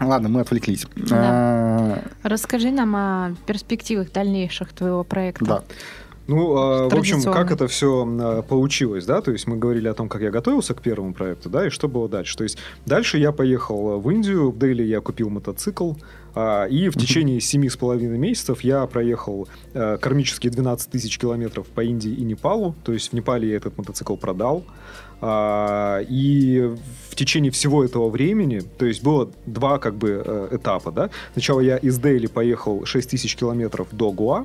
Ладно, 0.00 0.28
мы 0.28 0.40
отвлеклись. 0.40 0.86
А, 1.12 2.02
Расскажи 2.22 2.70
нам 2.70 2.96
о 2.96 3.34
перспективах 3.46 4.10
дальнейших 4.12 4.72
твоего 4.72 5.04
проекта. 5.04 5.44
Да. 5.44 5.62
Ну, 6.32 6.56
а, 6.56 6.88
в 6.88 6.94
общем, 6.94 7.22
как 7.22 7.50
это 7.50 7.66
все 7.68 8.44
получилось, 8.48 9.04
да? 9.04 9.20
То 9.20 9.32
есть 9.32 9.46
мы 9.46 9.56
говорили 9.56 9.88
о 9.88 9.94
том, 9.94 10.08
как 10.08 10.22
я 10.22 10.30
готовился 10.30 10.74
к 10.74 10.82
первому 10.82 11.14
проекту, 11.14 11.50
да, 11.50 11.66
и 11.66 11.70
что 11.70 11.88
было 11.88 12.08
дальше. 12.08 12.36
То 12.36 12.44
есть 12.44 12.58
дальше 12.86 13.18
я 13.18 13.32
поехал 13.32 14.00
в 14.00 14.10
Индию, 14.10 14.50
в 14.50 14.58
Дели 14.58 14.82
я 14.82 15.00
купил 15.00 15.30
мотоцикл, 15.30 15.94
а, 16.34 16.64
и 16.64 16.88
в 16.88 16.96
течение 16.96 17.40
семи 17.40 17.68
с 17.68 17.76
половиной 17.76 18.18
месяцев 18.18 18.62
я 18.62 18.86
проехал 18.86 19.48
э, 19.74 19.98
кармические 20.00 20.50
12 20.50 20.90
тысяч 20.90 21.18
километров 21.18 21.66
по 21.66 21.82
Индии 21.82 22.12
и 22.12 22.24
Непалу. 22.24 22.74
То 22.84 22.92
есть 22.92 23.10
в 23.10 23.12
Непале 23.12 23.50
я 23.50 23.56
этот 23.56 23.76
мотоцикл 23.76 24.16
продал. 24.16 24.64
А, 25.20 26.00
И 26.08 26.70
в 27.10 27.14
течение 27.14 27.52
всего 27.52 27.84
этого 27.84 28.08
времени, 28.08 28.60
то 28.60 28.86
есть 28.86 29.02
было 29.02 29.30
два 29.46 29.78
как 29.78 29.94
бы 29.94 30.22
э, 30.24 30.48
этапа, 30.52 30.90
да. 30.90 31.10
Сначала 31.34 31.60
я 31.60 31.76
из 31.76 31.98
Дели 31.98 32.26
поехал 32.26 32.84
6 32.84 33.10
тысяч 33.10 33.36
километров 33.36 33.88
до 33.92 34.10
Гуа, 34.10 34.44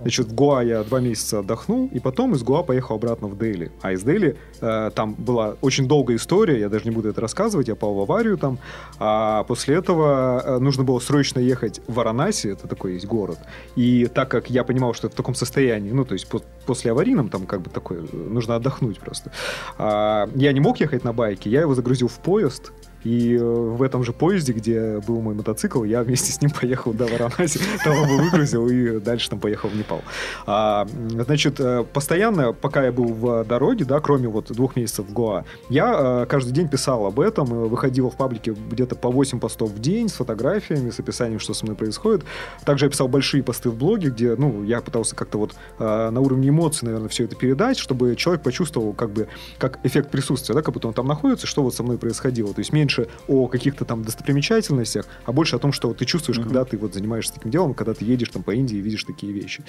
Значит, 0.00 0.26
в 0.28 0.34
Гоа 0.34 0.62
я 0.62 0.82
два 0.82 1.00
месяца 1.00 1.40
отдохнул, 1.40 1.88
и 1.92 2.00
потом 2.00 2.34
из 2.34 2.42
Гоа 2.42 2.62
поехал 2.62 2.96
обратно 2.96 3.28
в 3.28 3.38
Дели. 3.38 3.70
А 3.82 3.92
из 3.92 4.02
Дели 4.02 4.36
э, 4.60 4.90
там 4.94 5.14
была 5.14 5.56
очень 5.60 5.88
долгая 5.88 6.16
история, 6.16 6.60
я 6.60 6.68
даже 6.68 6.84
не 6.84 6.90
буду 6.90 7.08
это 7.08 7.20
рассказывать, 7.20 7.68
я 7.68 7.74
попал 7.74 7.94
в 7.94 8.00
аварию 8.00 8.38
там. 8.38 8.58
А 8.98 9.44
после 9.44 9.76
этого 9.76 10.42
э, 10.44 10.58
нужно 10.58 10.84
было 10.84 10.98
срочно 10.98 11.40
ехать 11.40 11.80
в 11.86 11.94
Варанаси, 11.94 12.48
это 12.48 12.68
такой 12.68 12.94
есть 12.94 13.06
город. 13.06 13.38
И 13.76 14.06
так 14.06 14.28
как 14.30 14.50
я 14.50 14.64
понимал, 14.64 14.94
что 14.94 15.06
это 15.06 15.14
в 15.14 15.16
таком 15.16 15.34
состоянии, 15.34 15.90
ну, 15.90 16.04
то 16.04 16.14
есть 16.14 16.28
по- 16.28 16.42
после 16.66 16.90
аварийном 16.92 17.28
там 17.28 17.46
как 17.46 17.62
бы 17.62 17.70
такое, 17.70 18.00
э, 18.00 18.16
нужно 18.16 18.56
отдохнуть 18.56 19.00
просто. 19.00 19.32
А, 19.78 20.28
я 20.34 20.52
не 20.52 20.60
мог 20.60 20.80
ехать 20.80 21.04
на 21.04 21.12
байке, 21.12 21.50
я 21.50 21.60
его 21.60 21.74
загрузил 21.74 22.08
в 22.08 22.18
поезд, 22.18 22.72
и 23.04 23.36
э, 23.36 23.42
в 23.42 23.82
этом 23.82 24.04
же 24.04 24.12
поезде, 24.12 24.52
где 24.52 24.98
был 24.98 25.20
мой 25.20 25.34
мотоцикл, 25.34 25.84
я 25.84 26.02
вместе 26.02 26.32
с 26.32 26.40
ним 26.40 26.50
поехал 26.60 26.92
до 26.92 27.06
Варанаси, 27.06 27.60
там 27.84 27.94
его 27.94 28.22
выгрузил 28.22 28.68
и 28.68 29.00
дальше 29.00 29.30
там 29.30 29.40
поехал 29.40 29.68
в 29.68 29.76
Непал. 29.76 30.02
А, 30.46 30.86
значит, 31.08 31.60
э, 31.60 31.84
постоянно, 31.92 32.52
пока 32.52 32.84
я 32.84 32.92
был 32.92 33.12
в 33.12 33.44
дороге, 33.44 33.84
да, 33.84 34.00
кроме 34.00 34.28
вот 34.28 34.52
двух 34.52 34.76
месяцев 34.76 35.06
в 35.06 35.12
Гоа, 35.12 35.44
я 35.68 36.22
э, 36.22 36.26
каждый 36.26 36.52
день 36.52 36.68
писал 36.68 37.06
об 37.06 37.20
этом, 37.20 37.46
выходил 37.46 38.10
в 38.10 38.16
паблике 38.16 38.54
где-то 38.70 38.96
по 38.96 39.10
8 39.10 39.40
постов 39.40 39.70
в 39.70 39.80
день 39.80 40.08
с 40.08 40.14
фотографиями, 40.14 40.90
с 40.90 40.98
описанием, 40.98 41.40
что 41.40 41.54
со 41.54 41.64
мной 41.64 41.76
происходит. 41.76 42.24
Также 42.64 42.86
я 42.86 42.90
писал 42.90 43.08
большие 43.08 43.42
посты 43.42 43.70
в 43.70 43.76
блоге, 43.76 44.10
где, 44.10 44.34
ну, 44.36 44.64
я 44.64 44.80
пытался 44.80 45.14
как-то 45.14 45.38
вот 45.38 45.54
на 45.78 46.20
уровне 46.20 46.48
эмоций, 46.48 46.86
наверное, 46.86 47.08
все 47.08 47.24
это 47.24 47.36
передать, 47.36 47.78
чтобы 47.78 48.16
человек 48.16 48.42
почувствовал 48.42 48.92
как 48.92 49.10
бы 49.10 49.28
как 49.58 49.78
эффект 49.84 50.10
присутствия, 50.10 50.54
да, 50.54 50.62
как 50.62 50.74
будто 50.74 50.88
он 50.88 50.94
там 50.94 51.06
находится, 51.06 51.46
что 51.46 51.62
вот 51.62 51.74
со 51.74 51.82
мной 51.82 51.98
происходило. 51.98 52.52
То 52.52 52.60
есть 52.60 52.72
меньше 52.88 53.08
о 53.28 53.48
каких-то 53.48 53.84
там 53.84 54.02
достопримечательностях, 54.02 55.06
а 55.26 55.32
больше 55.32 55.56
о 55.56 55.58
том, 55.58 55.72
что 55.72 55.92
ты 55.92 56.04
чувствуешь, 56.04 56.38
когда 56.38 56.64
ты 56.64 56.78
вот 56.78 56.94
занимаешься 56.94 57.34
таким 57.34 57.50
делом, 57.50 57.74
когда 57.74 57.92
ты 57.92 58.04
едешь 58.04 58.30
там 58.30 58.42
по 58.42 58.52
Индии 58.52 58.78
и 58.78 58.80
видишь 58.80 59.04
такие 59.04 59.32
вещи. 59.32 59.62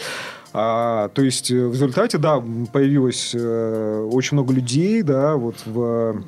А, 0.53 1.09
то 1.09 1.21
есть 1.21 1.51
э, 1.51 1.67
в 1.67 1.73
результате, 1.73 2.17
да, 2.17 2.43
появилось 2.71 3.35
э, 3.35 4.09
очень 4.11 4.35
много 4.35 4.53
людей, 4.53 5.01
да, 5.01 5.35
вот 5.35 5.55
в 5.65 6.23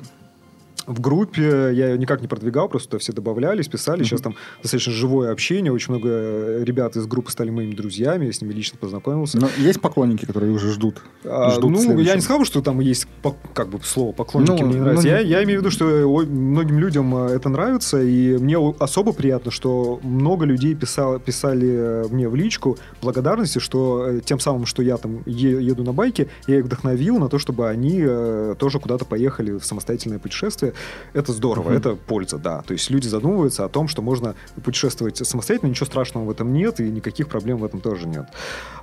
в 0.86 1.00
группе 1.00 1.42
я 1.42 1.90
ее 1.90 1.98
никак 1.98 2.20
не 2.20 2.28
продвигал, 2.28 2.68
просто 2.68 2.98
все 2.98 3.12
добавлялись, 3.12 3.68
писали. 3.68 4.02
Сейчас 4.04 4.20
там 4.20 4.34
достаточно 4.62 4.92
живое 4.92 5.32
общение. 5.32 5.72
Очень 5.72 5.94
много 5.94 6.08
э, 6.10 6.64
ребят 6.64 6.96
из 6.96 7.06
группы 7.06 7.30
стали 7.30 7.50
моими 7.50 7.74
друзьями. 7.74 8.26
Я 8.26 8.32
с 8.32 8.40
ними 8.40 8.52
лично 8.52 8.78
познакомился. 8.78 9.38
Но 9.38 9.48
есть 9.58 9.80
поклонники, 9.80 10.24
которые 10.24 10.52
уже 10.52 10.72
ждут. 10.72 11.02
А, 11.24 11.50
ждут 11.50 11.70
ну, 11.70 11.98
я 11.98 12.14
не 12.14 12.20
сказал, 12.20 12.44
что 12.44 12.62
там 12.62 12.80
есть 12.80 13.06
как 13.54 13.68
бы 13.68 13.80
слово 13.82 14.12
поклонники 14.12 14.62
Ну, 14.62 14.66
мне 14.66 14.74
не 14.74 14.80
нравится. 14.80 15.06
ну, 15.06 15.10
я, 15.10 15.20
я 15.20 15.44
имею 15.44 15.60
в 15.60 15.62
виду, 15.62 15.70
что 15.70 15.84
ой, 15.84 16.26
многим 16.26 16.78
людям 16.78 17.14
э, 17.14 17.34
это 17.34 17.48
нравится, 17.48 18.00
и 18.00 18.36
мне 18.38 18.56
особо 18.78 19.12
приятно, 19.12 19.50
что 19.50 20.00
много 20.02 20.44
людей 20.44 20.74
писал, 20.74 21.18
писали 21.18 21.68
э, 21.70 22.04
мне 22.10 22.28
в 22.28 22.34
личку 22.34 22.78
благодарности, 23.00 23.58
что 23.58 24.06
э, 24.06 24.20
тем 24.20 24.40
самым, 24.40 24.66
что 24.66 24.82
я 24.82 24.96
там 24.96 25.22
еду 25.26 25.84
на 25.84 25.92
байке, 25.92 26.28
я 26.46 26.58
их 26.58 26.64
вдохновил 26.64 27.18
на 27.18 27.28
то, 27.28 27.38
чтобы 27.38 27.68
они 27.68 28.02
э, 28.04 28.54
тоже 28.58 28.78
куда-то 28.78 29.04
поехали 29.04 29.52
в 29.52 29.64
самостоятельное 29.64 30.18
путешествие. 30.18 30.71
Это 31.12 31.32
здорово, 31.32 31.72
это 31.72 31.94
польза, 31.94 32.38
да. 32.38 32.62
То 32.62 32.72
есть 32.72 32.90
люди 32.90 33.08
задумываются 33.08 33.64
о 33.64 33.68
том, 33.68 33.88
что 33.88 34.02
можно 34.02 34.34
путешествовать 34.64 35.16
самостоятельно, 35.16 35.70
ничего 35.70 35.86
страшного 35.86 36.24
в 36.24 36.30
этом 36.30 36.52
нет, 36.52 36.80
и 36.80 36.84
никаких 36.90 37.28
проблем 37.28 37.58
в 37.58 37.64
этом 37.64 37.80
тоже 37.80 38.06
нет. 38.06 38.26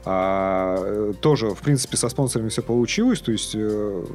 А, 0.06 0.78
э, 0.80 1.14
тоже, 1.22 1.50
в 1.50 1.60
принципе, 1.60 1.98
со 1.98 2.10
спонсорами 2.10 2.50
все 2.50 2.62
получилось, 2.62 3.20
то 3.20 3.32
есть 3.32 3.52
э, 3.56 4.06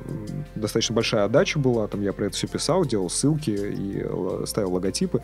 достаточно 0.54 0.94
большая 0.94 1.24
отдача 1.24 1.58
была, 1.58 1.86
там 1.86 2.02
я 2.02 2.12
про 2.12 2.26
это 2.26 2.36
все 2.36 2.46
писал, 2.46 2.84
делал 2.84 3.10
ссылки 3.10 3.50
и 3.50 4.00
л- 4.02 4.46
ставил 4.46 4.72
логотипы. 4.72 5.20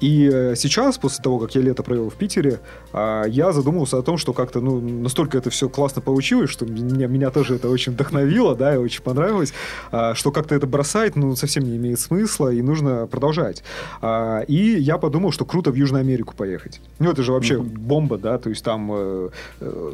И 0.00 0.28
э, 0.32 0.54
сейчас, 0.56 0.98
после 0.98 1.22
того, 1.22 1.38
как 1.38 1.54
я 1.54 1.62
лето 1.62 1.82
провел 1.82 2.10
в 2.10 2.14
Питере, 2.14 2.60
а, 2.92 3.24
я 3.24 3.52
задумался 3.52 3.98
о 3.98 4.02
том, 4.02 4.18
что 4.18 4.32
как-то, 4.32 4.60
ну, 4.60 4.80
настолько 4.80 5.38
это 5.38 5.50
все 5.50 5.68
классно 5.68 6.02
получилось, 6.02 6.50
что 6.50 6.66
меня, 6.66 7.06
меня 7.06 7.30
тоже 7.30 7.56
это 7.56 7.68
очень 7.68 7.92
вдохновило, 7.92 8.54
да, 8.54 8.74
и 8.74 8.78
очень 8.78 9.02
понравилось, 9.02 9.52
а, 9.90 10.14
что 10.14 10.30
как-то 10.30 10.54
это 10.54 10.66
бросать, 10.66 11.16
ну, 11.16 11.36
совсем 11.36 11.64
не 11.64 11.78
имеет 11.82 12.00
смысл, 12.00 12.48
и 12.48 12.62
нужно 12.62 13.06
продолжать. 13.06 13.62
А, 14.00 14.40
и 14.40 14.78
я 14.78 14.98
подумал, 14.98 15.32
что 15.32 15.44
круто 15.44 15.70
в 15.70 15.74
Южную 15.74 16.00
Америку 16.00 16.34
поехать. 16.36 16.80
Ну, 16.98 17.10
это 17.10 17.22
же 17.22 17.32
вообще 17.32 17.54
mm-hmm. 17.54 17.78
бомба, 17.78 18.18
да, 18.18 18.38
то 18.38 18.48
есть 18.48 18.64
там 18.64 18.90
э, 18.92 19.30
э, 19.60 19.92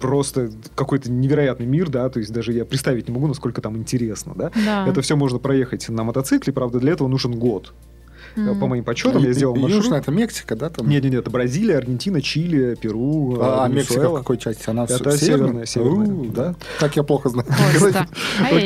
просто 0.00 0.50
какой-то 0.74 1.10
невероятный 1.10 1.66
мир, 1.66 1.88
да, 1.88 2.08
то 2.08 2.18
есть 2.18 2.32
даже 2.32 2.52
я 2.52 2.64
представить 2.64 3.08
не 3.08 3.14
могу, 3.14 3.26
насколько 3.26 3.60
там 3.60 3.76
интересно, 3.76 4.34
да. 4.36 4.50
Да. 4.64 4.86
Это 4.86 5.00
все 5.02 5.16
можно 5.16 5.38
проехать 5.38 5.88
на 5.88 6.04
мотоцикле, 6.04 6.52
правда, 6.52 6.80
для 6.80 6.92
этого 6.92 7.08
нужен 7.08 7.38
год. 7.38 7.72
Мгм. 8.38 8.60
По 8.60 8.66
моим 8.66 8.84
подсчетам 8.84 9.22
я 9.22 9.32
сделал 9.32 9.54
маршрут. 9.56 9.84
Южная 9.84 10.00
это 10.00 10.10
Мексика, 10.10 10.56
да? 10.56 10.70
Там? 10.70 10.88
Нет, 10.88 11.02
нет, 11.02 11.12
нет, 11.12 11.22
это 11.22 11.30
Бразилия, 11.30 11.78
Аргентина, 11.78 12.22
Чили, 12.22 12.74
Перу, 12.74 13.38
А, 13.40 13.68
э, 13.68 13.72
Мексика 13.72 14.08
в 14.10 14.16
какой 14.16 14.38
части? 14.38 14.68
Она 14.68 14.84
Это 14.84 15.16
северная, 15.16 15.66
северная, 15.66 16.06
У, 16.06 16.24
да. 16.26 16.54
Как 16.78 16.96
я 16.96 17.02
плохо 17.02 17.28
знаю. 17.28 17.46
Просто. 17.78 18.06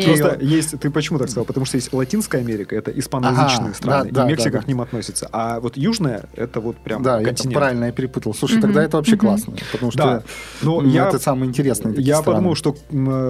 Просто 0.04 0.38
есть, 0.40 0.78
ты 0.78 0.90
почему 0.90 1.18
так 1.18 1.28
сказал? 1.28 1.44
Потому 1.44 1.66
что 1.66 1.76
есть 1.76 1.92
Латинская 1.92 2.38
Америка, 2.38 2.76
это 2.76 2.90
испаноязычные 2.90 3.74
страны, 3.74 4.10
да, 4.10 4.22
да, 4.22 4.28
и 4.28 4.32
Мексика 4.32 4.60
к 4.60 4.68
ним 4.68 4.80
относится. 4.80 5.28
А 5.32 5.60
вот 5.60 5.76
южная, 5.76 6.24
это 6.34 6.60
вот 6.60 6.76
прям 6.78 7.02
Да, 7.02 7.20
правильно, 7.52 7.86
я 7.86 7.92
перепутал. 7.92 8.34
Слушай, 8.34 8.60
тогда 8.60 8.82
это 8.82 8.96
вообще 8.98 9.16
классно, 9.16 9.54
потому 9.72 9.90
что 9.90 10.22
это 10.62 11.18
самые 11.18 11.48
интересные 11.48 11.94
такие 11.94 12.08
Я 12.08 12.22
подумал, 12.22 12.54
что 12.54 12.76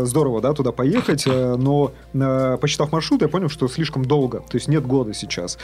здорово, 0.05 0.41
да, 0.41 0.53
туда 0.53 0.73
поехать, 0.73 1.25
э, 1.27 1.57
но 1.57 1.93
посчитав 2.61 2.93
маршрут, 2.93 3.23
я 3.23 3.29
понял, 3.29 3.49
что 3.49 3.69
слишком 3.69 4.05
долго, 4.05 4.39
то 4.39 4.57
есть 4.57 4.69
нет 4.69 4.87
года 4.87 5.15
сейчас. 5.15 5.59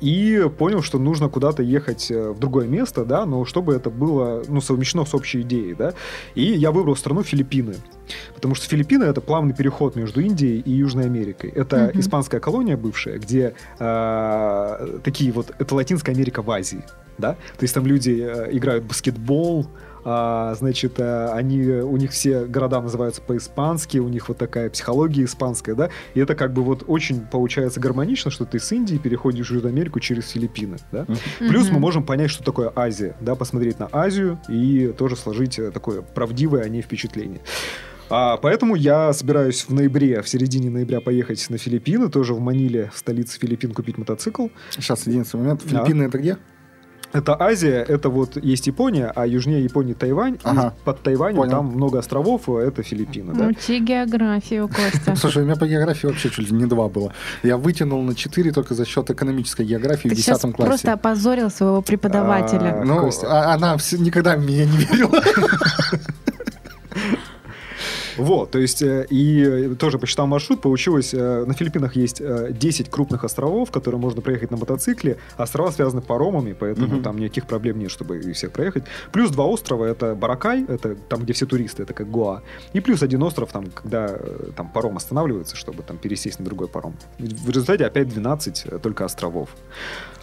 И 0.00 0.48
понял, 0.58 0.82
что 0.82 0.98
нужно 0.98 1.28
куда-то 1.28 1.62
ехать 1.62 2.10
э, 2.10 2.30
в 2.30 2.38
другое 2.38 2.66
место, 2.66 3.04
да, 3.04 3.26
но 3.26 3.44
чтобы 3.44 3.74
это 3.74 3.90
было, 3.90 4.42
ну, 4.48 4.60
совмещено 4.60 5.04
с 5.04 5.14
общей 5.14 5.40
идеей, 5.42 5.74
да. 5.74 5.94
И 6.34 6.42
я 6.42 6.70
выбрал 6.70 6.96
страну 6.96 7.22
Филиппины. 7.22 7.74
Потому 8.34 8.54
что 8.54 8.68
Филиппины 8.68 9.04
это 9.04 9.20
плавный 9.20 9.54
переход 9.54 9.96
между 9.96 10.20
Индией 10.20 10.60
и 10.60 10.70
Южной 10.70 11.06
Америкой. 11.06 11.50
Это 11.50 11.90
Мгм. 11.92 12.00
испанская 12.00 12.40
колония 12.40 12.76
бывшая, 12.76 13.18
где 13.18 13.54
э, 13.78 14.98
такие 15.02 15.32
вот, 15.32 15.50
это 15.58 15.74
Латинская 15.74 16.12
Америка 16.12 16.42
в 16.42 16.50
Азии, 16.50 16.84
да. 17.18 17.32
То 17.32 17.62
есть 17.62 17.74
там 17.74 17.86
люди 17.86 18.20
э, 18.22 18.48
играют 18.52 18.84
в 18.84 18.88
баскетбол, 18.88 19.66
а, 20.08 20.54
значит, 20.54 21.00
э, 21.00 21.30
они, 21.32 21.66
у 21.66 21.96
них 21.96 22.12
все 22.12 22.44
города 22.44 22.80
называются 22.80 23.20
по-испански, 23.20 23.98
у 23.98 24.06
них 24.06 24.28
вот 24.28 24.38
такая 24.38 24.70
психология 24.70 25.24
испанская, 25.24 25.74
да, 25.74 25.90
и 26.14 26.20
это 26.20 26.36
как 26.36 26.52
бы 26.52 26.62
вот 26.62 26.84
очень 26.86 27.22
получается 27.22 27.80
гармонично, 27.80 28.30
что 28.30 28.44
ты 28.44 28.60
с 28.60 28.70
Индии 28.70 28.98
переходишь 28.98 29.48
в 29.48 29.54
Южную 29.54 29.72
Америку 29.72 29.98
через 29.98 30.28
Филиппины, 30.30 30.76
да. 30.92 31.06
Плюс 31.40 31.70
мы 31.70 31.80
можем 31.80 32.04
понять, 32.04 32.30
что 32.30 32.44
такое 32.44 32.72
Азия, 32.76 33.16
да, 33.20 33.34
посмотреть 33.34 33.80
на 33.80 33.88
Азию 33.90 34.38
и 34.48 34.94
тоже 34.96 35.16
сложить 35.16 35.58
э, 35.58 35.72
такое 35.72 36.02
правдивое 36.02 36.62
о 36.62 36.68
ней 36.68 36.82
впечатление. 36.82 37.40
А, 38.08 38.36
поэтому 38.36 38.76
я 38.76 39.12
собираюсь 39.12 39.64
в 39.64 39.74
ноябре, 39.74 40.22
в 40.22 40.28
середине 40.28 40.70
ноября 40.70 41.00
поехать 41.00 41.44
на 41.50 41.58
Филиппины, 41.58 42.08
тоже 42.10 42.32
в 42.32 42.38
Маниле, 42.38 42.92
в 42.94 42.98
столице 42.98 43.40
Филиппин, 43.40 43.74
купить 43.74 43.98
мотоцикл. 43.98 44.46
Сейчас, 44.70 45.04
единственный 45.08 45.40
момент. 45.40 45.62
Да. 45.64 45.70
Филиппины 45.70 46.04
это 46.04 46.18
где? 46.18 46.36
Это 47.12 47.34
Азия, 47.40 47.82
это 47.88 48.10
вот 48.10 48.36
есть 48.36 48.66
Япония, 48.66 49.10
а 49.14 49.26
южнее 49.26 49.62
Японии 49.64 49.94
Тайвань. 49.94 50.38
Ага. 50.42 50.74
И 50.76 50.84
под 50.84 51.02
Тайванем 51.02 51.36
Понял. 51.36 51.50
там 51.50 51.66
много 51.66 51.98
островов, 52.00 52.48
а 52.48 52.58
это 52.60 52.82
Филиппины, 52.82 53.32
да. 53.32 53.46
Учи 53.46 53.78
географию, 53.78 54.68
Костя. 54.68 55.16
Слушай, 55.20 55.42
у 55.42 55.46
меня 55.46 55.56
по 55.56 55.66
географии 55.66 56.06
вообще 56.08 56.28
чуть 56.28 56.50
ли 56.50 56.56
не 56.56 56.66
два 56.66 56.88
было. 56.88 57.12
Я 57.42 57.56
вытянул 57.56 58.02
на 58.02 58.14
4 58.14 58.52
только 58.52 58.74
за 58.74 58.84
счет 58.84 59.08
экономической 59.10 59.64
географии 59.64 60.08
Ты 60.10 60.14
в 60.14 60.18
сейчас 60.18 60.42
10 60.42 60.54
классе. 60.56 60.68
просто 60.70 60.92
опозорил 60.92 61.50
своего 61.50 61.80
преподавателя. 61.80 62.80
А, 62.80 62.84
Ну, 62.84 63.00
Костя. 63.00 63.26
а- 63.30 63.54
она 63.54 63.74
никогда 63.98 64.36
в 64.36 64.44
меня 64.44 64.66
не 64.66 64.76
верила. 64.76 65.18
Вот, 68.16 68.50
то 68.50 68.58
есть, 68.58 68.82
э, 68.82 69.06
и 69.10 69.74
тоже 69.78 69.98
посчитал 69.98 70.26
маршрут, 70.26 70.60
получилось, 70.60 71.12
э, 71.14 71.44
на 71.46 71.54
Филиппинах 71.54 71.96
есть 71.96 72.20
э, 72.20 72.52
10 72.52 72.90
крупных 72.90 73.24
островов, 73.24 73.70
которые 73.70 74.00
можно 74.00 74.20
проехать 74.22 74.50
на 74.50 74.56
мотоцикле, 74.56 75.16
острова 75.36 75.70
связаны 75.70 76.00
паромами, 76.02 76.52
поэтому 76.58 76.86
Мгм. 76.96 77.02
там 77.02 77.18
никаких 77.18 77.46
проблем 77.46 77.78
нет, 77.78 77.90
чтобы 77.90 78.20
всех 78.32 78.52
проехать. 78.52 78.84
Плюс 79.12 79.30
два 79.30 79.44
острова, 79.46 79.84
это 79.84 80.14
Баракай, 80.14 80.64
это 80.68 80.94
там, 81.08 81.22
где 81.22 81.32
все 81.32 81.46
туристы, 81.46 81.82
это 81.82 81.92
как 81.94 82.10
Гоа, 82.10 82.42
и 82.72 82.80
плюс 82.80 83.02
один 83.02 83.22
остров, 83.22 83.52
там, 83.52 83.66
когда 83.74 84.06
э, 84.08 84.50
там 84.56 84.68
паром 84.68 84.96
останавливается, 84.96 85.56
чтобы 85.56 85.82
там 85.82 85.98
пересесть 85.98 86.38
на 86.38 86.44
другой 86.44 86.68
паром. 86.68 86.94
В 87.18 87.50
результате 87.50 87.84
опять 87.86 88.08
12 88.08 88.62
э, 88.66 88.78
только 88.78 89.04
островов. 89.04 89.50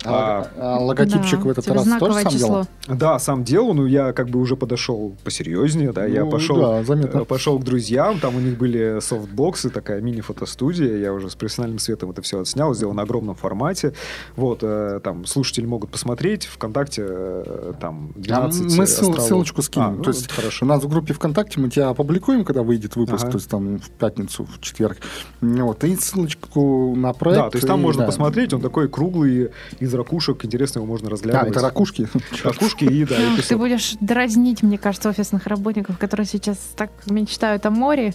А, 0.06 0.48
а 0.58 0.80
логотипчик 0.80 1.39
Да, 1.39 1.46
в 1.46 1.50
этот 1.50 1.68
раз 1.70 1.88
тоже 2.00 2.22
сам 2.22 2.32
число. 2.32 2.48
делал? 2.48 2.68
Да, 2.88 3.20
сам 3.20 3.44
делал, 3.44 3.74
но 3.74 3.88
я 3.88 4.12
как 4.12 4.30
бы 4.30 4.39
уже 4.39 4.56
подошел 4.58 5.16
посерьезнее, 5.24 5.94
да, 5.94 6.06
я 6.06 6.26
Ну, 6.26 6.32
пошел, 6.32 6.58
да, 6.58 6.84
заметно. 6.84 7.20
э, 7.20 7.26
пошел 7.26 7.58
к 7.60 7.64
друзьям, 7.64 7.83
там 8.22 8.36
у 8.36 8.40
них 8.40 8.58
были 8.58 9.00
софтбоксы, 9.00 9.70
такая 9.70 10.02
мини-фотостудия, 10.02 10.98
я 10.98 11.14
уже 11.14 11.30
с 11.30 11.36
профессиональным 11.36 11.80
светом 11.80 12.12
это 12.12 12.22
все 12.22 12.40
отснял, 12.42 12.74
сделал 12.74 12.94
на 12.94 13.04
огромном 13.04 13.36
формате, 13.36 13.94
вот, 14.36 14.60
э, 14.62 15.00
там 15.04 15.26
слушатели 15.26 15.66
могут 15.66 15.92
посмотреть, 15.92 16.46
ВКонтакте 16.46 17.04
э, 17.08 17.74
там 17.80 18.14
А 18.16 18.20
12 18.20 18.62
мы 18.62 18.68
ссыл- 18.70 18.82
островов. 18.84 19.22
ссылочку 19.22 19.62
скинем. 19.62 19.86
А, 19.86 19.92
ну, 19.92 20.04
то 20.04 20.10
есть 20.12 20.32
хорошо. 20.32 20.66
у 20.66 20.70
нас 20.70 20.84
в 20.84 20.88
группе 20.88 21.14
ВКонтакте 21.14 21.60
мы 21.60 21.70
тебя 21.70 21.90
опубликуем, 21.90 22.46
когда 22.46 22.64
выйдет 22.64 22.96
выпуск, 22.96 23.24
Ага. 23.24 23.32
то 23.32 23.38
есть 23.38 23.50
там 23.50 23.78
в 23.80 23.90
пятницу, 23.92 24.46
в 24.46 24.60
четверг. 24.62 24.98
Вот, 25.42 25.84
и 25.84 25.96
ссылочку 25.96 26.96
на 26.96 27.14
проект. 27.14 27.42
Да, 27.44 27.50
то 27.50 27.58
есть 27.58 27.68
там 27.68 27.80
и, 27.80 27.84
можно 27.84 28.02
да. 28.02 28.06
посмотреть, 28.08 28.54
он 28.54 28.62
такой 28.62 28.88
круглый, 28.90 29.52
из 29.80 29.94
ракушек, 29.94 30.44
интересно 30.46 30.80
его 30.80 30.88
можно 30.88 31.08
А, 31.08 31.12
разглядывать. 31.12 31.52
это 31.52 31.62
ракушки. 31.62 32.08
Ракушки 32.44 32.86
и, 32.86 33.06
да, 33.06 33.16
Ты 33.48 33.58
будешь 33.58 33.96
дразнить, 34.00 34.64
мне 34.64 34.78
кажется, 34.78 35.10
офисных 35.10 35.48
работников, 35.48 35.98
которые 35.98 36.26
сейчас 36.26 36.58
так 36.76 36.92
мечтают 37.08 37.66
о 37.66 37.70
море 37.74 38.13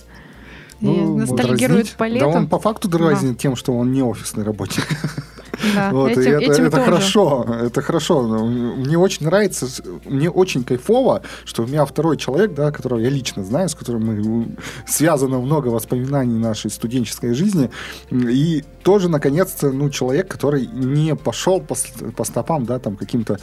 и 0.80 0.86
Ну, 0.86 1.18
ностальгируют 1.18 1.86
Дразнить? 1.86 1.92
по 1.96 2.04
Да 2.04 2.08
лету. 2.14 2.28
он 2.28 2.48
по 2.48 2.58
факту 2.58 2.88
дразнит 2.88 3.38
тем, 3.38 3.56
что 3.56 3.72
он 3.74 3.92
не 3.92 4.02
офисный 4.02 4.44
работник. 4.44 4.86
Да, 5.74 5.90
Вот, 5.92 6.08
и 6.10 6.12
этим- 6.12 6.32
это, 6.32 6.52
этим 6.52 6.64
это 6.66 6.70
тоже. 6.76 6.84
хорошо, 6.84 7.46
это 7.64 7.82
хорошо. 7.82 8.22
Но 8.26 8.46
Мне 8.46 8.96
очень 8.98 9.26
нравится, 9.26 9.66
мне 10.04 10.30
очень 10.30 10.64
кайфово, 10.64 11.22
что 11.44 11.62
у 11.62 11.66
меня 11.66 11.84
второй 11.84 12.16
человек, 12.16 12.54
да, 12.54 12.70
которого 12.70 12.98
я 13.00 13.10
лично 13.10 13.44
знаю, 13.44 13.68
с 13.68 13.74
которым 13.74 14.06
мы 14.06 14.46
связано 14.86 15.38
много 15.38 15.68
воспоминаний 15.68 16.38
нашей 16.38 16.70
студенческой 16.70 17.34
жизни, 17.34 17.70
и 18.10 18.64
тоже, 18.82 19.08
наконец-то, 19.08 19.70
ну, 19.70 19.90
человек, 19.90 20.28
который 20.28 20.66
не 20.66 21.14
пошел 21.14 21.60
по, 21.60 21.74
по 22.16 22.24
стопам, 22.24 22.64
да, 22.64 22.78
там, 22.78 22.96
каким-то 22.96 23.38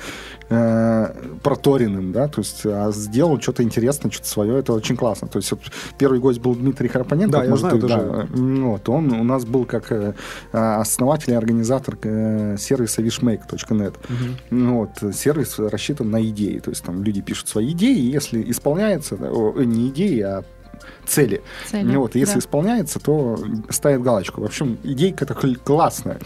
э, 0.50 1.08
проторенным, 1.44 2.12
да, 2.12 2.28
то 2.28 2.42
есть, 2.42 2.62
а 2.66 2.92
сделал 2.92 3.40
что-то 3.42 3.64
интересное, 3.64 4.12
что-то 4.12 4.28
свое, 4.30 4.60
это 4.60 4.74
очень 4.74 4.96
классно. 4.98 5.28
То 5.28 5.38
есть, 5.40 5.52
вот 5.52 5.60
первый 5.98 6.20
гость 6.20 6.40
был 6.40 6.56
Дмитрий 6.56 6.88
Харапаненко, 6.88 7.38
Да, 7.38 7.44
я 7.44 7.50
может, 7.50 7.62
знаю 7.66 7.80
ты- 7.82 7.88
да, 7.88 7.98
тоже. 8.00 8.28
ну, 8.36 8.72
вот, 8.72 8.90
он 8.90 9.12
у 9.12 9.24
нас 9.24 9.46
был 9.46 9.66
как 9.66 9.92
э, 9.92 10.14
а, 10.54 10.82
основатель 10.82 11.32
и 11.34 11.36
организатор 11.36 11.96
сервиса 12.58 13.02
wishmake.net. 13.02 13.96
Ну, 14.50 14.76
вот, 14.80 15.16
сервис 15.16 15.60
рассчитан 15.60 16.10
на 16.12 16.24
идеи. 16.26 16.60
То 16.60 16.72
есть 16.72 16.84
там 16.84 17.04
люди 17.04 17.22
пишут 17.22 17.48
свои 17.48 17.72
идеи, 17.72 17.98
и 17.98 18.12
если 18.12 18.50
исполняется, 18.50 19.16
о, 19.16 19.54
э, 19.58 19.64
не 19.64 19.90
идеи, 19.90 20.22
а 20.22 20.44
цели. 21.06 21.42
Цели, 21.70 21.96
вот, 21.96 22.16
и 22.16 22.20
если 22.20 22.36
да. 22.36 22.40
исполняется, 22.40 23.00
то 23.00 23.38
ставит 23.70 24.02
галочку. 24.02 24.42
В 24.42 24.46
общем, 24.46 24.78
идейка-то 24.84 25.34
кл- 25.34 25.58
классная. 25.64 26.20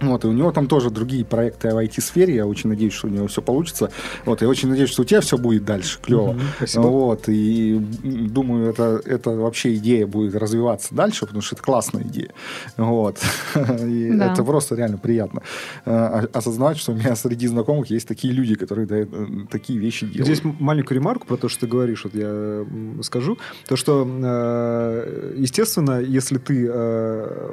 Вот, 0.00 0.24
и 0.24 0.28
у 0.28 0.32
него 0.32 0.50
там 0.52 0.66
тоже 0.66 0.90
другие 0.90 1.24
проекты 1.24 1.74
в 1.74 1.78
IT-сфере. 1.78 2.34
Я 2.34 2.46
очень 2.46 2.70
надеюсь, 2.70 2.92
что 2.94 3.08
у 3.08 3.10
него 3.10 3.26
все 3.26 3.42
получится. 3.42 3.90
Вот, 4.24 4.40
я 4.42 4.48
очень 4.48 4.68
надеюсь, 4.68 4.90
что 4.90 5.02
у 5.02 5.04
тебя 5.04 5.20
все 5.20 5.36
будет 5.36 5.64
дальше 5.64 5.98
клево. 6.00 6.36
Спасибо. 6.56 6.82
Вот, 6.82 7.24
и 7.28 7.78
думаю, 7.78 8.70
это, 8.70 9.00
это 9.04 9.30
вообще 9.30 9.74
идея 9.74 10.06
будет 10.06 10.34
развиваться 10.34 10.94
дальше, 10.94 11.26
потому 11.26 11.42
что 11.42 11.54
это 11.54 11.62
классная 11.62 12.02
идея. 12.02 12.30
Вот. 12.76 13.18
И 13.54 14.10
Да. 14.12 14.32
это 14.32 14.42
просто 14.44 14.74
реально 14.74 14.98
приятно 14.98 15.42
э, 15.84 16.26
осознавать, 16.32 16.78
что 16.78 16.92
у 16.92 16.94
меня 16.94 17.14
среди 17.16 17.46
знакомых 17.46 17.90
есть 17.90 18.08
такие 18.08 18.32
люди, 18.32 18.54
которые 18.54 18.86
да, 18.86 18.96
э, 18.98 19.06
такие 19.50 19.78
вещи 19.78 20.06
делают. 20.06 20.26
Здесь 20.26 20.40
маленькую 20.58 20.96
ремарку 20.98 21.26
про 21.26 21.36
то, 21.36 21.48
что 21.48 21.60
ты 21.60 21.66
говоришь, 21.66 22.04
вот 22.04 22.14
я 22.14 22.64
скажу. 23.02 23.38
То, 23.68 23.76
что, 23.76 24.06
э, 24.06 25.34
естественно, 25.36 26.00
если 26.00 26.38
ты... 26.38 26.70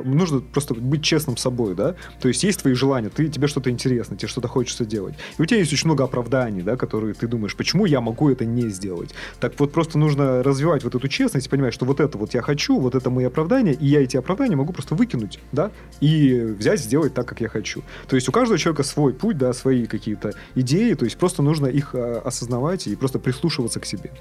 нужно 0.03 0.39
просто 0.39 0.73
быть 0.75 1.03
честным 1.03 1.37
с 1.37 1.41
собой, 1.41 1.75
да? 1.75 1.95
То 2.21 2.27
есть 2.27 2.36
есть 2.43 2.61
твои 2.61 2.73
желания, 2.73 3.09
ты, 3.09 3.27
тебе 3.27 3.47
что-то 3.47 3.69
интересно, 3.69 4.17
тебе 4.17 4.27
что-то 4.27 4.47
хочется 4.47 4.85
делать. 4.85 5.15
И 5.37 5.41
у 5.41 5.45
тебя 5.45 5.59
есть 5.59 5.73
очень 5.73 5.87
много 5.87 6.03
оправданий, 6.03 6.61
да, 6.61 6.75
которые 6.75 7.13
ты 7.13 7.27
думаешь, 7.27 7.55
почему 7.55 7.85
я 7.85 8.01
могу 8.01 8.29
это 8.29 8.45
не 8.45 8.69
сделать. 8.69 9.11
Так 9.39 9.59
вот, 9.59 9.71
просто 9.71 9.97
нужно 9.97 10.43
развивать 10.43 10.83
вот 10.83 10.95
эту 10.95 11.07
честность 11.07 11.47
и 11.47 11.49
понимать, 11.49 11.73
что 11.73 11.85
вот 11.85 11.99
это 11.99 12.17
вот 12.17 12.33
я 12.33 12.41
хочу, 12.41 12.79
вот 12.79 12.95
это 12.95 13.09
мои 13.09 13.25
оправдания, 13.25 13.73
и 13.73 13.85
я 13.87 14.01
эти 14.01 14.17
оправдания 14.17 14.55
могу 14.55 14.73
просто 14.73 14.95
выкинуть, 14.95 15.39
да, 15.51 15.71
и 16.01 16.39
взять, 16.57 16.79
сделать 16.79 17.13
так, 17.13 17.27
как 17.27 17.41
я 17.41 17.49
хочу. 17.49 17.83
То 18.07 18.15
есть 18.15 18.27
у 18.29 18.31
каждого 18.31 18.57
человека 18.57 18.83
свой 18.83 19.13
путь, 19.13 19.37
да, 19.37 19.53
свои 19.53 19.85
какие-то 19.85 20.33
идеи, 20.55 20.93
то 20.93 21.05
есть 21.05 21.17
просто 21.17 21.41
нужно 21.41 21.67
их 21.67 21.93
э, 21.93 22.21
осознавать 22.23 22.87
и 22.87 22.95
просто 22.95 23.19
прислушиваться 23.19 23.79
к 23.79 23.85
себе. 23.85 24.11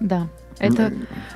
Да. 0.00 0.28
Это, 0.60 0.92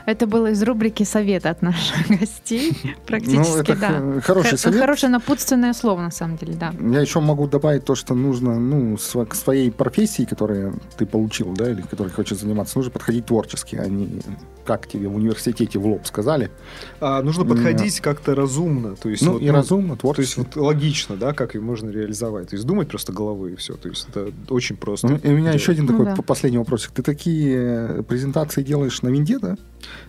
это 0.07 0.27
было 0.27 0.51
из 0.51 0.63
рубрики 0.63 1.03
«Совет 1.05 1.47
от 1.47 1.63
наших 1.63 2.09
гостей». 2.21 2.77
Практически, 3.07 3.53
ну, 3.57 3.59
это 3.59 3.77
да. 3.77 4.21
Хороший 4.21 4.51
Хор- 4.51 4.59
совет. 4.59 4.81
Хорошее 4.81 5.11
напутственное 5.13 5.73
слово, 5.73 6.03
на 6.03 6.11
самом 6.11 6.37
деле, 6.37 6.55
да. 6.55 6.73
Я 6.81 7.01
еще 7.01 7.21
могу 7.21 7.47
добавить 7.49 7.85
то, 7.85 7.95
что 7.95 8.15
нужно, 8.15 8.59
ну, 8.61 8.97
св- 8.99 9.29
к 9.29 9.35
своей 9.35 9.71
профессии, 9.71 10.25
которую 10.25 10.79
ты 10.97 11.07
получил, 11.07 11.53
да, 11.55 11.71
или 11.71 11.83
которой 11.83 12.11
хочешь 12.11 12.39
заниматься, 12.39 12.79
нужно 12.79 12.91
подходить 12.93 13.27
творчески, 13.27 13.77
а 13.77 13.87
не 13.87 14.21
как 14.67 14.89
тебе 14.89 15.09
в 15.09 15.15
университете 15.17 15.79
в 15.79 15.87
лоб 15.87 16.07
сказали. 16.07 16.51
А, 16.99 17.21
нужно 17.23 17.45
подходить 17.45 18.01
как-то 18.01 18.35
разумно. 18.35 18.97
То 18.97 19.11
есть, 19.11 19.23
Ну, 19.23 19.33
вот, 19.33 19.43
и 19.43 19.51
разумно, 19.51 19.89
То 19.97 20.09
есть 20.17 20.33
творчески. 20.35 20.39
вот 20.39 20.57
логично, 20.57 21.17
да, 21.17 21.35
как 21.35 21.55
ее 21.55 21.61
можно 21.61 21.91
реализовать. 21.91 22.49
То 22.49 22.57
есть 22.57 22.67
думать 22.67 22.89
просто 22.89 23.13
головой 23.13 23.53
и 23.53 23.57
все. 23.57 23.75
То 23.75 23.91
есть 23.91 24.09
это 24.09 24.33
очень 24.49 24.79
просто. 24.79 25.09
Ну, 25.09 25.17
и 25.19 25.29
у 25.29 25.33
меня 25.33 25.43
делать. 25.51 25.61
еще 25.61 25.73
один 25.73 25.85
Ну 25.85 25.91
такой 25.93 26.07
да. 26.07 26.23
последний 26.23 26.57
вопросик. 26.57 26.93
Ты 26.93 27.03
такие 27.03 27.57
э, 27.99 28.03
презентации 28.09 28.63
делаешь 28.63 29.03
на 29.03 29.09
винде, 29.15 29.39
да? 29.39 29.57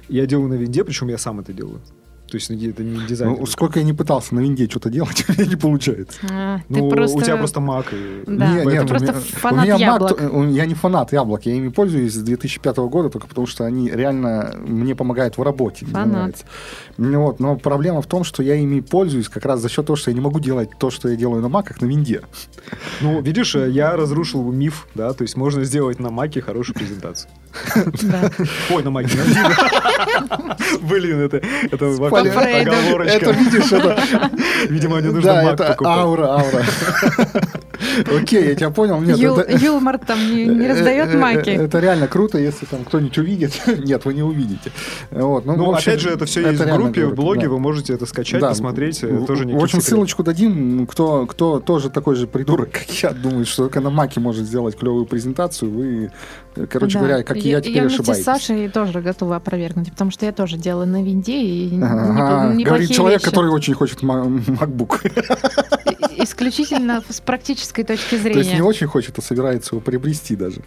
Я 0.10 0.26
делаю 0.26 0.50
на 0.50 0.56
винде, 0.56 0.84
причем 0.84 1.08
я 1.08 1.18
сам 1.18 1.40
это 1.40 1.54
делаю. 1.54 1.82
То 2.28 2.38
есть 2.38 2.50
это 2.50 2.84
не 2.84 3.06
дизайн. 3.06 3.36
Ну, 3.40 3.46
сколько 3.46 3.80
я 3.80 3.86
не 3.86 3.94
пытался 3.94 4.34
на 4.34 4.40
винде 4.40 4.68
что-то 4.68 4.90
делать, 4.90 5.24
у 5.30 5.32
меня 5.34 5.46
не 5.46 5.56
получается. 5.56 6.20
А, 6.32 6.60
Ну, 6.70 6.90
просто... 6.90 7.18
у 7.18 7.22
тебя 7.22 7.38
просто 7.38 7.60
Mac. 7.60 7.86
И... 7.94 8.24
Да, 8.26 8.64
нет, 8.66 8.86
у 8.86 8.88
просто 8.88 9.12
меня- 9.14 9.22
фанат 9.22 9.60
у 9.60 9.66
меня 9.66 9.76
Mac, 9.76 9.80
яблок. 9.80 10.18
то- 10.18 10.30
у- 10.30 10.50
я 10.50 10.66
не 10.66 10.74
фанат 10.74 11.14
яблок, 11.14 11.46
я 11.46 11.54
ими 11.54 11.70
пользуюсь 11.70 12.14
с 12.14 12.18
2005 12.24 12.78
года, 12.78 13.10
только 13.10 13.28
потому 13.28 13.46
что 13.48 13.64
они 13.66 13.90
реально 13.92 14.56
мне 14.66 14.96
помогают 14.96 15.38
в 15.38 15.44
работе. 15.44 15.86
мне 15.86 15.94
Фанат. 15.94 16.14
нравится. 16.14 16.46
Ну 16.98 17.22
Вот, 17.26 17.40
но 17.40 17.56
проблема 17.58 18.02
в 18.02 18.08
том, 18.08 18.24
что 18.24 18.42
я 18.42 18.56
ими 18.56 18.80
пользуюсь 18.80 19.30
как 19.30 19.46
раз 19.46 19.60
за 19.62 19.70
счет 19.70 19.86
того, 19.86 19.96
что 19.98 20.10
я 20.12 20.16
не 20.16 20.22
могу 20.22 20.40
делать 20.40 20.70
то, 20.80 20.90
что 20.90 21.10
я 21.10 21.16
делаю 21.16 21.42
на 21.42 21.50
маках, 21.50 21.80
на 21.82 21.86
винде. 21.86 22.22
Ну, 23.02 23.22
видишь, 23.22 23.54
э, 23.56 23.70
я 23.70 23.96
разрушил 23.96 24.42
миф, 24.52 24.88
да, 24.96 25.12
то 25.14 25.24
есть 25.24 25.36
можно 25.36 25.64
сделать 25.66 26.00
на 26.00 26.10
Маке 26.10 26.42
хорошую 26.42 26.76
презентацию. 26.78 27.30
Ой, 28.72 28.84
на 28.84 28.90
Маке. 28.90 29.18
Блин, 30.82 31.20
это, 31.22 31.42
оговорочка. 32.30 33.18
Это, 33.18 33.32
видишь, 33.32 33.72
это... 33.72 34.32
Видимо, 34.70 35.02
не 35.02 35.10
нужно 35.12 35.34
Да, 35.34 35.54
это 35.54 35.78
аура, 35.84 36.26
аура. 36.28 36.66
Окей, 38.22 38.48
я 38.50 38.56
тебя 38.56 38.70
понял. 38.70 39.00
Нет, 39.02 39.18
Ю- 39.18 39.36
это- 39.36 39.58
Юмор 39.66 39.98
там 40.00 40.20
не, 40.20 40.46
не 40.46 40.68
раздает 40.68 41.10
Э, 41.10 41.14
э, 41.14 41.18
маки. 41.18 41.50
Это 41.50 41.80
реально 41.80 42.08
круто, 42.08 42.38
если 42.38 42.66
там 42.66 42.84
кто-нибудь 42.84 43.18
увидит. 43.18 43.54
Нет, 43.86 44.06
вы 44.06 44.14
не 44.14 44.24
увидите. 44.24 44.72
Вот, 45.12 45.46
Ну, 45.46 45.54
общем, 45.74 45.92
опять 45.92 46.02
же, 46.02 46.10
это 46.10 46.26
все 46.26 46.42
есть 46.50 46.60
в 46.62 46.74
группе, 46.76 47.06
в 47.06 47.16
блоге, 47.16 47.44
да. 47.44 47.50
вы 47.50 47.60
можете 47.60 47.94
это 47.94 48.06
скачать, 48.06 48.42
Да. 48.42 48.50
посмотреть, 48.50 49.04
э, 49.04 49.08
В- 49.08 49.26
тоже 49.26 49.46
В 49.46 49.64
общем, 49.64 49.82
ссылочку 49.82 50.24
дадим. 50.24 50.88
Кто, 50.88 51.26
кто 51.26 51.60
тоже 51.60 51.90
такой 51.90 52.16
же 52.16 52.28
придурок, 52.28 52.70
как 52.74 52.90
я, 53.04 53.12
думает, 53.12 53.48
что 53.48 53.64
только 53.64 53.80
на 53.82 53.90
Маке 53.90 54.20
может 54.20 54.46
сделать 54.46 54.76
клевую 54.78 55.06
презентацию, 55.06 55.72
вы, 55.72 56.12
э, 56.56 56.66
короче 56.68 56.94
Да. 56.94 57.00
говоря, 57.06 57.24
как 57.24 57.38
и 57.38 57.50
я, 57.50 57.62
теперь 57.62 57.76
Я 57.76 57.82
вместе 57.84 57.98
с 57.98 58.00
ошибаетесь. 58.02 58.26
Сашей 58.26 58.70
тоже 58.70 59.02
готова 59.02 59.38
опровергнуть, 59.38 59.92
потому 59.92 60.12
что 60.12 60.26
я 60.26 60.32
тоже 60.32 60.58
делала 60.58 60.86
на 60.86 61.04
винде 61.04 61.38
и 61.42 61.70
не- 61.76 61.84
Ага, 61.84 62.54
Говорит 62.64 62.92
человек, 62.92 63.20
вещи. 63.22 63.30
который 63.30 63.50
очень 63.52 63.74
хочет 63.74 64.02
MacBook. 64.02 65.02
Исключительно 66.18 67.04
с 67.10 67.20
практической 67.22 67.84
точки 67.84 68.12
То 68.12 68.16
есть 68.28 68.36
не 68.38 68.44
зрения. 68.44 68.64
очень 68.64 68.88
хочет, 68.88 69.18
а 69.18 69.22
собирается 69.22 69.76
его 69.76 69.82
приобрести 69.82 70.36
даже. 70.36 70.62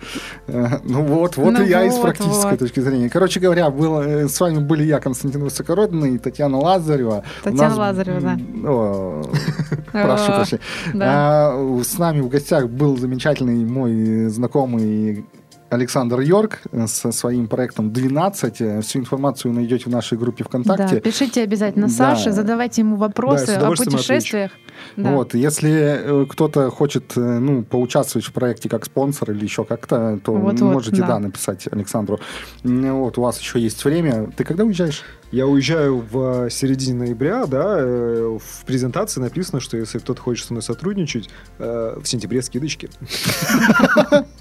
Э, 0.46 0.78
Ну 0.84 1.02
вот, 1.04 1.36
вот 1.36 1.50
Ну 1.52 1.62
и 1.62 1.68
я 1.68 1.84
из 1.84 1.96
практической 1.96 2.50
вот. 2.50 2.58
точки 2.58 2.80
зрения. 2.80 3.08
Короче 3.10 3.40
говоря, 3.40 3.70
был, 3.70 4.00
э, 4.00 4.28
с 4.28 4.38
вами 4.40 4.58
были 4.58 4.84
я, 4.84 5.00
Константин 5.00 5.42
Высокородный, 5.44 6.14
и 6.14 6.18
Татьяна 6.18 6.58
Лазарева. 6.58 7.24
Татьяна 7.42 7.68
нас- 7.68 7.78
Лазарева, 7.78 8.20
да. 8.20 8.38
Прошу 9.92 10.26
прощения. 10.32 10.60
А, 11.00 11.80
С 11.82 11.98
нами 11.98 12.20
в 12.20 12.28
гостях 12.28 12.68
был 12.68 12.96
замечательный 12.96 13.64
мой 13.64 14.28
знакомый 14.28 15.24
Александр 15.70 16.20
Йорк 16.20 16.60
э, 16.72 16.86
со 16.86 17.12
своим 17.12 17.46
проектом 17.46 17.92
12. 17.92 18.60
Э, 18.60 18.80
Всю 18.80 19.00
информацию 19.00 19.52
найдете 19.52 19.84
в 19.84 19.88
нашей 19.88 20.16
группе 20.16 20.44
Да, 20.44 20.48
ВКонтакте. 20.48 21.00
пишите 21.00 21.42
обязательно 21.42 21.88
Да. 21.88 21.92
Саше, 21.92 22.32
задавайте 22.32 22.80
ему 22.82 22.96
Да, 22.96 23.06
вопросы 23.06 23.50
о 23.50 23.58
удовольствием 23.58 23.92
путешествиях. 23.92 24.52
Да. 24.96 25.10
Вот, 25.12 25.34
если 25.34 25.70
э, 25.72 26.26
кто-то 26.28 26.70
хочет 26.70 27.16
ну, 27.16 27.64
поучаствовать 27.64 28.26
в 28.26 28.32
проекте 28.32 28.68
как 28.68 28.86
спонсор 28.86 29.32
или 29.32 29.44
еще 29.44 29.64
как-то, 29.64 30.18
то 30.24 30.32
Вот-вот, 30.32 30.72
можете 30.72 31.00
да. 31.02 31.08
да. 31.08 31.18
написать 31.18 31.68
Александру. 31.70 32.18
Вот, 32.62 33.18
у 33.18 33.22
вас 33.22 33.38
еще 33.38 33.60
есть 33.60 33.84
время. 33.84 34.30
Ты 34.36 34.44
когда 34.44 34.64
уезжаешь? 34.64 35.02
Я 35.30 35.46
уезжаю 35.46 36.02
в 36.10 36.48
середине 36.48 37.00
ноября, 37.00 37.44
да, 37.44 37.76
в 37.76 38.64
презентации 38.64 39.20
написано, 39.20 39.60
что 39.60 39.76
если 39.76 39.98
кто-то 39.98 40.22
хочет 40.22 40.46
со 40.46 40.54
мной 40.54 40.62
сотрудничать, 40.62 41.28
в 41.58 42.02
сентябре 42.04 42.40
скидочки. 42.40 42.88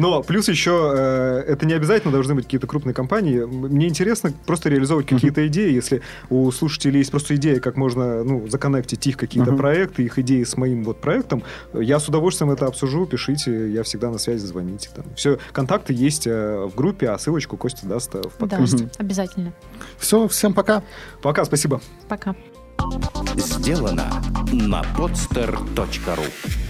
Но 0.00 0.22
плюс 0.22 0.48
еще, 0.48 0.94
э, 0.96 1.44
это 1.46 1.66
не 1.66 1.74
обязательно 1.74 2.10
должны 2.10 2.34
быть 2.34 2.46
какие-то 2.46 2.66
крупные 2.66 2.94
компании. 2.94 3.40
Мне 3.40 3.86
интересно 3.86 4.32
просто 4.46 4.70
реализовывать 4.70 5.06
какие-то 5.06 5.46
идеи. 5.46 5.70
Если 5.72 6.00
у 6.30 6.50
слушателей 6.52 7.00
есть 7.00 7.10
просто 7.10 7.36
идея, 7.36 7.60
как 7.60 7.76
можно 7.76 8.24
ну, 8.24 8.48
законнектить 8.48 9.06
их 9.06 9.18
какие-то 9.18 9.52
проекты, 9.52 10.02
их 10.02 10.18
идеи 10.18 10.44
с 10.44 10.56
моим 10.56 10.84
вот 10.84 11.02
проектом, 11.02 11.42
я 11.74 12.00
с 12.00 12.08
удовольствием 12.08 12.50
это 12.50 12.66
обсужу, 12.66 13.04
пишите, 13.04 13.70
я 13.70 13.82
всегда 13.82 14.10
на 14.10 14.16
связи, 14.16 14.46
звоните. 14.46 14.88
Там. 14.94 15.04
Все, 15.16 15.38
контакты 15.52 15.92
есть 15.92 16.26
э, 16.26 16.64
в 16.64 16.74
группе, 16.74 17.10
а 17.10 17.18
ссылочку 17.18 17.58
Костя 17.58 17.86
даст 17.86 18.14
э, 18.14 18.22
в 18.22 18.22
Да, 18.22 18.30
подкасте. 18.56 18.88
обязательно. 18.96 19.52
Все, 19.98 20.26
всем 20.28 20.54
пока. 20.54 20.82
Пока, 21.20 21.44
спасибо. 21.44 21.82
Пока. 22.08 22.34
Сделано 23.36 24.10
на 24.50 24.82
podster.ru 24.96 26.69